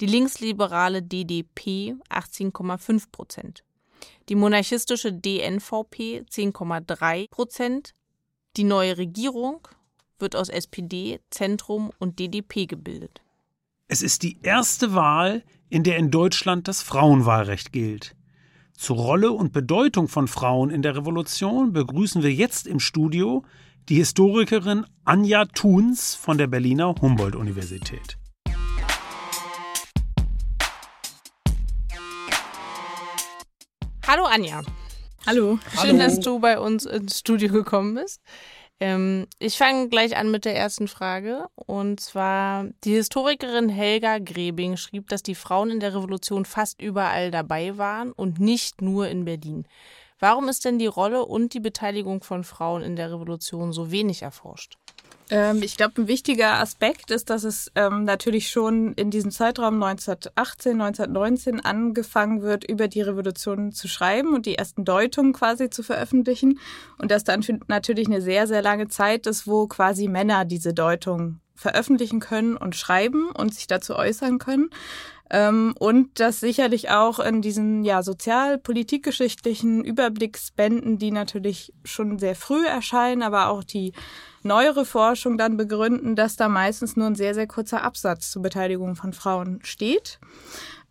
die 0.00 0.06
linksliberale 0.06 1.02
DDP 1.02 1.94
18,5 2.08 3.10
Prozent, 3.12 3.64
die 4.28 4.34
monarchistische 4.34 5.12
DNVP 5.12 6.24
10,3 6.30 7.28
Prozent. 7.28 7.94
Die 8.56 8.64
neue 8.64 8.96
Regierung 8.96 9.66
wird 10.18 10.36
aus 10.36 10.48
SPD, 10.48 11.20
Zentrum 11.30 11.92
und 11.98 12.18
DDP 12.18 12.66
gebildet. 12.66 13.20
Es 13.88 14.00
ist 14.00 14.22
die 14.22 14.38
erste 14.42 14.94
Wahl, 14.94 15.44
in 15.74 15.82
der 15.82 15.96
in 15.96 16.12
Deutschland 16.12 16.68
das 16.68 16.82
Frauenwahlrecht 16.82 17.72
gilt. 17.72 18.14
Zur 18.74 18.94
Rolle 18.96 19.32
und 19.32 19.52
Bedeutung 19.52 20.06
von 20.06 20.28
Frauen 20.28 20.70
in 20.70 20.82
der 20.82 20.94
Revolution 20.94 21.72
begrüßen 21.72 22.22
wir 22.22 22.32
jetzt 22.32 22.68
im 22.68 22.78
Studio 22.78 23.44
die 23.88 23.96
Historikerin 23.96 24.86
Anja 25.04 25.46
Thuns 25.46 26.14
von 26.14 26.38
der 26.38 26.46
Berliner 26.46 26.94
Humboldt-Universität. 27.02 28.18
Hallo 34.06 34.26
Anja. 34.26 34.62
Hallo. 35.26 35.58
Schön, 35.70 35.98
Hallo. 35.98 35.98
dass 35.98 36.20
du 36.20 36.38
bei 36.38 36.60
uns 36.60 36.86
ins 36.86 37.18
Studio 37.18 37.50
gekommen 37.50 37.96
bist. 37.96 38.20
Ähm, 38.80 39.26
ich 39.38 39.56
fange 39.56 39.88
gleich 39.88 40.16
an 40.16 40.30
mit 40.30 40.44
der 40.44 40.56
ersten 40.56 40.88
Frage. 40.88 41.46
Und 41.54 42.00
zwar, 42.00 42.66
die 42.84 42.94
Historikerin 42.94 43.68
Helga 43.68 44.18
Grebing 44.18 44.76
schrieb, 44.76 45.08
dass 45.08 45.22
die 45.22 45.34
Frauen 45.34 45.70
in 45.70 45.80
der 45.80 45.94
Revolution 45.94 46.44
fast 46.44 46.82
überall 46.82 47.30
dabei 47.30 47.78
waren 47.78 48.12
und 48.12 48.40
nicht 48.40 48.82
nur 48.82 49.08
in 49.08 49.24
Berlin. 49.24 49.66
Warum 50.18 50.48
ist 50.48 50.64
denn 50.64 50.78
die 50.78 50.86
Rolle 50.86 51.24
und 51.24 51.54
die 51.54 51.60
Beteiligung 51.60 52.22
von 52.22 52.44
Frauen 52.44 52.82
in 52.82 52.96
der 52.96 53.12
Revolution 53.12 53.72
so 53.72 53.90
wenig 53.90 54.22
erforscht? 54.22 54.76
Ähm, 55.30 55.62
ich 55.62 55.76
glaube, 55.76 56.02
ein 56.02 56.08
wichtiger 56.08 56.60
Aspekt 56.60 57.10
ist, 57.10 57.30
dass 57.30 57.44
es 57.44 57.70
ähm, 57.74 58.04
natürlich 58.04 58.50
schon 58.50 58.92
in 58.94 59.10
diesem 59.10 59.30
Zeitraum 59.30 59.82
1918, 59.82 60.80
1919 60.80 61.60
angefangen 61.60 62.42
wird, 62.42 62.64
über 62.64 62.88
die 62.88 63.00
Revolution 63.00 63.72
zu 63.72 63.88
schreiben 63.88 64.34
und 64.34 64.46
die 64.46 64.56
ersten 64.56 64.84
Deutungen 64.84 65.32
quasi 65.32 65.70
zu 65.70 65.82
veröffentlichen. 65.82 66.58
Und 66.98 67.10
dass 67.10 67.24
dann 67.24 67.44
natürlich 67.68 68.06
eine 68.06 68.20
sehr, 68.20 68.46
sehr 68.46 68.62
lange 68.62 68.88
Zeit 68.88 69.26
ist, 69.26 69.46
wo 69.46 69.66
quasi 69.66 70.08
Männer 70.08 70.44
diese 70.44 70.74
Deutung 70.74 71.40
veröffentlichen 71.54 72.20
können 72.20 72.56
und 72.56 72.76
schreiben 72.76 73.30
und 73.30 73.54
sich 73.54 73.66
dazu 73.66 73.94
äußern 73.94 74.38
können. 74.38 74.70
Ähm, 75.30 75.74
und 75.78 76.20
das 76.20 76.40
sicherlich 76.40 76.90
auch 76.90 77.18
in 77.18 77.40
diesen 77.40 77.82
ja, 77.84 78.02
sozial-politikgeschichtlichen 78.02 79.82
Überblicksbänden, 79.82 80.98
die 80.98 81.10
natürlich 81.10 81.72
schon 81.84 82.18
sehr 82.18 82.34
früh 82.34 82.66
erscheinen, 82.66 83.22
aber 83.22 83.48
auch 83.48 83.64
die 83.64 83.92
neuere 84.42 84.84
Forschung 84.84 85.38
dann 85.38 85.56
begründen, 85.56 86.14
dass 86.14 86.36
da 86.36 86.48
meistens 86.48 86.96
nur 86.96 87.06
ein 87.06 87.14
sehr, 87.14 87.34
sehr 87.34 87.46
kurzer 87.46 87.82
Absatz 87.82 88.30
zur 88.30 88.42
Beteiligung 88.42 88.96
von 88.96 89.14
Frauen 89.14 89.60
steht. 89.62 90.18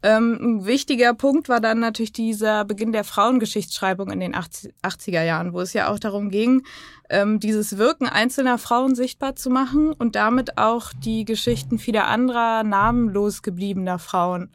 Ähm, 0.03 0.37
ein 0.41 0.65
wichtiger 0.65 1.13
Punkt 1.13 1.47
war 1.47 1.61
dann 1.61 1.79
natürlich 1.79 2.11
dieser 2.11 2.65
Beginn 2.65 2.91
der 2.91 3.05
Frauengeschichtsschreibung 3.05 4.11
in 4.11 4.19
den 4.19 4.35
80er 4.35 5.23
Jahren, 5.23 5.53
wo 5.53 5.61
es 5.61 5.71
ja 5.71 5.89
auch 5.89 5.97
darum 5.97 6.29
ging, 6.29 6.63
ähm, 7.09 7.39
dieses 7.39 7.77
Wirken 7.77 8.07
einzelner 8.07 8.57
Frauen 8.57 8.95
sichtbar 8.95 9.37
zu 9.37 9.49
machen 9.49 9.93
und 9.93 10.17
damit 10.17 10.57
auch 10.57 10.91
die 10.93 11.23
Geschichten 11.23 11.79
vieler 11.79 12.07
anderer 12.07 12.63
namenlos 12.63 13.43
gebliebener 13.43 13.97
Frauen 13.97 14.51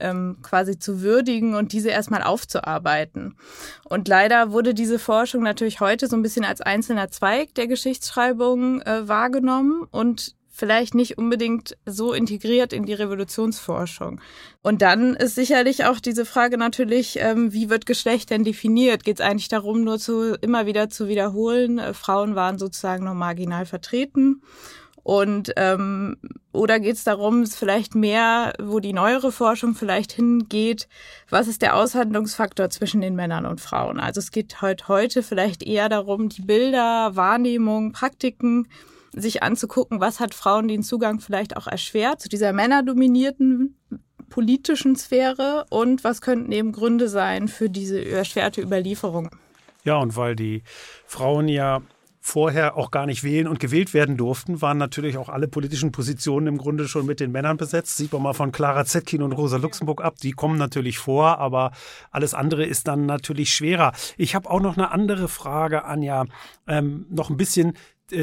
ähm, 0.00 0.36
quasi 0.42 0.78
zu 0.78 1.00
würdigen 1.00 1.54
und 1.54 1.72
diese 1.72 1.90
erstmal 1.90 2.22
aufzuarbeiten. 2.22 3.36
Und 3.84 4.08
leider 4.08 4.52
wurde 4.52 4.74
diese 4.74 4.98
Forschung 4.98 5.42
natürlich 5.42 5.80
heute 5.80 6.08
so 6.08 6.16
ein 6.16 6.22
bisschen 6.22 6.44
als 6.44 6.60
einzelner 6.60 7.10
Zweig 7.10 7.54
der 7.54 7.68
Geschichtsschreibung 7.68 8.82
äh, 8.82 9.08
wahrgenommen 9.08 9.86
und 9.90 10.34
vielleicht 10.60 10.94
nicht 10.94 11.18
unbedingt 11.18 11.76
so 11.86 12.12
integriert 12.12 12.72
in 12.72 12.84
die 12.84 12.92
Revolutionsforschung. 12.92 14.20
Und 14.62 14.82
dann 14.82 15.16
ist 15.16 15.34
sicherlich 15.34 15.86
auch 15.86 15.98
diese 15.98 16.26
Frage 16.26 16.58
natürlich, 16.58 17.18
ähm, 17.18 17.52
wie 17.52 17.70
wird 17.70 17.86
Geschlecht 17.86 18.30
denn 18.30 18.44
definiert? 18.44 19.02
Geht 19.02 19.20
es 19.20 19.26
eigentlich 19.26 19.48
darum, 19.48 19.82
nur 19.82 19.98
zu 19.98 20.34
immer 20.42 20.66
wieder 20.66 20.90
zu 20.90 21.08
wiederholen, 21.08 21.78
äh, 21.78 21.94
Frauen 21.94 22.34
waren 22.36 22.58
sozusagen 22.58 23.04
nur 23.04 23.14
marginal 23.14 23.64
vertreten? 23.64 24.42
Und 25.02 25.52
ähm, 25.56 26.18
oder 26.52 26.78
geht 26.78 26.96
es 26.96 27.04
darum, 27.04 27.46
vielleicht 27.46 27.94
mehr, 27.94 28.52
wo 28.60 28.80
die 28.80 28.92
neuere 28.92 29.32
Forschung 29.32 29.74
vielleicht 29.74 30.12
hingeht, 30.12 30.88
was 31.30 31.48
ist 31.48 31.62
der 31.62 31.74
Aushandlungsfaktor 31.74 32.68
zwischen 32.68 33.00
den 33.00 33.16
Männern 33.16 33.46
und 33.46 33.62
Frauen? 33.62 33.98
Also 33.98 34.18
es 34.18 34.30
geht 34.30 34.60
heute, 34.60 34.88
heute 34.88 35.22
vielleicht 35.22 35.62
eher 35.62 35.88
darum, 35.88 36.28
die 36.28 36.42
Bilder, 36.42 37.16
Wahrnehmung, 37.16 37.92
Praktiken 37.92 38.68
sich 39.12 39.42
anzugucken, 39.42 40.00
was 40.00 40.20
hat 40.20 40.34
Frauen 40.34 40.68
den 40.68 40.82
Zugang 40.82 41.20
vielleicht 41.20 41.56
auch 41.56 41.66
erschwert 41.66 42.20
zu 42.20 42.28
dieser 42.28 42.52
männerdominierten 42.52 43.76
politischen 44.28 44.96
Sphäre 44.96 45.66
und 45.70 46.04
was 46.04 46.20
könnten 46.20 46.52
eben 46.52 46.72
Gründe 46.72 47.08
sein 47.08 47.48
für 47.48 47.68
diese 47.68 48.04
erschwerte 48.04 48.62
Überlieferung. 48.62 49.30
Ja, 49.84 49.96
und 49.96 50.16
weil 50.16 50.36
die 50.36 50.62
Frauen 51.06 51.48
ja 51.48 51.82
vorher 52.22 52.76
auch 52.76 52.90
gar 52.90 53.06
nicht 53.06 53.24
wählen 53.24 53.48
und 53.48 53.60
gewählt 53.60 53.94
werden 53.94 54.18
durften, 54.18 54.60
waren 54.60 54.76
natürlich 54.76 55.16
auch 55.16 55.30
alle 55.30 55.48
politischen 55.48 55.90
Positionen 55.90 56.46
im 56.48 56.58
Grunde 56.58 56.86
schon 56.86 57.06
mit 57.06 57.18
den 57.18 57.32
Männern 57.32 57.56
besetzt. 57.56 57.96
Sieht 57.96 58.12
man 58.12 58.22
mal 58.22 58.34
von 58.34 58.52
Clara 58.52 58.84
Zetkin 58.84 59.22
und 59.22 59.32
Rosa 59.32 59.56
Luxemburg 59.56 60.04
ab. 60.04 60.16
Die 60.22 60.32
kommen 60.32 60.58
natürlich 60.58 60.98
vor, 60.98 61.38
aber 61.38 61.72
alles 62.10 62.34
andere 62.34 62.64
ist 62.64 62.88
dann 62.88 63.06
natürlich 63.06 63.52
schwerer. 63.52 63.92
Ich 64.18 64.34
habe 64.34 64.50
auch 64.50 64.60
noch 64.60 64.76
eine 64.76 64.90
andere 64.90 65.28
Frage, 65.28 65.84
Anja, 65.84 66.26
ähm, 66.68 67.06
noch 67.08 67.30
ein 67.30 67.38
bisschen 67.38 67.72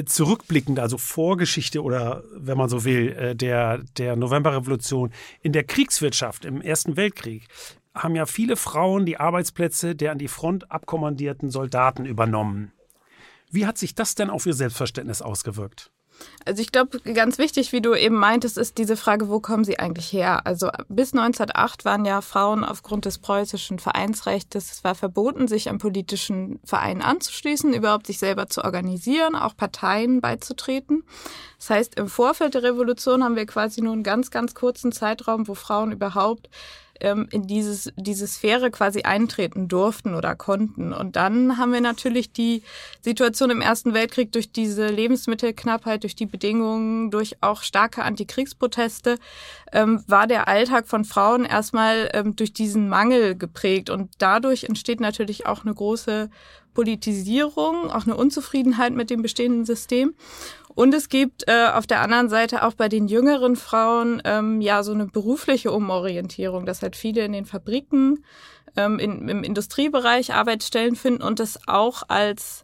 zurückblickend, 0.05 0.79
also 0.79 0.97
Vorgeschichte 0.97 1.81
oder 1.81 2.23
wenn 2.33 2.57
man 2.57 2.69
so 2.69 2.83
will, 2.83 3.13
äh, 3.13 3.35
der, 3.35 3.79
der 3.97 4.15
Novemberrevolution 4.15 5.11
in 5.41 5.53
der 5.53 5.63
Kriegswirtschaft 5.63 6.45
im 6.45 6.61
Ersten 6.61 6.97
Weltkrieg 6.97 7.47
haben 7.93 8.15
ja 8.15 8.25
viele 8.25 8.55
Frauen 8.55 9.05
die 9.05 9.19
Arbeitsplätze 9.19 9.95
der 9.95 10.11
an 10.11 10.19
die 10.19 10.27
Front 10.27 10.71
abkommandierten 10.71 11.49
Soldaten 11.49 12.05
übernommen. 12.05 12.71
Wie 13.49 13.65
hat 13.65 13.77
sich 13.77 13.95
das 13.95 14.15
denn 14.15 14.29
auf 14.29 14.45
Ihr 14.45 14.53
Selbstverständnis 14.53 15.21
ausgewirkt? 15.21 15.91
Also 16.45 16.61
ich 16.61 16.71
glaube, 16.71 16.99
ganz 17.01 17.37
wichtig, 17.39 17.73
wie 17.73 17.81
du 17.81 17.93
eben 17.93 18.15
meintest, 18.15 18.57
ist 18.57 18.77
diese 18.77 18.95
Frage, 18.95 19.27
wo 19.27 19.41
kommen 19.41 19.65
sie 19.65 19.79
eigentlich 19.79 20.13
her? 20.13 20.47
Also 20.47 20.69
bis 20.87 21.13
1908 21.13 21.83
waren 21.83 22.05
ja 22.05 22.21
Frauen 22.21 22.63
aufgrund 22.63 23.03
des 23.03 23.19
preußischen 23.19 23.79
Vereinsrechts, 23.79 24.55
es 24.55 24.83
war 24.83 24.95
verboten, 24.95 25.49
sich 25.49 25.69
am 25.69 25.77
politischen 25.77 26.59
Verein 26.63 27.01
anzuschließen, 27.01 27.73
überhaupt 27.73 28.07
sich 28.07 28.19
selber 28.19 28.47
zu 28.47 28.63
organisieren, 28.63 29.35
auch 29.35 29.57
Parteien 29.57 30.21
beizutreten. 30.21 31.03
Das 31.57 31.69
heißt, 31.69 31.95
im 31.95 32.07
Vorfeld 32.07 32.53
der 32.53 32.63
Revolution 32.63 33.23
haben 33.23 33.35
wir 33.35 33.45
quasi 33.45 33.81
nur 33.81 33.93
einen 33.93 34.03
ganz, 34.03 34.31
ganz 34.31 34.55
kurzen 34.55 34.91
Zeitraum, 34.93 35.47
wo 35.47 35.53
Frauen 35.53 35.91
überhaupt 35.91 36.49
ähm, 37.01 37.27
in 37.31 37.47
dieses, 37.47 37.91
diese 37.95 38.27
Sphäre 38.27 38.71
quasi 38.71 39.01
eintreten 39.01 39.67
durften 39.67 40.15
oder 40.15 40.35
konnten. 40.35 40.93
Und 40.93 41.15
dann 41.15 41.57
haben 41.57 41.73
wir 41.73 41.81
natürlich 41.81 42.31
die 42.31 42.63
Situation 43.01 43.49
im 43.49 43.61
Ersten 43.61 43.93
Weltkrieg 43.93 44.31
durch 44.31 44.51
diese 44.51 44.87
Lebensmittelknappheit, 44.87 46.03
durch 46.03 46.15
die 46.15 46.25
Bedingungen, 46.25 47.11
durch 47.11 47.37
auch 47.41 47.61
starke 47.61 48.03
Antikriegsproteste, 48.03 49.17
ähm, 49.73 50.03
war 50.07 50.27
der 50.27 50.47
Alltag 50.47 50.87
von 50.87 51.05
Frauen 51.05 51.45
erstmal 51.45 52.09
ähm, 52.13 52.35
durch 52.35 52.53
diesen 52.53 52.89
Mangel 52.89 53.35
geprägt. 53.35 53.89
Und 53.89 54.11
dadurch 54.17 54.65
entsteht 54.65 54.99
natürlich 54.99 55.45
auch 55.45 55.63
eine 55.63 55.73
große 55.73 56.29
Politisierung, 56.77 57.89
auch 57.89 58.05
eine 58.05 58.15
Unzufriedenheit 58.15 58.93
mit 58.93 59.09
dem 59.09 59.23
bestehenden 59.23 59.65
System. 59.65 60.13
Und 60.77 60.93
es 60.93 61.09
gibt 61.09 61.47
äh, 61.47 61.69
auf 61.73 61.87
der 61.87 62.01
anderen 62.01 62.29
Seite 62.29 62.63
auch 62.63 62.75
bei 62.75 62.87
den 62.87 63.07
jüngeren 63.07 63.55
Frauen 63.55 64.21
ähm, 64.25 64.61
ja 64.61 64.83
so 64.83 64.91
eine 64.91 65.07
berufliche 65.07 65.71
Umorientierung, 65.71 66.67
dass 66.67 66.83
halt 66.83 66.95
viele 66.95 67.25
in 67.25 67.31
den 67.31 67.45
Fabriken, 67.45 68.23
ähm, 68.75 68.99
in, 68.99 69.27
im 69.27 69.41
Industriebereich 69.41 70.35
Arbeitsstellen 70.35 70.95
finden 70.95 71.23
und 71.23 71.39
das 71.39 71.57
auch 71.67 72.03
als 72.09 72.63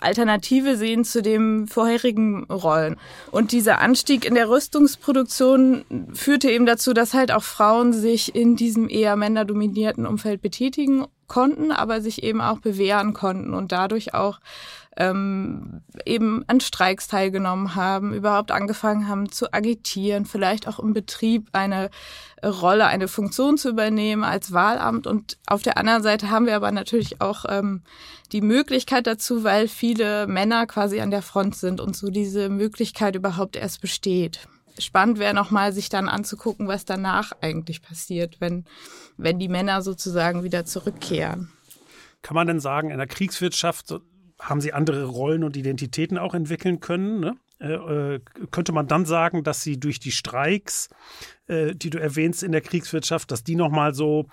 Alternative 0.00 0.78
sehen 0.78 1.04
zu 1.04 1.20
dem 1.20 1.68
vorherigen 1.68 2.44
Rollen. 2.44 2.96
Und 3.32 3.52
dieser 3.52 3.82
Anstieg 3.82 4.24
in 4.24 4.34
der 4.34 4.48
Rüstungsproduktion 4.48 5.84
führte 6.14 6.50
eben 6.50 6.64
dazu, 6.64 6.94
dass 6.94 7.12
halt 7.12 7.32
auch 7.32 7.42
Frauen 7.42 7.92
sich 7.92 8.34
in 8.34 8.56
diesem 8.56 8.88
eher 8.88 9.14
männerdominierten 9.14 10.06
Umfeld 10.06 10.40
betätigen 10.40 11.04
konnten, 11.28 11.72
aber 11.72 12.00
sich 12.00 12.22
eben 12.22 12.40
auch 12.40 12.58
bewähren 12.58 13.12
konnten 13.12 13.54
und 13.54 13.72
dadurch 13.72 14.14
auch 14.14 14.38
ähm, 14.96 15.82
eben 16.06 16.44
an 16.46 16.60
Streiks 16.60 17.06
teilgenommen 17.06 17.74
haben, 17.74 18.14
überhaupt 18.14 18.50
angefangen 18.50 19.08
haben 19.08 19.30
zu 19.30 19.52
agitieren, 19.52 20.24
vielleicht 20.24 20.66
auch 20.66 20.78
im 20.78 20.94
Betrieb 20.94 21.48
eine 21.52 21.90
Rolle, 22.42 22.86
eine 22.86 23.08
Funktion 23.08 23.58
zu 23.58 23.68
übernehmen 23.68 24.24
als 24.24 24.52
Wahlamt. 24.52 25.06
Und 25.06 25.36
auf 25.46 25.62
der 25.62 25.76
anderen 25.76 26.02
Seite 26.02 26.30
haben 26.30 26.46
wir 26.46 26.56
aber 26.56 26.72
natürlich 26.72 27.20
auch 27.20 27.44
ähm, 27.48 27.82
die 28.32 28.40
Möglichkeit 28.40 29.06
dazu, 29.06 29.44
weil 29.44 29.68
viele 29.68 30.26
Männer 30.26 30.66
quasi 30.66 31.00
an 31.00 31.10
der 31.10 31.22
Front 31.22 31.56
sind 31.56 31.80
und 31.80 31.96
so 31.96 32.10
diese 32.10 32.48
Möglichkeit 32.48 33.16
überhaupt 33.16 33.56
erst 33.56 33.80
besteht. 33.80 34.48
Spannend 34.78 35.18
wäre 35.18 35.34
nochmal, 35.34 35.72
sich 35.72 35.88
dann 35.88 36.08
anzugucken, 36.08 36.68
was 36.68 36.84
danach 36.84 37.32
eigentlich 37.40 37.80
passiert, 37.80 38.40
wenn, 38.40 38.64
wenn 39.16 39.38
die 39.38 39.48
Männer 39.48 39.82
sozusagen 39.82 40.42
wieder 40.42 40.64
zurückkehren. 40.64 41.52
Kann 42.22 42.34
man 42.34 42.46
denn 42.46 42.60
sagen, 42.60 42.90
in 42.90 42.98
der 42.98 43.06
Kriegswirtschaft 43.06 43.94
haben 44.40 44.60
sie 44.60 44.72
andere 44.72 45.04
Rollen 45.04 45.44
und 45.44 45.56
Identitäten 45.56 46.18
auch 46.18 46.34
entwickeln 46.34 46.80
können. 46.80 47.20
Ne? 47.20 47.36
Äh, 47.58 47.72
äh, 48.16 48.20
könnte 48.50 48.72
man 48.72 48.86
dann 48.86 49.06
sagen, 49.06 49.44
dass 49.44 49.62
sie 49.62 49.80
durch 49.80 49.98
die 49.98 50.12
Streiks, 50.12 50.88
äh, 51.46 51.74
die 51.74 51.90
du 51.90 51.98
erwähnst 51.98 52.42
in 52.42 52.52
der 52.52 52.60
Kriegswirtschaft, 52.60 53.30
dass 53.30 53.44
die 53.44 53.56
nochmal 53.56 53.94
so 53.94 54.26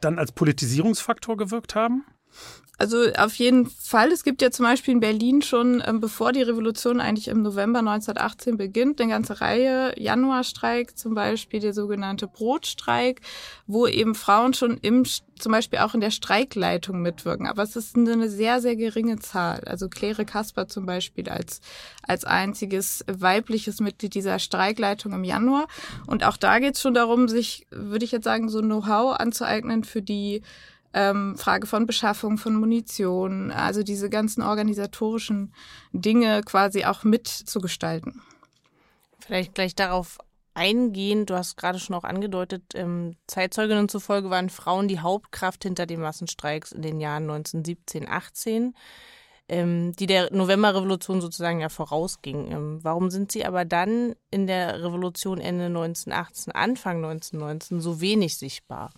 dann 0.00 0.18
als 0.18 0.32
Politisierungsfaktor 0.32 1.36
gewirkt 1.36 1.74
haben? 1.74 2.04
Also 2.80 3.12
auf 3.16 3.34
jeden 3.34 3.66
Fall. 3.66 4.12
Es 4.12 4.22
gibt 4.22 4.40
ja 4.40 4.52
zum 4.52 4.64
Beispiel 4.64 4.94
in 4.94 5.00
Berlin 5.00 5.42
schon, 5.42 5.82
ähm, 5.84 5.98
bevor 5.98 6.30
die 6.30 6.42
Revolution 6.42 7.00
eigentlich 7.00 7.26
im 7.26 7.42
November 7.42 7.80
1918 7.80 8.56
beginnt, 8.56 9.00
eine 9.00 9.10
ganze 9.10 9.40
Reihe 9.40 9.92
Januarstreik, 10.00 10.96
zum 10.96 11.14
Beispiel 11.14 11.58
der 11.58 11.74
sogenannte 11.74 12.28
Brotstreik, 12.28 13.20
wo 13.66 13.88
eben 13.88 14.14
Frauen 14.14 14.54
schon 14.54 14.78
im, 14.78 15.04
zum 15.04 15.50
Beispiel 15.50 15.80
auch 15.80 15.94
in 15.94 16.00
der 16.00 16.12
Streikleitung 16.12 17.02
mitwirken. 17.02 17.48
Aber 17.48 17.64
es 17.64 17.74
ist 17.74 17.96
eine 17.96 18.28
sehr, 18.28 18.60
sehr 18.60 18.76
geringe 18.76 19.18
Zahl. 19.18 19.64
Also 19.66 19.88
Claire 19.88 20.24
Kasper 20.24 20.68
zum 20.68 20.86
Beispiel 20.86 21.28
als, 21.28 21.60
als 22.02 22.24
einziges 22.24 23.04
weibliches 23.10 23.80
Mitglied 23.80 24.14
dieser 24.14 24.38
Streikleitung 24.38 25.12
im 25.14 25.24
Januar. 25.24 25.66
Und 26.06 26.22
auch 26.22 26.36
da 26.36 26.60
geht 26.60 26.76
es 26.76 26.80
schon 26.80 26.94
darum, 26.94 27.26
sich, 27.26 27.66
würde 27.72 28.04
ich 28.04 28.12
jetzt 28.12 28.24
sagen, 28.24 28.48
so 28.48 28.60
Know-how 28.60 29.18
anzueignen 29.18 29.82
für 29.82 30.00
die 30.00 30.42
ähm, 30.94 31.36
Frage 31.36 31.66
von 31.66 31.86
Beschaffung 31.86 32.38
von 32.38 32.56
Munition, 32.56 33.50
also 33.50 33.82
diese 33.82 34.08
ganzen 34.08 34.42
organisatorischen 34.42 35.52
Dinge 35.92 36.42
quasi 36.42 36.84
auch 36.84 37.04
mitzugestalten. 37.04 38.22
Vielleicht 39.20 39.54
gleich 39.54 39.74
darauf 39.74 40.18
eingehen, 40.54 41.26
du 41.26 41.34
hast 41.34 41.56
gerade 41.56 41.78
schon 41.78 41.94
auch 41.94 42.04
angedeutet, 42.04 42.62
ähm, 42.74 43.16
Zeitzeuginnen 43.26 43.88
zufolge 43.88 44.30
waren 44.30 44.50
Frauen 44.50 44.88
die 44.88 45.00
Hauptkraft 45.00 45.62
hinter 45.62 45.86
den 45.86 46.00
Massenstreiks 46.00 46.72
in 46.72 46.82
den 46.82 47.00
Jahren 47.00 47.24
1917, 47.24 48.08
18, 48.08 48.74
ähm, 49.48 49.92
die 49.92 50.06
der 50.06 50.32
Novemberrevolution 50.32 51.20
sozusagen 51.20 51.60
ja 51.60 51.68
vorausging. 51.68 52.50
Ähm, 52.50 52.78
warum 52.82 53.10
sind 53.10 53.30
sie 53.30 53.44
aber 53.44 53.64
dann 53.64 54.14
in 54.30 54.46
der 54.46 54.82
Revolution 54.82 55.38
Ende 55.38 55.66
1918, 55.66 56.52
Anfang 56.52 56.96
1919 57.04 57.80
so 57.80 58.00
wenig 58.00 58.36
sichtbar? 58.36 58.90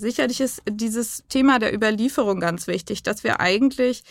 Sicherlich 0.00 0.40
ist 0.40 0.62
dieses 0.66 1.24
Thema 1.28 1.58
der 1.58 1.74
Überlieferung 1.74 2.40
ganz 2.40 2.66
wichtig, 2.66 3.02
dass 3.02 3.22
wir 3.22 3.38
eigentlich 3.38 4.02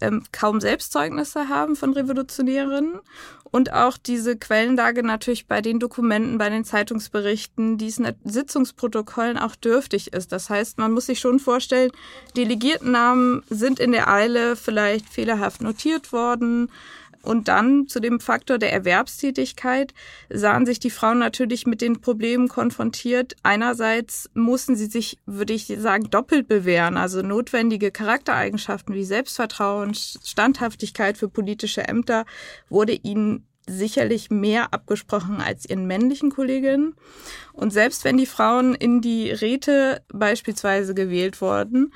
ähm, 0.00 0.24
kaum 0.32 0.58
Selbstzeugnisse 0.58 1.50
haben 1.50 1.76
von 1.76 1.92
Revolutionärinnen 1.92 3.00
und 3.50 3.70
auch 3.70 3.98
diese 3.98 4.38
Quellenlage 4.38 5.02
natürlich 5.02 5.46
bei 5.46 5.60
den 5.60 5.80
Dokumenten, 5.80 6.38
bei 6.38 6.48
den 6.48 6.64
Zeitungsberichten, 6.64 7.76
diesen 7.76 8.10
Sitzungsprotokollen 8.24 9.36
auch 9.36 9.54
dürftig 9.54 10.14
ist. 10.14 10.32
Das 10.32 10.48
heißt, 10.48 10.78
man 10.78 10.92
muss 10.92 11.06
sich 11.06 11.20
schon 11.20 11.38
vorstellen, 11.38 11.92
Delegiertennamen 12.38 13.42
sind 13.50 13.80
in 13.80 13.92
der 13.92 14.08
Eile 14.08 14.56
vielleicht 14.56 15.10
fehlerhaft 15.10 15.60
notiert 15.60 16.10
worden 16.10 16.70
und 17.24 17.48
dann 17.48 17.88
zu 17.88 18.00
dem 18.00 18.20
Faktor 18.20 18.58
der 18.58 18.72
Erwerbstätigkeit 18.72 19.94
sahen 20.30 20.66
sich 20.66 20.78
die 20.78 20.90
Frauen 20.90 21.18
natürlich 21.18 21.66
mit 21.66 21.80
den 21.80 22.00
Problemen 22.00 22.48
konfrontiert. 22.48 23.34
Einerseits 23.42 24.30
mussten 24.34 24.76
sie 24.76 24.86
sich, 24.86 25.18
würde 25.26 25.52
ich 25.52 25.66
sagen, 25.78 26.10
doppelt 26.10 26.48
bewähren, 26.48 26.96
also 26.96 27.22
notwendige 27.22 27.90
Charaktereigenschaften 27.90 28.94
wie 28.94 29.04
Selbstvertrauen, 29.04 29.94
Standhaftigkeit 29.94 31.16
für 31.18 31.28
politische 31.28 31.88
Ämter 31.88 32.24
wurde 32.68 32.92
ihnen 32.92 33.46
sicherlich 33.66 34.30
mehr 34.30 34.74
abgesprochen 34.74 35.40
als 35.40 35.68
ihren 35.68 35.86
männlichen 35.86 36.30
Kolleginnen. 36.30 36.94
Und 37.52 37.72
selbst 37.72 38.04
wenn 38.04 38.18
die 38.18 38.26
Frauen 38.26 38.74
in 38.74 39.00
die 39.00 39.30
Räte 39.30 40.02
beispielsweise 40.12 40.94
gewählt 40.94 41.40
wurden, 41.40 41.92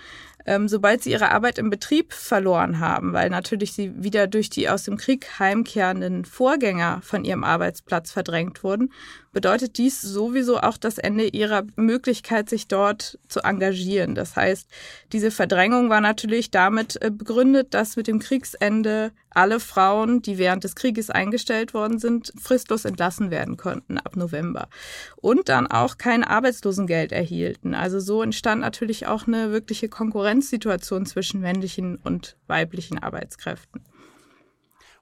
ähm, 0.48 0.66
sobald 0.66 1.02
sie 1.02 1.10
ihre 1.10 1.30
Arbeit 1.30 1.58
im 1.58 1.68
Betrieb 1.68 2.14
verloren 2.14 2.80
haben, 2.80 3.12
weil 3.12 3.28
natürlich 3.28 3.74
sie 3.74 4.02
wieder 4.02 4.26
durch 4.26 4.48
die 4.48 4.70
aus 4.70 4.84
dem 4.84 4.96
Krieg 4.96 5.38
heimkehrenden 5.38 6.24
Vorgänger 6.24 7.00
von 7.02 7.22
ihrem 7.22 7.44
Arbeitsplatz 7.44 8.12
verdrängt 8.12 8.64
wurden, 8.64 8.90
bedeutet 9.38 9.78
dies 9.78 10.02
sowieso 10.02 10.58
auch 10.58 10.76
das 10.76 10.98
Ende 10.98 11.28
ihrer 11.28 11.62
Möglichkeit, 11.76 12.50
sich 12.50 12.66
dort 12.66 13.20
zu 13.28 13.38
engagieren. 13.38 14.16
Das 14.16 14.34
heißt, 14.34 14.68
diese 15.12 15.30
Verdrängung 15.30 15.90
war 15.90 16.00
natürlich 16.00 16.50
damit 16.50 17.00
äh, 17.00 17.12
begründet, 17.12 17.72
dass 17.72 17.94
mit 17.94 18.08
dem 18.08 18.18
Kriegsende 18.18 19.12
alle 19.30 19.60
Frauen, 19.60 20.22
die 20.22 20.38
während 20.38 20.64
des 20.64 20.74
Krieges 20.74 21.08
eingestellt 21.08 21.72
worden 21.72 22.00
sind, 22.00 22.32
fristlos 22.36 22.84
entlassen 22.84 23.30
werden 23.30 23.56
konnten 23.56 23.98
ab 23.98 24.16
November. 24.16 24.66
Und 25.14 25.48
dann 25.48 25.68
auch 25.68 25.98
kein 25.98 26.24
Arbeitslosengeld 26.24 27.12
erhielten. 27.12 27.76
Also 27.76 28.00
so 28.00 28.24
entstand 28.24 28.60
natürlich 28.62 29.06
auch 29.06 29.28
eine 29.28 29.52
wirkliche 29.52 29.88
Konkurrenzsituation 29.88 31.06
zwischen 31.06 31.40
männlichen 31.40 31.94
und 32.02 32.36
weiblichen 32.48 32.98
Arbeitskräften. 32.98 33.84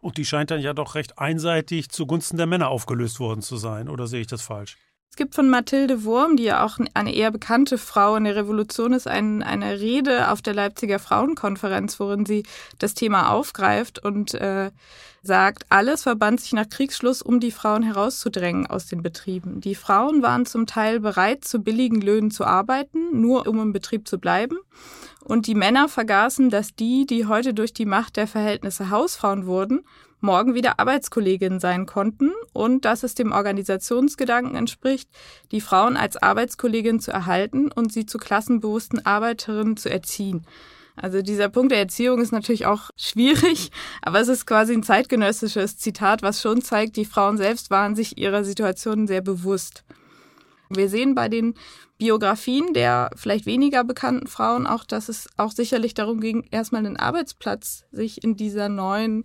Und 0.07 0.19
die 0.19 0.25
scheint 0.25 0.53
dann 0.53 0.61
ja 0.61 0.73
doch 0.73 0.95
recht 0.95 1.19
einseitig 1.19 1.89
zugunsten 1.89 2.37
der 2.37 2.47
Männer 2.47 2.69
aufgelöst 2.69 3.19
worden 3.19 3.43
zu 3.43 3.57
sein, 3.57 3.89
oder 3.89 4.07
sehe 4.07 4.21
ich 4.21 4.29
das 4.29 4.41
falsch? 4.41 4.77
Es 5.11 5.17
gibt 5.17 5.35
von 5.35 5.49
Mathilde 5.49 6.05
Wurm, 6.05 6.37
die 6.37 6.45
ja 6.45 6.65
auch 6.65 6.79
eine 6.95 7.13
eher 7.13 7.33
bekannte 7.33 7.77
Frau 7.77 8.15
in 8.15 8.23
der 8.23 8.37
Revolution 8.37 8.93
ist, 8.93 9.09
ein, 9.09 9.43
eine 9.43 9.81
Rede 9.81 10.31
auf 10.31 10.43
der 10.43 10.55
Leipziger 10.55 11.01
Frauenkonferenz, 11.01 11.99
worin 11.99 12.25
sie 12.25 12.45
das 12.79 12.95
Thema 12.95 13.31
aufgreift 13.33 13.99
und 13.99 14.35
äh, 14.35 14.71
sagt, 15.23 15.65
alles 15.71 16.05
verband 16.05 16.41
sich 16.41 16.53
nach 16.53 16.69
Kriegsschluss, 16.69 17.21
um 17.21 17.41
die 17.41 17.51
Frauen 17.51 17.83
herauszudrängen 17.83 18.69
aus 18.69 18.87
den 18.87 19.03
Betrieben. 19.03 19.61
Die 19.61 19.75
Frauen 19.75 20.23
waren 20.23 20.47
zum 20.47 20.69
Teil 20.69 21.01
bereit, 21.01 21.45
zu 21.45 21.59
billigen 21.65 22.01
Löhnen 22.01 22.31
zu 22.31 22.45
arbeiten, 22.45 23.21
nur 23.21 23.49
um 23.49 23.61
im 23.61 23.73
Betrieb 23.73 24.07
zu 24.07 24.19
bleiben. 24.19 24.57
Und 25.27 25.49
die 25.49 25.57
Männer 25.57 25.89
vergaßen, 25.89 26.51
dass 26.51 26.77
die, 26.77 27.05
die 27.05 27.27
heute 27.27 27.53
durch 27.53 27.73
die 27.73 27.85
Macht 27.85 28.17
der 28.17 28.29
Verhältnisse 28.29 28.91
Hausfrauen 28.91 29.47
wurden, 29.47 29.81
morgen 30.21 30.55
wieder 30.55 30.79
Arbeitskolleginnen 30.79 31.59
sein 31.59 31.85
konnten 31.85 32.31
und 32.53 32.85
dass 32.85 33.03
es 33.03 33.17
dem 33.17 33.33
Organisationsgedanken 33.33 34.55
entspricht, 34.55 35.11
die 35.51 35.61
Frauen 35.61 35.97
als 35.97 36.17
Arbeitskollegin 36.17 37.01
zu 37.01 37.11
erhalten 37.11 37.73
und 37.73 37.93
sie 37.93 38.07
zu 38.07 38.19
klassenbewussten 38.19 39.05
Arbeiterinnen 39.05 39.77
zu 39.77 39.91
erziehen. 39.91 40.47
Also 40.95 41.23
dieser 41.23 41.49
Punkt 41.49 41.73
der 41.73 41.81
Erziehung 41.81 42.21
ist 42.21 42.31
natürlich 42.31 42.67
auch 42.67 42.91
schwierig, 42.97 43.73
aber 44.03 44.21
es 44.21 44.29
ist 44.29 44.47
quasi 44.47 44.75
ein 44.75 44.85
zeitgenössisches 44.85 45.77
Zitat, 45.77 46.23
was 46.23 46.41
schon 46.41 46.63
zeigt, 46.63 46.95
die 46.95 47.05
Frauen 47.05 47.37
selbst 47.37 47.71
waren 47.71 47.97
sich 47.97 48.17
ihrer 48.17 48.45
Situation 48.45 49.09
sehr 49.09 49.23
bewusst. 49.23 49.83
Wir 50.69 50.89
sehen 50.89 51.17
bei 51.17 51.29
den 51.29 51.55
Biografien 51.99 52.75
der 52.75 53.11
vielleicht 53.17 53.47
weniger 53.47 53.83
bekannten 53.85 54.27
Frauen 54.27 54.67
auch, 54.67 54.85
dass 54.85 55.09
es 55.09 55.29
auch 55.37 55.51
sicherlich 55.51 55.95
darum 55.95 56.21
ging, 56.21 56.47
erstmal 56.51 56.85
einen 56.85 56.97
Arbeitsplatz 56.97 57.85
sich 57.91 58.23
in 58.23 58.37
dieser 58.37 58.69
neuen 58.69 59.25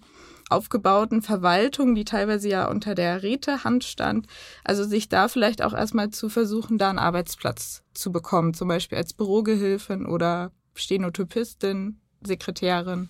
aufgebauten 0.49 1.21
Verwaltung, 1.21 1.95
die 1.95 2.05
teilweise 2.05 2.49
ja 2.49 2.69
unter 2.69 2.93
der 2.95 3.23
Rätehand 3.23 3.83
stand. 3.83 4.27
Also 4.63 4.83
sich 4.83 5.09
da 5.09 5.27
vielleicht 5.27 5.61
auch 5.61 5.73
erstmal 5.73 6.09
zu 6.09 6.29
versuchen, 6.29 6.77
da 6.77 6.89
einen 6.89 6.99
Arbeitsplatz 6.99 7.83
zu 7.93 8.11
bekommen, 8.11 8.53
zum 8.53 8.67
Beispiel 8.67 8.97
als 8.97 9.13
Bürogehilfin 9.13 10.05
oder 10.05 10.51
Stenotypistin, 10.75 11.99
Sekretärin. 12.21 13.09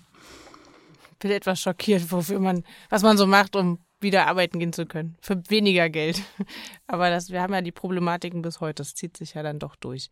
Ich 1.12 1.18
bin 1.18 1.32
etwas 1.32 1.60
schockiert, 1.60 2.12
wofür 2.12 2.40
man, 2.40 2.64
was 2.90 3.04
man 3.04 3.18
so 3.18 3.28
macht, 3.28 3.56
um 3.56 3.80
wieder 4.02 4.28
arbeiten 4.28 4.60
gehen 4.60 4.74
zu 4.74 4.86
können. 4.86 5.18
Für 5.22 5.42
weniger 5.50 5.90
Geld. 5.90 6.22
Aber 6.88 7.10
das, 7.10 7.30
wir 7.30 7.42
haben 7.42 7.54
ja 7.54 7.62
die 7.62 7.72
Problematiken 7.72 8.42
bis 8.42 8.60
heute. 8.60 8.84
Das 8.84 8.96
zieht 8.96 9.18
sich 9.18 9.34
ja 9.34 9.44
dann 9.44 9.60
doch 9.60 9.76
durch. 9.76 10.10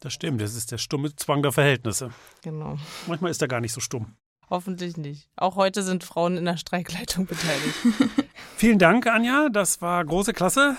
Das 0.00 0.12
stimmt, 0.12 0.40
das 0.40 0.54
ist 0.54 0.72
der 0.72 0.78
stumme 0.78 1.14
Zwang 1.16 1.42
der 1.42 1.52
Verhältnisse. 1.52 2.10
Genau. 2.42 2.76
Manchmal 3.06 3.30
ist 3.30 3.40
er 3.40 3.48
gar 3.48 3.60
nicht 3.60 3.72
so 3.72 3.80
stumm. 3.80 4.14
Hoffentlich 4.48 4.96
nicht. 4.96 5.28
Auch 5.36 5.56
heute 5.56 5.82
sind 5.82 6.04
Frauen 6.04 6.36
in 6.36 6.44
der 6.44 6.56
Streikleitung 6.56 7.26
beteiligt. 7.26 7.74
Vielen 8.56 8.78
Dank, 8.78 9.06
Anja. 9.06 9.48
Das 9.48 9.80
war 9.80 10.04
große 10.04 10.32
Klasse. 10.32 10.76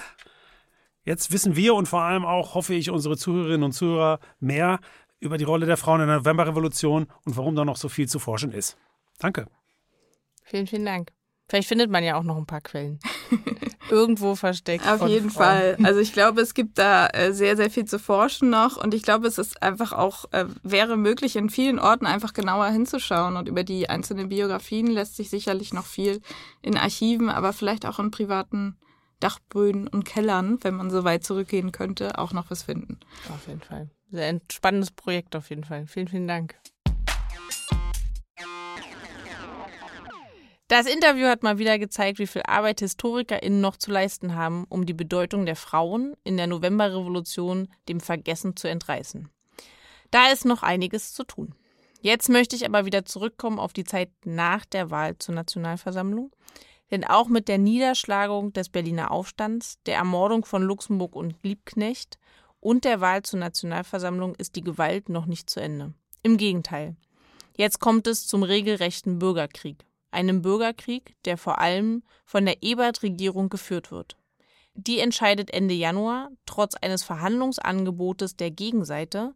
Jetzt 1.04 1.32
wissen 1.32 1.56
wir 1.56 1.74
und 1.74 1.88
vor 1.88 2.02
allem 2.02 2.26
auch, 2.26 2.54
hoffe 2.54 2.74
ich, 2.74 2.90
unsere 2.90 3.18
Zuhörerinnen 3.18 3.64
und 3.64 3.72
Zuhörer 3.72 4.20
mehr 4.40 4.80
über 5.20 5.38
die 5.38 5.46
Rolle 5.46 5.66
der 5.66 5.78
Frauen 5.78 6.02
in 6.02 6.08
der 6.08 6.18
Novemberrevolution 6.18 7.08
und 7.26 7.38
warum 7.38 7.56
da 7.56 7.66
noch 7.66 7.78
so 7.78 7.90
viel 7.90 8.08
zu 8.08 8.20
forschen 8.20 8.52
ist. 8.52 8.78
Danke. 9.18 9.48
Vielen, 10.44 10.68
vielen 10.68 10.86
Dank. 10.86 11.17
Vielleicht 11.48 11.68
findet 11.68 11.90
man 11.90 12.04
ja 12.04 12.16
auch 12.16 12.24
noch 12.24 12.38
ein 12.38 12.46
paar 12.46 12.62
Quellen. 12.62 13.00
Irgendwo 13.90 14.36
versteckt. 14.36 14.86
Auf 14.86 15.08
jeden. 15.08 15.30
Fall. 15.30 15.78
Also 15.84 16.02
ich 16.02 16.12
glaube, 16.12 16.42
es 16.42 16.54
gibt 16.54 16.78
da 16.78 17.08
äh, 17.08 17.32
sehr, 17.32 17.56
sehr 17.56 17.70
viel 17.70 17.86
zu 17.86 18.00
forschen 18.00 18.50
noch 18.50 18.76
und 18.76 18.94
ich 18.94 19.02
glaube, 19.02 19.28
es 19.28 19.38
ist 19.38 19.64
einfach 19.64 19.94
auch, 19.94 20.26
äh, 20.32 20.46
wäre 20.64 20.98
möglich, 20.98 21.38
in 21.38 21.50
vielen 21.50 21.80
Orten 21.80 22.06
einfach 22.06 22.34
genauer 22.34 22.68
hinzuschauen 22.68 23.38
und 23.38 23.48
über 23.48 23.64
die 23.64 23.90
einzelnen 23.90 24.28
Biografien 24.28 24.88
lässt 24.88 25.16
sich 25.16 25.30
sicherlich 25.30 25.74
noch 25.74 25.86
viel 25.86 26.22
in 26.62 26.78
Archiven, 26.78 27.30
aber 27.30 27.54
vielleicht 27.54 27.86
auch 27.86 28.00
in 28.00 28.12
privaten 28.12 28.78
Dachböden 29.22 29.88
und 29.88 30.04
Kellern, 30.04 30.58
wenn 30.62 30.76
man 30.76 30.92
so 30.92 31.04
weit 31.04 31.24
zurückgehen 31.24 31.72
könnte, 31.72 32.18
auch 32.20 32.34
noch 32.34 32.52
was 32.52 32.64
finden. 32.64 33.00
Auf 33.30 33.48
jeden 33.48 33.62
Fall. 33.62 33.90
Sehr 34.12 34.28
ein 34.28 34.42
spannendes 34.52 34.92
Projekt 34.92 35.36
auf 35.36 35.50
jeden 35.50 35.64
Fall. 35.64 35.88
Vielen, 35.88 36.08
vielen 36.08 36.28
Dank. 36.28 36.56
Das 40.70 40.86
Interview 40.86 41.28
hat 41.28 41.44
mal 41.44 41.60
wieder 41.60 41.80
gezeigt, 41.80 42.20
wie 42.20 42.28
viel 42.28 42.42
Arbeit 42.46 42.82
HistorikerInnen 42.82 43.62
noch 43.62 43.78
zu 43.78 43.90
leisten 43.90 44.36
haben, 44.36 44.66
um 44.68 44.86
die 44.86 44.94
Bedeutung 44.94 45.46
der 45.46 45.56
Frauen 45.56 46.14
in 46.26 46.36
der 46.36 46.48
Novemberrevolution 46.48 47.70
dem 47.88 48.02
Vergessen 48.02 48.58
zu 48.58 48.68
entreißen. 48.68 49.30
Da 50.12 50.30
ist 50.30 50.44
noch 50.44 50.64
einiges 50.64 51.14
zu 51.14 51.24
tun. 51.24 51.56
Jetzt 52.02 52.28
möchte 52.28 52.58
ich 52.58 52.66
aber 52.66 52.86
wieder 52.86 53.06
zurückkommen 53.06 53.60
auf 53.60 53.72
die 53.72 53.86
Zeit 53.86 54.10
nach 54.26 54.66
der 54.66 54.92
Wahl 54.92 55.18
zur 55.18 55.36
Nationalversammlung. 55.36 56.32
Denn 56.92 57.06
auch 57.06 57.30
mit 57.30 57.48
der 57.48 57.58
Niederschlagung 57.58 58.52
des 58.52 58.68
Berliner 58.68 59.12
Aufstands, 59.12 59.80
der 59.86 59.96
Ermordung 59.96 60.44
von 60.44 60.64
Luxemburg 60.64 61.16
und 61.16 61.36
Liebknecht 61.44 62.18
und 62.60 62.84
der 62.84 63.00
Wahl 63.00 63.24
zur 63.24 63.40
Nationalversammlung 63.40 64.36
ist 64.36 64.58
die 64.58 64.64
Gewalt 64.64 65.08
noch 65.08 65.28
nicht 65.28 65.50
zu 65.50 65.62
Ende. 65.62 65.94
Im 66.24 66.36
Gegenteil. 66.36 66.98
Jetzt 67.56 67.80
kommt 67.80 68.06
es 68.08 68.28
zum 68.28 68.44
regelrechten 68.44 69.20
Bürgerkrieg 69.20 69.88
einem 70.12 70.42
Bürgerkrieg, 70.42 71.16
der 71.26 71.38
vor 71.38 71.60
allem 71.60 72.04
von 72.26 72.46
der 72.46 72.64
Ebert-Regierung 72.64 73.50
geführt 73.50 73.92
wird. 73.92 74.18
Die 74.74 75.00
entscheidet 75.00 75.52
Ende 75.52 75.74
Januar, 75.74 76.30
trotz 76.46 76.76
eines 76.76 77.04
Verhandlungsangebotes 77.04 78.36
der 78.36 78.52
Gegenseite, 78.52 79.34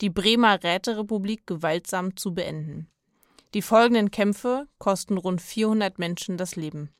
die 0.00 0.10
Bremer 0.10 0.62
Räterepublik 0.62 1.46
gewaltsam 1.46 2.16
zu 2.16 2.34
beenden. 2.34 2.88
Die 3.54 3.62
folgenden 3.62 4.10
Kämpfe 4.10 4.66
kosten 4.78 5.18
rund 5.18 5.40
400 5.40 5.98
Menschen 5.98 6.36
das 6.36 6.56
Leben. 6.56 6.90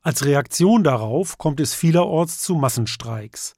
Als 0.00 0.24
Reaktion 0.24 0.82
darauf 0.82 1.38
kommt 1.38 1.60
es 1.60 1.74
vielerorts 1.74 2.40
zu 2.40 2.54
Massenstreiks, 2.54 3.54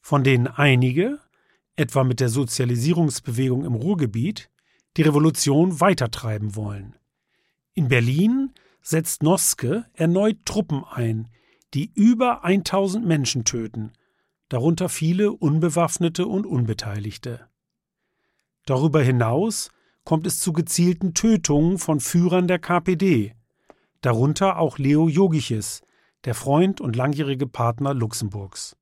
von 0.00 0.22
denen 0.22 0.46
einige, 0.46 1.18
etwa 1.76 2.04
mit 2.04 2.20
der 2.20 2.28
Sozialisierungsbewegung 2.28 3.64
im 3.64 3.74
Ruhrgebiet, 3.74 4.50
die 4.96 5.02
Revolution 5.02 5.80
weitertreiben 5.80 6.54
wollen. 6.54 6.94
In 7.74 7.88
Berlin 7.88 8.52
setzt 8.82 9.22
Noske 9.22 9.86
erneut 9.92 10.44
Truppen 10.44 10.84
ein, 10.84 11.28
die 11.74 11.92
über 11.94 12.44
1000 12.44 13.06
Menschen 13.06 13.44
töten, 13.44 13.92
darunter 14.48 14.88
viele 14.88 15.32
Unbewaffnete 15.32 16.26
und 16.26 16.46
Unbeteiligte. 16.46 17.48
Darüber 18.66 19.02
hinaus 19.02 19.70
kommt 20.04 20.26
es 20.26 20.40
zu 20.40 20.52
gezielten 20.52 21.14
Tötungen 21.14 21.78
von 21.78 22.00
Führern 22.00 22.48
der 22.48 22.58
KPD, 22.58 23.34
darunter 24.00 24.58
auch 24.58 24.78
Leo 24.78 25.08
Jogiches, 25.08 25.82
der 26.24 26.34
Freund 26.34 26.80
und 26.80 26.96
langjährige 26.96 27.46
Partner 27.46 27.94
Luxemburgs. 27.94 28.76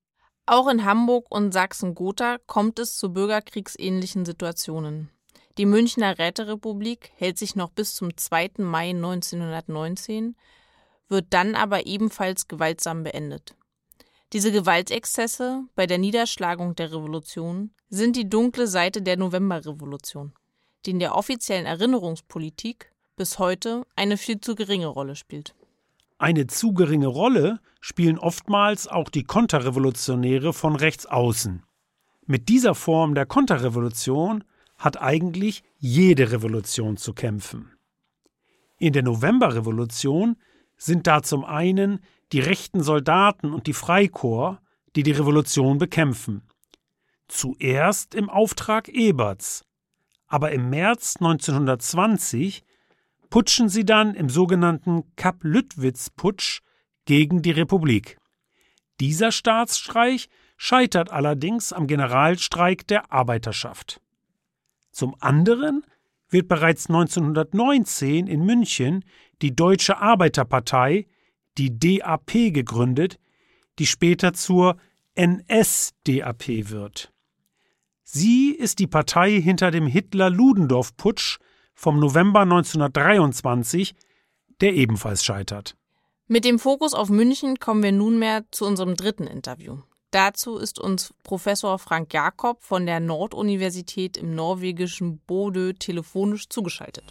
Auch 0.46 0.68
in 0.68 0.84
Hamburg 0.84 1.26
und 1.30 1.52
Sachsen-Gotha 1.52 2.38
kommt 2.46 2.78
es 2.78 2.96
zu 2.96 3.12
bürgerkriegsähnlichen 3.12 4.24
Situationen. 4.24 5.10
Die 5.58 5.66
Münchner 5.66 6.20
Räterepublik 6.20 7.10
hält 7.16 7.36
sich 7.36 7.56
noch 7.56 7.70
bis 7.70 7.96
zum 7.96 8.16
2. 8.16 8.50
Mai 8.58 8.90
1919, 8.90 10.36
wird 11.08 11.26
dann 11.30 11.56
aber 11.56 11.84
ebenfalls 11.84 12.46
gewaltsam 12.46 13.02
beendet. 13.02 13.56
Diese 14.32 14.52
Gewaltexzesse 14.52 15.64
bei 15.74 15.88
der 15.88 15.98
Niederschlagung 15.98 16.76
der 16.76 16.92
Revolution 16.92 17.72
sind 17.90 18.14
die 18.14 18.28
dunkle 18.28 18.68
Seite 18.68 19.02
der 19.02 19.16
Novemberrevolution, 19.16 20.32
die 20.86 20.90
in 20.90 21.00
der 21.00 21.16
offiziellen 21.16 21.66
Erinnerungspolitik 21.66 22.92
bis 23.16 23.40
heute 23.40 23.82
eine 23.96 24.16
viel 24.16 24.40
zu 24.40 24.54
geringe 24.54 24.86
Rolle 24.86 25.16
spielt. 25.16 25.56
Eine 26.18 26.46
zu 26.46 26.72
geringe 26.72 27.08
Rolle 27.08 27.58
spielen 27.80 28.18
oftmals 28.18 28.86
auch 28.86 29.08
die 29.08 29.24
Konterrevolutionäre 29.24 30.52
von 30.52 30.76
rechts 30.76 31.06
außen. 31.06 31.64
Mit 32.26 32.48
dieser 32.48 32.76
Form 32.76 33.16
der 33.16 33.26
Konterrevolution 33.26 34.44
hat 34.78 35.00
eigentlich 35.00 35.62
jede 35.76 36.32
Revolution 36.32 36.96
zu 36.96 37.12
kämpfen. 37.12 37.72
In 38.78 38.92
der 38.92 39.02
Novemberrevolution 39.02 40.36
sind 40.76 41.06
da 41.06 41.22
zum 41.22 41.44
einen 41.44 42.00
die 42.32 42.40
rechten 42.40 42.82
Soldaten 42.82 43.52
und 43.52 43.66
die 43.66 43.72
Freikorps, 43.72 44.60
die 44.94 45.02
die 45.02 45.12
Revolution 45.12 45.78
bekämpfen. 45.78 46.42
Zuerst 47.26 48.14
im 48.14 48.30
Auftrag 48.30 48.88
Eberts, 48.88 49.64
aber 50.26 50.52
im 50.52 50.70
März 50.70 51.16
1920 51.16 52.64
putschen 53.30 53.68
sie 53.68 53.84
dann 53.84 54.14
im 54.14 54.28
sogenannten 54.28 55.04
Kapp-Lüttwitz-Putsch 55.16 56.60
gegen 57.04 57.42
die 57.42 57.50
Republik. 57.50 58.18
Dieser 59.00 59.32
Staatsstreich 59.32 60.28
scheitert 60.56 61.10
allerdings 61.10 61.72
am 61.72 61.86
Generalstreik 61.86 62.86
der 62.86 63.12
Arbeiterschaft. 63.12 64.00
Zum 64.98 65.14
anderen 65.20 65.84
wird 66.28 66.48
bereits 66.48 66.88
1919 66.88 68.26
in 68.26 68.44
München 68.44 69.04
die 69.42 69.54
Deutsche 69.54 69.98
Arbeiterpartei, 69.98 71.06
die 71.56 71.78
DAP, 71.78 72.52
gegründet, 72.52 73.20
die 73.78 73.86
später 73.86 74.32
zur 74.32 74.76
NSDAP 75.16 76.48
wird. 76.70 77.12
Sie 78.02 78.50
ist 78.50 78.80
die 78.80 78.88
Partei 78.88 79.40
hinter 79.40 79.70
dem 79.70 79.86
Hitler-Ludendorff-Putsch 79.86 81.38
vom 81.74 82.00
November 82.00 82.40
1923, 82.40 83.94
der 84.60 84.74
ebenfalls 84.74 85.24
scheitert. 85.24 85.76
Mit 86.26 86.44
dem 86.44 86.58
Fokus 86.58 86.92
auf 86.92 87.08
München 87.08 87.60
kommen 87.60 87.84
wir 87.84 87.92
nunmehr 87.92 88.46
zu 88.50 88.66
unserem 88.66 88.96
dritten 88.96 89.28
Interview. 89.28 89.78
Dazu 90.10 90.56
ist 90.56 90.80
uns 90.80 91.12
Professor 91.22 91.78
Frank 91.78 92.14
Jakob 92.14 92.62
von 92.62 92.86
der 92.86 92.98
Norduniversität 92.98 94.16
im 94.16 94.34
norwegischen 94.34 95.20
Bodø 95.26 95.74
telefonisch 95.74 96.48
zugeschaltet. 96.48 97.04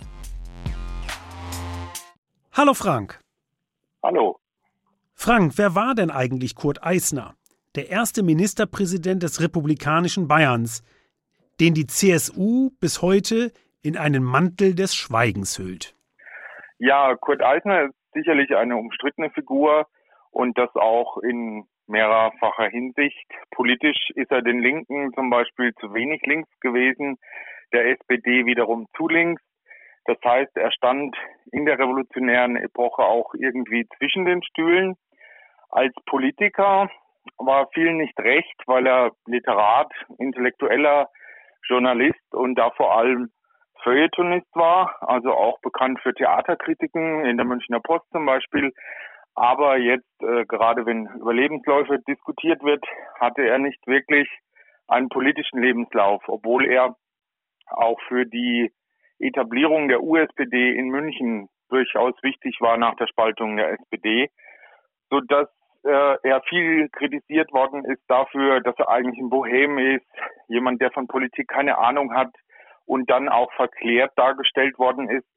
Hallo 2.54 2.74
Frank. 2.74 3.20
Hallo. 4.02 4.40
Frank, 5.14 5.60
wer 5.60 5.76
war 5.76 5.94
denn 5.94 6.10
eigentlich 6.10 6.56
Kurt 6.56 6.84
Eisner? 6.84 7.36
Der 7.76 7.90
erste 7.90 8.24
Ministerpräsident 8.24 9.22
des 9.22 9.42
republikanischen 9.42 10.28
Bayerns, 10.28 10.84
den 11.60 11.76
die 11.76 11.86
CSU 11.86 12.72
bis 12.80 13.04
heute 13.04 13.52
in 13.84 13.96
einen 13.96 14.24
Mantel 14.24 14.74
des 14.74 14.96
Schweigens 14.96 15.60
hüllt. 15.60 15.96
Ja, 16.80 17.16
Kurt 17.16 17.44
Eisner 17.44 17.84
ist 17.84 17.94
sicherlich 18.14 18.56
eine 18.56 18.76
umstrittene 18.76 19.30
Figur 19.30 19.86
und 20.32 20.58
das 20.58 20.74
auch 20.74 21.20
in 21.20 21.68
mehrerfacher 21.88 22.70
Hinsicht. 22.70 23.28
Politisch 23.52 24.10
ist 24.16 24.32
er 24.32 24.42
den 24.42 24.60
Linken 24.60 25.14
zum 25.14 25.30
Beispiel 25.30 25.74
zu 25.76 25.94
wenig 25.94 26.22
links 26.26 26.50
gewesen, 26.60 27.18
der 27.74 27.88
SPD 27.88 28.46
wiederum 28.46 28.88
zu 28.96 29.08
links. 29.08 29.42
Das 30.06 30.18
heißt, 30.24 30.56
er 30.56 30.72
stand 30.72 31.16
in 31.52 31.66
der 31.66 31.80
revolutionären 31.80 32.56
Epoche 32.56 33.04
auch 33.04 33.34
irgendwie 33.34 33.88
zwischen 33.98 34.26
den 34.26 34.42
Stühlen. 34.44 34.96
Als 35.70 35.94
Politiker 36.06 36.90
war 37.38 37.68
vielen 37.74 37.98
nicht 37.98 38.18
recht, 38.20 38.56
weil 38.68 38.88
er 38.88 39.12
Literat, 39.26 39.92
intellektueller 40.18 41.10
Journalist 41.68 42.34
und 42.34 42.56
da 42.56 42.72
vor 42.72 42.98
allem 42.98 43.30
Feuilletonist 43.84 44.48
war, 44.56 44.96
also 45.02 45.34
auch 45.34 45.60
bekannt 45.62 46.00
für 46.02 46.14
Theaterkritiken 46.14 47.26
in 47.26 47.38
der 47.38 47.46
Münchner 47.46 47.80
Post 47.80 48.06
zum 48.12 48.26
Beispiel, 48.26 48.74
aber 49.38 49.78
jetzt, 49.78 50.24
äh, 50.24 50.46
gerade 50.46 50.88
wenn 50.88 51.06
über 51.06 51.32
Lebensläufe 51.32 52.00
diskutiert 52.08 52.64
wird, 52.64 52.84
hatte 53.20 53.44
er 53.44 53.60
nicht 53.60 53.86
wirklich 53.86 54.28
einen 54.88 55.10
politischen 55.10 55.62
Lebenslauf, 55.62 56.24
obwohl 56.28 56.66
er 56.66 56.96
auch 57.68 58.00
für 58.08 58.26
die 58.26 58.74
Etablierung 59.20 59.90
der 59.90 60.02
USPD 60.02 60.76
in 60.76 60.88
München 60.88 61.50
durchaus 61.70 62.16
wichtig 62.24 62.58
war 62.62 62.78
nach 62.78 62.96
der 62.96 63.06
Spaltung 63.06 63.58
der 63.58 63.74
SPD, 63.74 64.32
so 65.12 65.20
dass 65.20 65.48
äh, 65.84 66.18
er 66.24 66.42
viel 66.50 66.90
kritisiert 66.90 67.54
worden 67.54 67.86
ist 67.86 68.02
dafür, 68.08 68.62
dass 68.62 68.76
er 68.80 68.90
eigentlich 68.90 69.20
ein 69.20 69.30
Bohem 69.30 69.78
ist, 69.78 70.08
jemand, 70.48 70.82
der 70.82 70.90
von 70.90 71.08
Politik 71.08 71.48
keine 71.48 71.78
Ahnung 71.78 72.12
hat 72.16 72.34
und 72.86 73.08
dann 73.12 73.30
auch 73.30 73.54
verklärt 73.54 74.14
dargestellt 74.16 74.80
worden 74.80 75.08
ist 75.12 75.28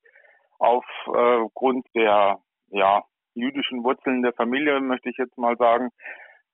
aufgrund 0.59 1.85
äh, 1.89 2.01
der 2.01 2.39
ja 2.71 3.03
jüdischen 3.35 3.85
Wurzeln 3.85 4.23
der 4.23 4.33
Familie, 4.33 4.81
möchte 4.81 5.11
ich 5.11 5.17
jetzt 5.17 5.37
mal 5.39 5.57
sagen, 5.57 5.91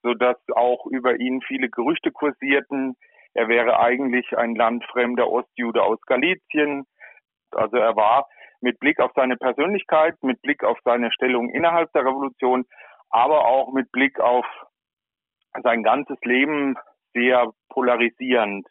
so 0.02 0.14
dass 0.14 0.36
auch 0.54 0.86
über 0.86 1.18
ihn 1.18 1.40
viele 1.42 1.68
Gerüchte 1.68 2.12
kursierten. 2.12 2.96
Er 3.34 3.48
wäre 3.48 3.80
eigentlich 3.80 4.36
ein 4.36 4.54
landfremder 4.54 5.28
Ostjude 5.28 5.82
aus 5.82 6.00
Galizien. 6.06 6.86
Also 7.50 7.76
er 7.76 7.96
war 7.96 8.26
mit 8.60 8.78
Blick 8.78 9.00
auf 9.00 9.12
seine 9.14 9.36
Persönlichkeit, 9.36 10.14
mit 10.22 10.40
Blick 10.42 10.64
auf 10.64 10.78
seine 10.84 11.12
Stellung 11.12 11.50
innerhalb 11.50 11.92
der 11.92 12.02
Revolution, 12.02 12.64
aber 13.10 13.46
auch 13.46 13.72
mit 13.72 13.90
Blick 13.92 14.20
auf 14.20 14.46
sein 15.62 15.82
ganzes 15.82 16.18
Leben 16.22 16.76
sehr 17.14 17.50
polarisierend. 17.68 18.66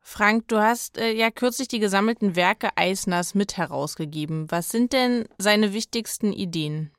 Frank, 0.00 0.48
du 0.48 0.58
hast 0.58 0.98
äh, 0.98 1.12
ja 1.12 1.30
kürzlich 1.30 1.68
die 1.68 1.78
gesammelten 1.78 2.34
Werke 2.34 2.70
Eisners 2.76 3.34
mit 3.36 3.56
herausgegeben. 3.56 4.50
Was 4.50 4.68
sind 4.70 4.92
denn 4.92 5.28
seine 5.38 5.72
wichtigsten 5.72 6.32
Ideen? 6.32 6.92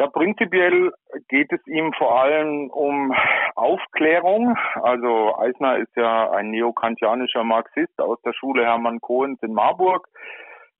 Ja, 0.00 0.06
prinzipiell 0.06 0.94
geht 1.28 1.52
es 1.52 1.60
ihm 1.66 1.92
vor 1.92 2.22
allem 2.22 2.70
um 2.70 3.14
Aufklärung. 3.54 4.56
Also 4.76 5.36
Eisner 5.36 5.76
ist 5.76 5.94
ja 5.94 6.30
ein 6.30 6.48
neokantianischer 6.48 7.44
Marxist 7.44 8.00
aus 8.00 8.18
der 8.22 8.32
Schule 8.32 8.64
Hermann 8.64 9.02
Kohns 9.02 9.42
in 9.42 9.52
Marburg, 9.52 10.08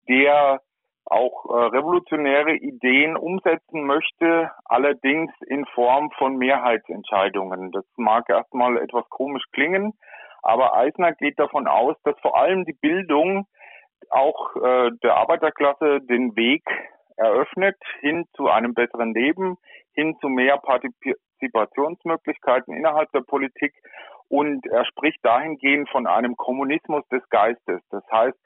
der 0.09 0.61
auch 1.05 1.45
äh, 1.51 1.67
revolutionäre 1.67 2.55
Ideen 2.55 3.15
umsetzen 3.15 3.85
möchte, 3.85 4.53
allerdings 4.65 5.31
in 5.49 5.67
Form 5.75 6.11
von 6.13 6.39
Mehrheitsentscheidungen. 6.39 7.73
Das 7.73 7.85
mag 7.99 8.27
erstmal 8.31 8.79
etwas 8.79 9.07
komisch 9.11 9.45
klingen, 9.53 9.93
aber 10.43 10.75
Eisner 10.75 11.13
geht 11.13 11.39
davon 11.39 11.67
aus, 11.67 11.95
dass 12.05 12.19
vor 12.21 12.39
allem 12.39 12.65
die 12.65 12.79
Bildung 12.81 13.47
auch 14.09 14.57
äh, 14.57 14.93
der 15.03 15.17
Arbeiterklasse 15.19 16.01
den 16.01 16.35
Weg 16.37 16.63
eröffnet 17.21 17.77
hin 18.01 18.27
zu 18.35 18.49
einem 18.49 18.75
besseren 18.75 19.15
Leben, 19.15 19.57
hin 19.95 20.17
zu 20.21 20.29
mehr 20.29 20.59
Partizipationsmöglichkeiten 20.59 22.75
innerhalb 22.75 23.13
der 23.13 23.21
Politik 23.21 23.73
und 24.29 24.67
er 24.67 24.85
spricht 24.87 25.25
dahingehend 25.25 25.89
von 25.91 26.07
einem 26.07 26.37
Kommunismus 26.37 27.07
des 27.09 27.29
Geistes. 27.31 27.81
Das 27.91 28.05
heißt, 28.11 28.39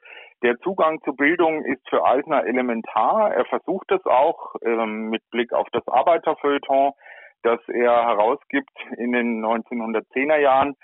der 0.43 0.57
Zugang 0.59 0.99
zu 1.03 1.15
Bildung 1.15 1.63
ist 1.63 1.87
für 1.89 2.03
Eisner 2.03 2.45
elementar. 2.45 3.33
Er 3.33 3.45
versucht 3.45 3.89
es 3.91 4.05
auch 4.05 4.55
ähm, 4.63 5.09
mit 5.09 5.21
Blick 5.29 5.53
auf 5.53 5.67
das 5.71 5.87
Arbeiterfeuilleton, 5.87 6.91
das 7.43 7.59
er 7.67 8.07
herausgibt 8.07 8.71
in 8.97 9.11
den 9.11 9.45
1910er 9.45 10.37
Jahren, 10.37 10.75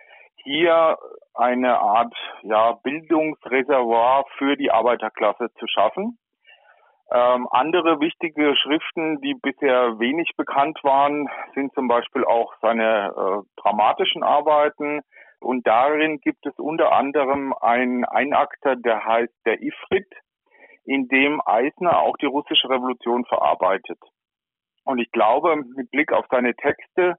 hier 0.43 0.97
eine 1.33 1.79
Art 1.79 2.13
ja, 2.43 2.73
Bildungsreservoir 2.83 4.25
für 4.37 4.55
die 4.55 4.71
Arbeiterklasse 4.71 5.47
zu 5.57 5.65
schaffen. 5.67 6.19
Ähm, 7.13 7.47
andere 7.51 7.99
wichtige 7.99 8.55
Schriften, 8.55 9.19
die 9.19 9.33
bisher 9.33 9.99
wenig 9.99 10.31
bekannt 10.37 10.79
waren, 10.81 11.27
sind 11.53 11.73
zum 11.73 11.89
Beispiel 11.89 12.23
auch 12.23 12.53
seine 12.61 13.07
äh, 13.09 13.61
dramatischen 13.61 14.23
Arbeiten. 14.23 15.01
Und 15.41 15.67
darin 15.67 16.21
gibt 16.21 16.45
es 16.45 16.57
unter 16.57 16.93
anderem 16.93 17.53
einen 17.59 18.05
Einakter, 18.05 18.77
der 18.77 19.03
heißt 19.05 19.33
der 19.45 19.61
Ifrit, 19.61 20.07
in 20.85 21.09
dem 21.09 21.41
Eisner 21.45 21.99
auch 21.99 22.15
die 22.17 22.27
russische 22.27 22.69
Revolution 22.69 23.25
verarbeitet. 23.25 23.99
Und 24.85 24.99
ich 24.99 25.11
glaube, 25.11 25.57
mit 25.75 25.91
Blick 25.91 26.13
auf 26.13 26.25
seine 26.31 26.55
Texte 26.55 27.15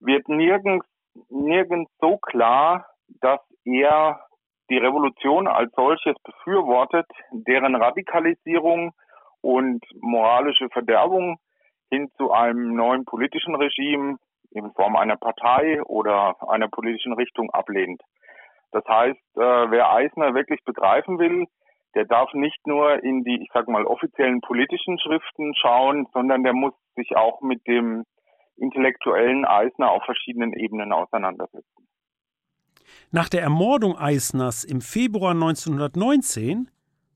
wird 0.00 0.26
nirgends, 0.28 0.86
nirgends 1.28 1.90
so 2.00 2.16
klar, 2.16 2.86
dass 3.20 3.40
er 3.64 4.24
die 4.72 4.78
Revolution 4.78 5.46
als 5.46 5.70
solches 5.76 6.14
befürwortet, 6.24 7.06
deren 7.30 7.76
Radikalisierung 7.76 8.92
und 9.42 9.84
moralische 10.00 10.68
Verderbung 10.70 11.36
hin 11.90 12.08
zu 12.16 12.32
einem 12.32 12.74
neuen 12.74 13.04
politischen 13.04 13.54
Regime 13.54 14.16
in 14.50 14.72
Form 14.72 14.96
einer 14.96 15.16
Partei 15.16 15.82
oder 15.82 16.36
einer 16.48 16.68
politischen 16.68 17.12
Richtung 17.12 17.50
ablehnt. 17.50 18.00
Das 18.70 18.84
heißt, 18.88 19.36
äh, 19.36 19.70
wer 19.70 19.92
Eisner 19.92 20.34
wirklich 20.34 20.64
begreifen 20.64 21.18
will, 21.18 21.46
der 21.94 22.06
darf 22.06 22.32
nicht 22.32 22.66
nur 22.66 23.02
in 23.04 23.24
die, 23.24 23.42
ich 23.42 23.50
sag 23.52 23.68
mal, 23.68 23.84
offiziellen 23.84 24.40
politischen 24.40 24.98
Schriften 24.98 25.54
schauen, 25.54 26.06
sondern 26.14 26.42
der 26.42 26.54
muss 26.54 26.72
sich 26.96 27.14
auch 27.14 27.42
mit 27.42 27.66
dem 27.66 28.04
intellektuellen 28.56 29.44
Eisner 29.44 29.90
auf 29.90 30.02
verschiedenen 30.04 30.54
Ebenen 30.54 30.92
auseinandersetzen. 30.92 31.81
Nach 33.10 33.28
der 33.28 33.42
Ermordung 33.42 33.96
Eisners 33.96 34.64
im 34.64 34.80
Februar 34.80 35.32
1919 35.32 36.70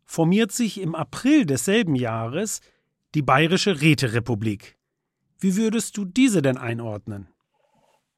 formiert 0.05 0.53
sich 0.53 0.81
im 0.81 0.95
April 0.95 1.47
desselben 1.47 1.95
Jahres 1.95 2.61
die 3.15 3.23
Bayerische 3.23 3.81
Räterepublik. 3.81 4.77
Wie 5.41 5.57
würdest 5.57 5.97
du 5.97 6.05
diese 6.05 6.43
denn 6.43 6.57
einordnen? 6.57 7.29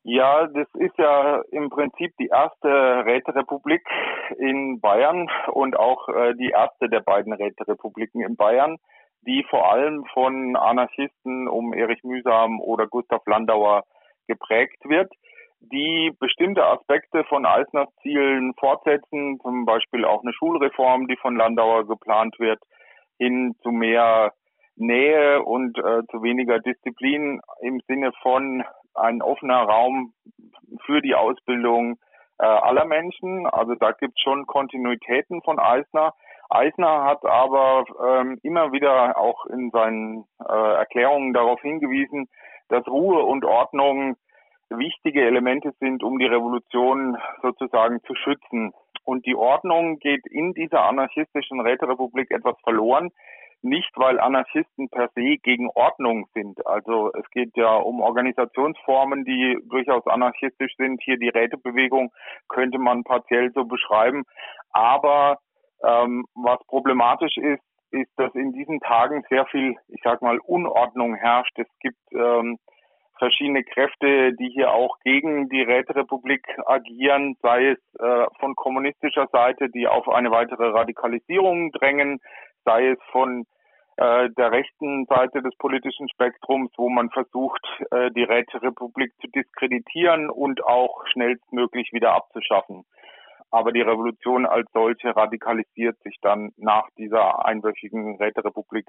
Ja, 0.05 0.47
das 0.47 0.69
ist 0.75 0.97
ja 0.97 1.43
im 1.51 1.69
Prinzip 1.69 2.15
die 2.19 2.29
erste 2.29 2.69
Räterepublik 2.69 3.83
in 4.39 4.81
Bayern 4.81 5.29
und 5.53 5.77
auch 5.77 6.09
äh, 6.09 6.35
die 6.35 6.51
erste 6.51 6.89
der 6.89 7.01
beiden 7.01 7.33
Räterepubliken 7.33 8.23
in 8.23 8.37
Bayern, 8.37 8.79
die 9.27 9.45
vor 9.51 9.71
allem 9.71 10.05
von 10.15 10.57
Anarchisten 10.57 11.49
um 11.49 11.75
Erich 11.75 12.03
Mühsam 12.05 12.61
oder 12.61 12.87
Gustav 12.87 13.27
Landauer 13.27 13.85
geprägt 14.29 14.83
wird. 14.85 15.13
Die 15.61 16.13
bestimmte 16.19 16.65
Aspekte 16.65 17.25
von 17.25 17.45
Eisners 17.45 17.89
Zielen 18.03 18.55
fortsetzen, 18.59 19.39
zum 19.43 19.65
Beispiel 19.65 20.05
auch 20.05 20.23
eine 20.23 20.33
Schulreform, 20.33 21.09
die 21.09 21.17
von 21.17 21.37
Landauer 21.37 21.87
geplant 21.87 22.39
wird, 22.39 22.61
hin 23.19 23.55
zu 23.63 23.71
mehr 23.71 24.33
Nähe 24.77 25.43
und 25.43 25.77
äh, 25.79 26.03
zu 26.11 26.23
weniger 26.23 26.61
Disziplin 26.61 27.41
im 27.61 27.81
Sinne 27.89 28.13
von 28.23 28.65
ein 28.95 29.23
offener 29.23 29.63
Raum 29.63 30.13
für 30.87 31.01
die 31.03 31.15
Ausbildung 31.15 31.99
äh, 32.39 32.47
aller 32.47 32.85
Menschen. 32.85 33.47
Also 33.47 33.75
da 33.75 33.93
gibt 33.93 34.15
es 34.17 34.23
schon 34.23 34.47
Kontinuitäten 34.47 35.43
von 35.43 35.59
Eisner. 35.59 36.15
Eisner 36.49 37.05
hat 37.05 37.25
aber 37.25 37.85
ähm, 38.07 38.39
immer 38.43 38.73
wieder 38.73 39.19
auch 39.19 39.47
in 39.47 39.71
seinen 39.71 40.25
äh, 40.49 40.75
Erklärungen 40.77 41.35
darauf 41.35 41.61
hingewiesen, 41.61 42.29
dass 42.69 42.87
Ruhe 42.87 43.23
und 43.25 43.45
Ordnung 43.45 44.17
wichtige 44.71 45.25
Elemente 45.25 45.73
sind, 45.81 46.03
um 46.03 46.19
die 46.19 46.27
Revolution 46.27 47.17
sozusagen 47.43 48.01
zu 48.05 48.15
schützen. 48.15 48.73
Und 49.05 49.25
die 49.27 49.35
Ordnung 49.35 49.99
geht 49.99 50.27
in 50.27 50.53
dieser 50.53 50.85
anarchistischen 50.85 51.61
Räterepublik 51.61 52.31
etwas 52.31 52.57
verloren. 52.63 53.11
Nicht, 53.61 53.91
weil 53.97 54.21
Anarchisten 54.21 54.89
per 54.89 55.09
se 55.15 55.37
gegen 55.43 55.69
Ordnung 55.75 56.29
sind. 56.33 56.65
Also 56.67 57.11
es 57.15 57.29
geht 57.31 57.57
ja 57.57 57.75
um 57.75 58.01
Organisationsformen, 58.01 59.25
die 59.25 59.59
durchaus 59.69 60.07
anarchistisch 60.07 60.75
sind. 60.77 61.03
Hier 61.03 61.19
die 61.19 61.31
Rätebewegung 61.31 62.13
könnte 62.49 62.79
man 62.79 63.03
partiell 63.03 63.51
so 63.53 63.65
beschreiben. 63.65 64.25
Aber 64.71 65.39
ähm, 65.83 66.27
was 66.35 66.59
problematisch 66.67 67.37
ist, 67.37 67.63
ist, 67.91 68.11
dass 68.17 68.35
in 68.35 68.53
diesen 68.53 68.81
Tagen 68.81 69.25
sehr 69.29 69.47
viel, 69.47 69.75
ich 69.89 70.03
sag 70.05 70.23
mal, 70.23 70.39
Unordnung 70.39 71.15
herrscht. 71.15 71.59
Es 71.59 71.69
gibt 71.81 71.99
ähm, 72.13 72.59
verschiedene 73.19 73.65
Kräfte, 73.65 74.33
die 74.35 74.51
hier 74.51 74.73
auch 74.73 74.99
gegen 75.05 75.49
die 75.49 75.63
Räterepublik 75.63 76.47
agieren, 76.67 77.37
sei 77.43 77.71
es 77.71 77.79
äh, 78.01 78.27
von 78.41 78.55
kommunistischer 78.55 79.29
Seite, 79.33 79.69
die 79.69 79.87
auf 79.87 80.09
eine 80.09 80.31
weitere 80.31 80.69
Radikalisierung 80.69 81.73
drängen, 81.73 82.21
sei 82.65 82.89
es 82.89 82.99
von 83.11 83.47
äh, 83.97 84.31
der 84.31 84.53
rechten 84.53 85.07
Seite 85.07 85.43
des 85.43 85.57
politischen 85.57 86.09
Spektrums, 86.09 86.71
wo 86.77 86.89
man 86.89 87.11
versucht, 87.11 87.67
äh, 87.91 88.11
die 88.13 88.23
Räterepublik 88.23 89.13
zu 89.21 89.27
diskreditieren 89.29 90.31
und 90.31 90.65
auch 90.65 91.05
schnellstmöglich 91.09 91.93
wieder 91.93 92.15
abzuschaffen. 92.15 92.85
Aber 93.51 93.73
die 93.73 93.81
Revolution 93.81 94.47
als 94.47 94.71
solche 94.73 95.17
radikalisiert 95.17 95.99
sich 96.05 96.17
dann 96.21 96.53
nach 96.57 96.89
dieser 96.99 97.45
einwöchigen 97.45 98.17
Räterepublik 98.19 98.87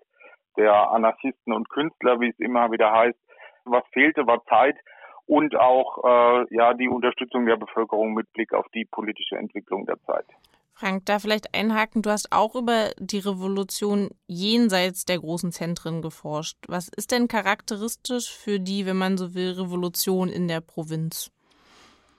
der 0.58 0.92
Anarchisten 0.92 1.54
und 1.54 1.70
Künstler, 1.70 2.20
wie 2.20 2.30
es 2.30 2.40
immer 2.40 2.72
wieder 2.72 2.92
heißt, 2.92 3.18
was 3.66 3.84
fehlte, 3.92 4.26
war 4.28 4.44
Zeit 4.46 4.78
und 5.26 5.56
auch 5.56 6.04
äh, 6.04 6.56
ja 6.56 6.74
die 6.74 6.90
Unterstützung 6.90 7.46
der 7.46 7.58
Bevölkerung 7.58 8.14
mit 8.14 8.32
Blick 8.34 8.54
auf 8.54 8.66
die 8.74 8.86
politische 8.86 9.38
Entwicklung 9.38 9.86
der 9.86 10.02
Zeit. 10.04 10.26
Frank, 10.74 11.06
da 11.06 11.20
vielleicht 11.20 11.54
einhaken, 11.54 12.02
du 12.02 12.10
hast 12.10 12.32
auch 12.32 12.56
über 12.56 12.92
die 12.98 13.20
Revolution 13.20 14.12
jenseits 14.28 15.04
der 15.04 15.20
großen 15.20 15.52
Zentren 15.52 16.02
geforscht. 16.02 16.56
Was 16.70 16.88
ist 16.88 17.12
denn 17.12 17.28
charakteristisch 17.28 18.34
für 18.34 18.62
die, 18.62 18.86
wenn 18.86 18.96
man 18.96 19.18
so 19.18 19.36
will, 19.36 19.52
Revolution 19.60 20.30
in 20.30 20.48
der 20.48 20.62
Provinz? 20.62 21.32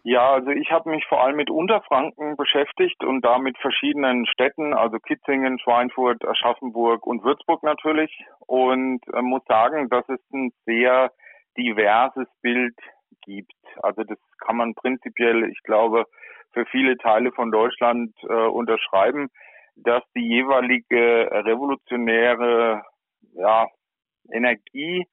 Ja, 0.03 0.33
also 0.33 0.51
ich 0.51 0.71
habe 0.71 0.91
mich 0.91 1.07
vor 1.07 1.23
allem 1.23 1.37
mit 1.37 1.51
Unterfranken 1.51 2.37
beschäftigt 2.37 3.03
und 3.03 3.23
da 3.23 3.39
mit 3.39 3.57
verschiedenen 3.59 4.27
Städten, 4.27 4.75
also 4.75 4.99
Kitzingen, 4.99 5.59
Schweinfurt, 5.59 6.27
Aschaffenburg 6.27 7.07
und 7.07 7.25
Würzburg 7.25 7.63
natürlich 7.63 8.11
und 8.47 9.01
äh, 9.13 9.23
muss 9.23 9.45
sagen, 9.47 9.89
dass 9.89 10.09
es 10.09 10.21
ein 10.33 10.53
sehr 10.65 11.13
diverses 11.63 12.27
Bild 12.43 12.77
gibt. 13.23 13.53
Also 13.83 14.03
das 14.05 14.19
kann 14.39 14.57
man 14.57 14.75
prinzipiell, 14.75 15.45
ich 15.45 15.63
glaube, 15.63 16.05
für 16.53 16.65
viele 16.67 16.97
Teile 16.99 17.33
von 17.33 17.51
Deutschland 17.51 18.13
äh, 18.23 18.33
unterschreiben, 18.33 19.29
dass 19.77 20.03
die 20.17 20.27
jeweilige 20.27 21.31
revolutionäre 21.45 22.83
ja, 23.35 23.67
Energie 24.33 25.07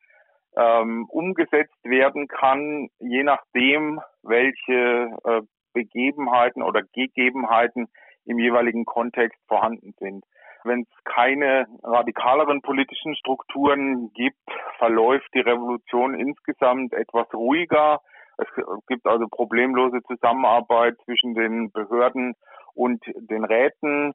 ähm, 0.55 1.05
umgesetzt 1.09 1.83
werden 1.83 2.27
kann, 2.27 2.89
je 2.99 3.23
nachdem, 3.23 4.01
welche 4.23 5.09
äh, 5.23 5.41
Begebenheiten 5.73 6.63
oder 6.63 6.81
Gegebenheiten 6.93 7.87
im 8.25 8.39
jeweiligen 8.39 8.85
Kontext 8.85 9.39
vorhanden 9.47 9.93
sind. 9.99 10.25
Wenn 10.67 10.81
es 10.81 11.03
keine 11.05 11.67
radikaleren 11.83 12.61
politischen 12.61 13.15
Strukturen 13.15 14.11
gibt, 14.13 14.37
verläuft 14.77 15.27
die 15.33 15.39
Revolution 15.39 16.13
insgesamt 16.13 16.93
etwas 16.93 17.33
ruhiger. 17.33 18.01
Es 18.37 18.47
gibt 18.87 19.07
also 19.07 19.27
problemlose 19.29 20.01
Zusammenarbeit 20.03 20.95
zwischen 21.05 21.33
den 21.33 21.71
Behörden 21.71 22.35
und 22.75 23.03
den 23.15 23.43
Räten. 23.43 24.13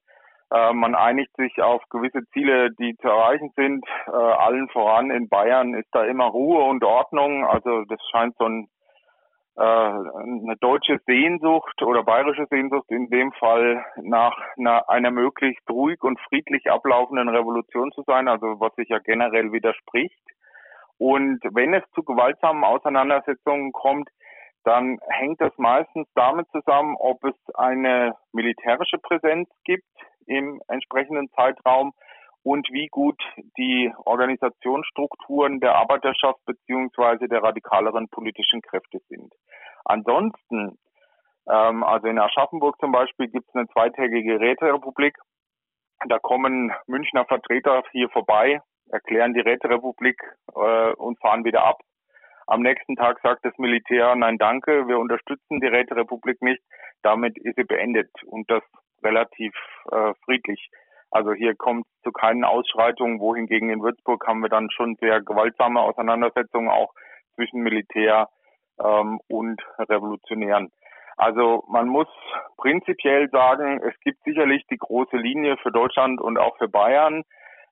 Äh, 0.53 0.73
man 0.75 0.95
einigt 0.95 1.35
sich 1.37 1.61
auf 1.63 1.83
gewisse 1.89 2.21
Ziele, 2.33 2.71
die 2.79 2.97
zu 2.99 3.09
erreichen 3.09 3.51
sind. 3.57 3.85
Äh, 4.07 4.11
allen 4.13 4.69
voran 4.69 5.11
in 5.11 5.29
Bayern 5.29 5.75
ist 5.75 5.89
da 5.93 6.05
immer 6.05 6.27
Ruhe 6.27 6.65
und 6.65 6.85
Ordnung. 6.85 7.47
Also 7.47 7.85
das 7.89 7.99
scheint 8.11 8.37
so 8.39 8.45
ein 8.45 8.69
eine 9.57 10.57
deutsche 10.61 10.99
Sehnsucht 11.07 11.83
oder 11.83 12.03
bayerische 12.03 12.47
Sehnsucht 12.47 12.91
in 12.91 13.11
dem 13.11 13.33
Fall 13.33 13.85
nach 13.97 14.37
einer, 14.57 14.89
einer 14.89 15.11
möglichst 15.11 15.69
ruhig 15.69 16.03
und 16.03 16.19
friedlich 16.21 16.71
ablaufenden 16.71 17.29
Revolution 17.29 17.93
zu 17.93 18.03
sein, 18.07 18.29
also 18.29 18.61
was 18.61 18.75
sich 18.77 18.89
ja 18.89 18.99
generell 18.99 19.53
widerspricht. 19.53 20.23
Und 20.99 21.41
wenn 21.53 21.75
es 21.75 21.83
zu 21.95 22.03
gewaltsamen 22.03 22.65
Auseinandersetzungen 22.65 23.73
kommt, 23.73 24.09
dann 24.65 24.99
hängt 25.09 25.41
das 25.41 25.53
meistens 25.59 26.09
damit 26.15 26.47
zusammen, 26.53 26.97
ob 26.99 27.23
es 27.25 27.35
eine 27.55 28.15
militärische 28.33 28.99
Präsenz 28.99 29.49
gibt 29.65 29.85
im 30.27 30.63
entsprechenden 30.69 31.29
Zeitraum 31.31 31.93
und 32.43 32.69
wie 32.73 32.89
gut 32.89 33.21
die 33.57 33.93
Organisationsstrukturen 34.05 35.61
der 35.61 35.77
Arbeiterschaft 35.77 36.45
beziehungsweise 36.45 37.29
der 37.29 37.43
radikaleren 37.43 38.09
politischen 38.09 38.61
Kräfte 38.63 38.99
sind. 39.09 39.33
Ansonsten, 39.85 40.79
ähm, 41.49 41.85
also 41.85 42.09
in 42.09 42.19
Aschaffenburg 42.19 42.79
zum 42.81 42.93
Beispiel 42.93 43.29
gibt 43.29 43.49
es 43.49 43.55
eine 43.55 43.69
zweitägige 43.69 44.41
Räterepublik. 44.41 45.17
Da 46.09 46.19
kommen 46.19 46.73
Münchner 46.87 47.25
Vertreter 47.25 47.85
hier 47.93 48.09
vorbei, 48.09 48.61
erklären 48.91 49.35
die 49.35 49.41
Räterepublik 49.41 50.21
äh, 50.55 50.93
und 50.95 51.21
fahren 51.21 51.45
wieder 51.45 51.65
ab. 51.65 51.79
Am 52.49 52.61
nächsten 52.61 52.97
Tag 52.97 53.21
sagt 53.23 53.45
das 53.45 53.57
Militär, 53.59 54.17
nein 54.17 54.37
danke, 54.37 54.89
wir 54.89 54.99
unterstützen 54.99 55.61
die 55.61 55.69
Räterepublik 55.69 56.43
nicht. 56.43 56.63
Damit 57.03 57.39
ist 57.39 57.57
sie 57.57 57.65
beendet 57.65 58.11
und 58.27 58.51
das 58.51 58.63
relativ 59.03 59.55
äh, 59.91 60.13
friedlich. 60.25 60.71
Also 61.13 61.35
hier 61.35 61.55
kommt 61.55 61.87
zu 62.03 62.11
keinen 62.11 62.43
Ausschreitungen, 62.43 63.21
wohingegen 63.21 63.69
in 63.69 63.83
Würzburg 63.83 64.27
haben 64.27 64.41
wir 64.41 64.49
dann 64.49 64.71
schon 64.71 64.97
sehr 64.97 65.21
gewaltsame 65.21 65.81
Auseinandersetzungen 65.81 66.71
auch 66.71 66.95
zwischen 67.35 67.61
Militär 67.61 68.31
ähm, 68.83 69.21
und 69.29 69.61
Revolutionären. 69.79 70.73
Also 71.19 71.65
man 71.69 71.87
muss 71.89 72.09
prinzipiell 72.57 73.29
sagen, 73.29 73.83
es 73.83 73.95
gibt 74.01 74.25
sicherlich 74.25 74.65
die 74.71 74.79
große 74.79 75.19
Linie 75.19 75.59
für 75.59 75.71
Deutschland 75.71 76.19
und 76.19 76.39
auch 76.39 76.57
für 76.57 76.69
Bayern. 76.69 77.25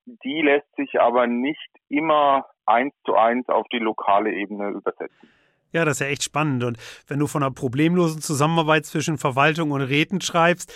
Die 0.05 0.43
lässt 0.43 0.71
sich 0.77 1.01
aber 1.01 1.27
nicht 1.27 1.71
immer 1.89 2.45
eins 2.67 2.95
zu 3.07 3.17
eins 3.17 3.49
auf 3.49 3.67
die 3.69 3.79
lokale 3.79 4.33
Ebene 4.33 4.69
übersetzen. 4.69 5.31
Ja, 5.73 5.85
das 5.85 5.97
ist 5.97 6.01
ja 6.01 6.07
echt 6.07 6.25
spannend. 6.25 6.65
Und 6.65 6.79
wenn 7.07 7.19
du 7.19 7.27
von 7.27 7.43
einer 7.43 7.53
problemlosen 7.53 8.21
Zusammenarbeit 8.21 8.87
zwischen 8.87 9.19
Verwaltung 9.19 9.71
und 9.71 9.83
Räten 9.83 10.21
schreibst, 10.21 10.73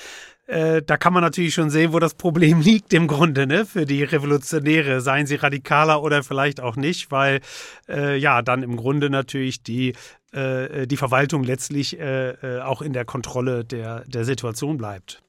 äh, 0.47 0.82
da 0.82 0.97
kann 0.97 1.12
man 1.14 1.22
natürlich 1.22 1.55
schon 1.55 1.70
sehen, 1.70 1.92
wo 1.92 1.99
das 1.99 2.14
Problem 2.14 2.61
liegt 2.64 2.92
im 2.92 3.07
Grunde, 3.07 3.47
ne, 3.47 3.64
für 3.64 3.86
die 3.86 4.05
Revolutionäre, 4.05 5.01
seien 5.01 5.26
sie 5.26 5.36
radikaler 5.36 6.03
oder 6.03 6.22
vielleicht 6.22 6.61
auch 6.61 6.76
nicht, 6.76 7.11
weil 7.11 7.40
äh, 7.88 8.16
ja 8.16 8.42
dann 8.42 8.62
im 8.62 8.76
Grunde 8.76 9.11
natürlich 9.11 9.62
die 9.62 9.95
äh, 10.32 10.86
die 10.86 10.97
Verwaltung 10.97 11.45
letztlich 11.45 11.99
äh, 11.99 12.30
äh, 12.30 12.61
auch 12.62 12.82
in 12.82 12.92
der 12.92 13.05
Kontrolle 13.05 13.64
der 13.64 14.05
der 14.07 14.24
Situation 14.24 14.76
bleibt. 14.76 15.22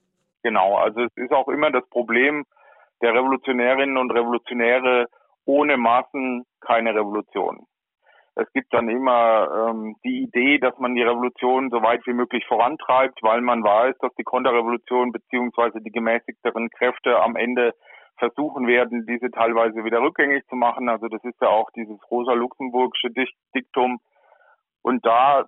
Genau, 0.44 0.76
also 0.78 1.02
es 1.02 1.12
ist 1.16 1.32
auch 1.32 1.48
immer 1.48 1.72
das 1.72 1.88
Problem 1.90 2.46
der 3.02 3.14
Revolutionärinnen 3.14 3.98
und 3.98 4.12
Revolutionäre 4.12 5.08
ohne 5.46 5.78
Massen 5.78 6.44
keine 6.60 6.94
Revolution. 6.94 7.66
Es 8.36 8.52
gibt 8.52 8.74
dann 8.74 8.90
immer 8.90 9.70
ähm, 9.70 9.96
die 10.04 10.24
Idee, 10.24 10.58
dass 10.60 10.78
man 10.78 10.94
die 10.94 11.04
Revolution 11.04 11.70
so 11.70 11.82
weit 11.82 12.06
wie 12.06 12.14
möglich 12.14 12.46
vorantreibt, 12.46 13.24
weil 13.24 13.40
man 13.40 13.64
weiß, 13.64 13.96
dass 14.00 14.14
die 14.16 14.24
Konterrevolution 14.24 15.14
beziehungsweise 15.14 15.80
die 15.82 15.92
gemäßigteren 15.92 16.70
Kräfte 16.70 17.22
am 17.22 17.38
Ende 17.38 17.74
versuchen 18.18 18.68
werden, 18.68 19.06
diese 19.08 19.32
teilweise 19.32 19.84
wieder 19.86 20.02
rückgängig 20.02 20.46
zu 20.48 20.56
machen. 20.56 20.90
Also 20.90 21.08
das 21.08 21.24
ist 21.24 21.40
ja 21.42 21.48
auch 21.48 21.70
dieses 21.76 21.98
rosa-luxemburgische 22.12 23.10
Diktum. 23.56 24.00
Und 24.82 25.06
da, 25.06 25.46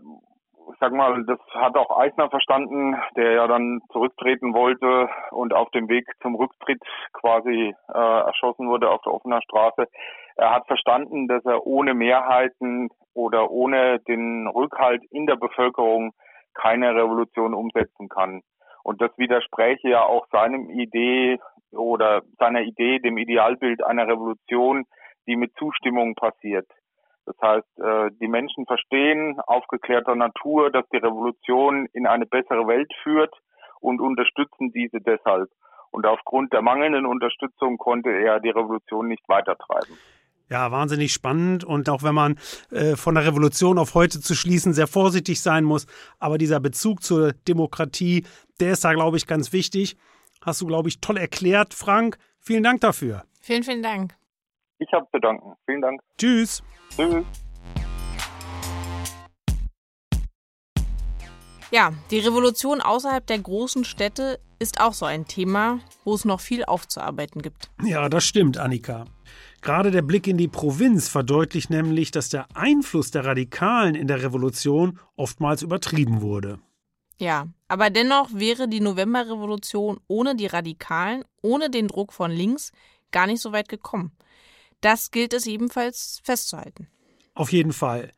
ich 0.71 0.79
sag 0.79 0.93
mal, 0.93 1.23
das 1.25 1.39
hat 1.53 1.77
auch 1.77 1.99
Eisner 1.99 2.29
verstanden, 2.29 2.95
der 3.15 3.33
ja 3.33 3.47
dann 3.47 3.81
zurücktreten 3.91 4.53
wollte 4.53 5.09
und 5.31 5.53
auf 5.53 5.69
dem 5.71 5.89
Weg 5.89 6.05
zum 6.21 6.35
Rücktritt 6.35 6.81
quasi 7.13 7.73
äh, 7.93 8.19
erschossen 8.25 8.67
wurde 8.69 8.89
auf 8.89 9.01
der 9.01 9.13
offener 9.13 9.41
Straße 9.41 9.87
er 10.37 10.53
hat 10.53 10.67
verstanden, 10.67 11.27
dass 11.27 11.43
er 11.45 11.65
ohne 11.65 11.93
Mehrheiten 11.93 12.89
oder 13.13 13.49
ohne 13.49 13.99
den 14.07 14.47
Rückhalt 14.47 15.03
in 15.09 15.25
der 15.25 15.35
Bevölkerung 15.35 16.13
keine 16.53 16.93
Revolution 16.95 17.53
umsetzen 17.53 18.07
kann. 18.07 18.41
Und 18.83 19.01
das 19.01 19.11
widerspräche 19.17 19.89
ja 19.89 20.03
auch 20.03 20.27
seinem 20.31 20.69
Idee 20.69 21.39
oder 21.71 22.21
seiner 22.37 22.61
Idee, 22.61 22.99
dem 22.99 23.17
Idealbild 23.17 23.83
einer 23.83 24.07
Revolution, 24.07 24.85
die 25.27 25.35
mit 25.35 25.53
Zustimmung 25.57 26.15
passiert. 26.15 26.67
Das 27.25 27.35
heißt, 27.41 27.79
äh, 27.79 28.11
die 28.21 28.29
Menschen 28.29 28.65
verstehen 28.65 29.39
aufgeklärter 29.45 30.15
Natur, 30.15 30.71
dass 30.71 30.87
die 30.89 30.97
Revolution 30.97 31.87
in 31.91 32.07
eine 32.07 32.25
bessere 32.25 32.67
Welt 32.67 32.91
führt 33.03 33.33
und 33.81 33.99
unterstützen 33.99 34.71
diese 34.71 35.01
deshalb. 35.01 35.49
Und 35.91 36.05
aufgrund 36.05 36.53
der 36.53 36.61
mangelnden 36.61 37.05
Unterstützung 37.05 37.77
konnte 37.77 38.11
er 38.11 38.39
die 38.39 38.51
Revolution 38.51 39.07
nicht 39.07 39.27
weitertreiben. 39.27 39.97
Ja, 40.49 40.71
wahnsinnig 40.71 41.11
spannend. 41.13 41.63
Und 41.63 41.89
auch 41.89 42.03
wenn 42.03 42.15
man 42.15 42.39
äh, 42.71 42.95
von 42.95 43.15
der 43.15 43.25
Revolution 43.25 43.77
auf 43.77 43.95
heute 43.95 44.21
zu 44.21 44.33
schließen 44.33 44.73
sehr 44.73 44.87
vorsichtig 44.87 45.41
sein 45.41 45.63
muss, 45.63 45.87
aber 46.19 46.37
dieser 46.37 46.59
Bezug 46.59 47.03
zur 47.03 47.33
Demokratie, 47.47 48.25
der 48.59 48.73
ist 48.73 48.85
da, 48.85 48.93
glaube 48.93 49.17
ich, 49.17 49.27
ganz 49.27 49.51
wichtig. 49.51 49.97
Hast 50.41 50.61
du, 50.61 50.67
glaube 50.67 50.89
ich, 50.89 51.01
toll 51.01 51.17
erklärt, 51.17 51.73
Frank. 51.73 52.17
Vielen 52.39 52.63
Dank 52.63 52.81
dafür. 52.81 53.23
Vielen, 53.41 53.63
vielen 53.63 53.83
Dank. 53.83 54.15
Ich 54.79 54.91
habe 54.93 55.05
zu 55.11 55.19
danken. 55.19 55.53
Vielen 55.65 55.81
Dank. 55.81 56.01
Tschüss. 56.17 56.63
Tschüss. 56.95 57.25
Ja, 61.71 61.91
die 62.11 62.19
Revolution 62.19 62.79
außerhalb 62.81 63.25
der 63.27 63.39
großen 63.39 63.83
Städte 63.83 64.39
ist 64.57 64.79
auch 64.79 64.93
so 64.93 65.05
ein 65.05 65.25
Thema, 65.27 65.79
wo 66.05 66.13
es 66.13 66.23
noch 66.23 66.39
viel 66.39 66.63
aufzuarbeiten 66.63 67.41
gibt. 67.41 67.69
Ja, 67.83 68.07
das 68.07 68.23
stimmt, 68.23 68.57
Annika. 68.57 69.05
Gerade 69.61 69.91
der 69.91 70.01
Blick 70.01 70.27
in 70.27 70.37
die 70.37 70.47
Provinz 70.47 71.09
verdeutlicht 71.09 71.69
nämlich, 71.69 72.11
dass 72.11 72.29
der 72.29 72.47
Einfluss 72.55 73.11
der 73.11 73.25
Radikalen 73.25 73.95
in 73.95 74.07
der 74.07 74.23
Revolution 74.23 74.99
oftmals 75.17 75.61
übertrieben 75.61 76.21
wurde. 76.21 76.59
Ja, 77.17 77.47
aber 77.67 77.89
dennoch 77.89 78.29
wäre 78.31 78.69
die 78.69 78.79
Novemberrevolution 78.79 79.99
ohne 80.07 80.35
die 80.35 80.45
Radikalen, 80.45 81.25
ohne 81.41 81.69
den 81.69 81.87
Druck 81.87 82.13
von 82.13 82.31
links 82.31 82.71
gar 83.11 83.27
nicht 83.27 83.41
so 83.41 83.51
weit 83.51 83.67
gekommen. 83.67 84.11
Das 84.81 85.11
gilt 85.11 85.33
es 85.33 85.47
ebenfalls 85.47 86.21
festzuhalten. 86.23 86.87
Auf 87.33 87.51
jeden 87.51 87.73
Fall. 87.73 88.11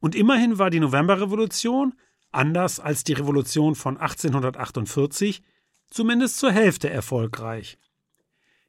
Und 0.00 0.14
immerhin 0.14 0.58
war 0.58 0.70
die 0.70 0.80
Novemberrevolution, 0.80 1.94
anders 2.32 2.80
als 2.80 3.04
die 3.04 3.14
Revolution 3.14 3.74
von 3.74 3.96
1848, 3.96 5.42
zumindest 5.90 6.38
zur 6.38 6.52
Hälfte 6.52 6.90
erfolgreich. 6.90 7.78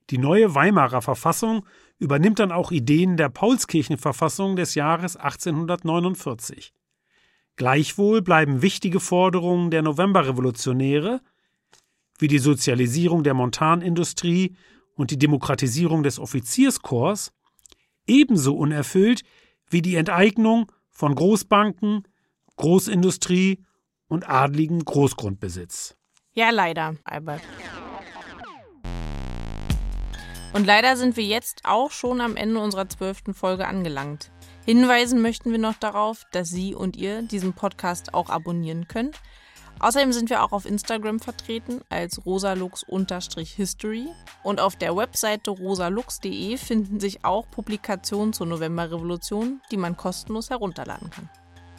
Die 0.10 0.18
neue 0.18 0.56
Weimarer 0.56 1.02
Verfassung 1.02 1.66
übernimmt 2.00 2.40
dann 2.40 2.52
auch 2.52 2.72
Ideen 2.72 3.18
der 3.18 3.30
Paulskirchenverfassung 3.30 4.56
des 4.56 4.74
Jahres 4.76 5.18
1849. 5.18 6.74
Gleichwohl 7.58 8.22
bleiben 8.22 8.62
wichtige 8.62 9.00
Forderungen 9.00 9.70
der 9.70 9.82
Novemberrevolutionäre, 9.82 11.22
wie 12.18 12.28
die 12.28 12.40
Sozialisierung 12.40 13.24
der 13.24 13.34
Montanindustrie 13.34 14.56
und 14.96 15.12
die 15.12 15.20
Demokratisierung 15.20 16.04
des 16.04 16.20
Offizierskorps, 16.20 17.34
ebenso 18.08 18.56
unerfüllt 18.56 19.24
wie 19.70 19.82
die 19.82 19.96
Enteignung 19.96 20.72
von 20.90 21.16
Großbanken, 21.16 22.04
Großindustrie 22.60 23.64
und 24.10 24.30
adligen 24.30 24.84
Großgrundbesitz. 24.84 25.96
Ja, 26.34 26.50
leider, 26.50 26.96
Albert. 27.06 27.42
Und 30.52 30.66
leider 30.66 30.98
sind 30.98 31.16
wir 31.16 31.24
jetzt 31.24 31.62
auch 31.64 31.92
schon 31.92 32.20
am 32.20 32.36
Ende 32.36 32.60
unserer 32.60 32.90
zwölften 32.90 33.34
Folge 33.34 33.66
angelangt. 33.66 34.30
Hinweisen 34.66 35.22
möchten 35.22 35.52
wir 35.52 35.58
noch 35.58 35.76
darauf, 35.76 36.26
dass 36.34 36.50
Sie 36.50 36.76
und 36.76 36.98
ihr 36.98 37.22
diesen 37.22 37.54
Podcast 37.54 38.14
auch 38.14 38.30
abonnieren 38.30 38.90
könnt. 38.90 39.16
Außerdem 39.80 40.12
sind 40.12 40.30
wir 40.30 40.44
auch 40.44 40.52
auf 40.52 40.66
Instagram 40.66 41.22
vertreten 41.22 41.80
als 41.88 42.26
rosalux-history 42.26 44.08
und 44.44 44.60
auf 44.60 44.76
der 44.76 44.98
Webseite 44.98 45.52
rosalux.de 45.52 46.58
finden 46.58 47.00
sich 47.00 47.24
auch 47.24 47.50
Publikationen 47.50 48.34
zur 48.34 48.48
Novemberrevolution, 48.48 49.62
die 49.72 49.78
man 49.78 49.96
kostenlos 49.96 50.50
herunterladen 50.50 51.10
kann. 51.10 51.30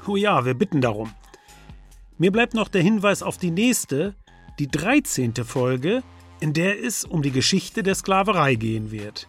Oh 0.07 0.17
ja, 0.17 0.45
wir 0.45 0.55
bitten 0.55 0.81
darum. 0.81 1.13
Mir 2.19 2.33
bleibt 2.33 2.55
noch 2.55 2.69
der 2.69 2.83
Hinweis 2.83 3.23
auf 3.23 3.39
die 3.39 3.51
nächste, 3.51 4.15
die 4.59 4.69
13. 4.69 5.35
Folge, 5.45 6.03
in 6.41 6.53
der 6.53 6.83
es 6.83 7.05
um 7.05 7.23
die 7.23 7.31
Geschichte 7.31 7.83
der 7.83 7.95
Sklaverei 7.95 8.55
gehen 8.55 8.91
wird. 8.91 9.29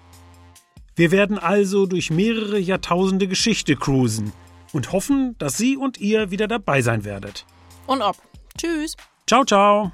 Wir 0.95 1.11
werden 1.11 1.37
also 1.37 1.85
durch 1.85 2.11
mehrere 2.11 2.59
Jahrtausende 2.59 3.27
Geschichte 3.27 3.75
cruisen 3.75 4.33
und 4.73 4.91
hoffen, 4.91 5.35
dass 5.37 5.57
Sie 5.57 5.77
und 5.77 5.99
ihr 5.99 6.31
wieder 6.31 6.47
dabei 6.47 6.81
sein 6.81 7.05
werdet. 7.05 7.45
Und 7.87 8.01
ob. 8.01 8.17
Tschüss. 8.57 8.95
Ciao, 9.25 9.45
ciao. 9.45 9.91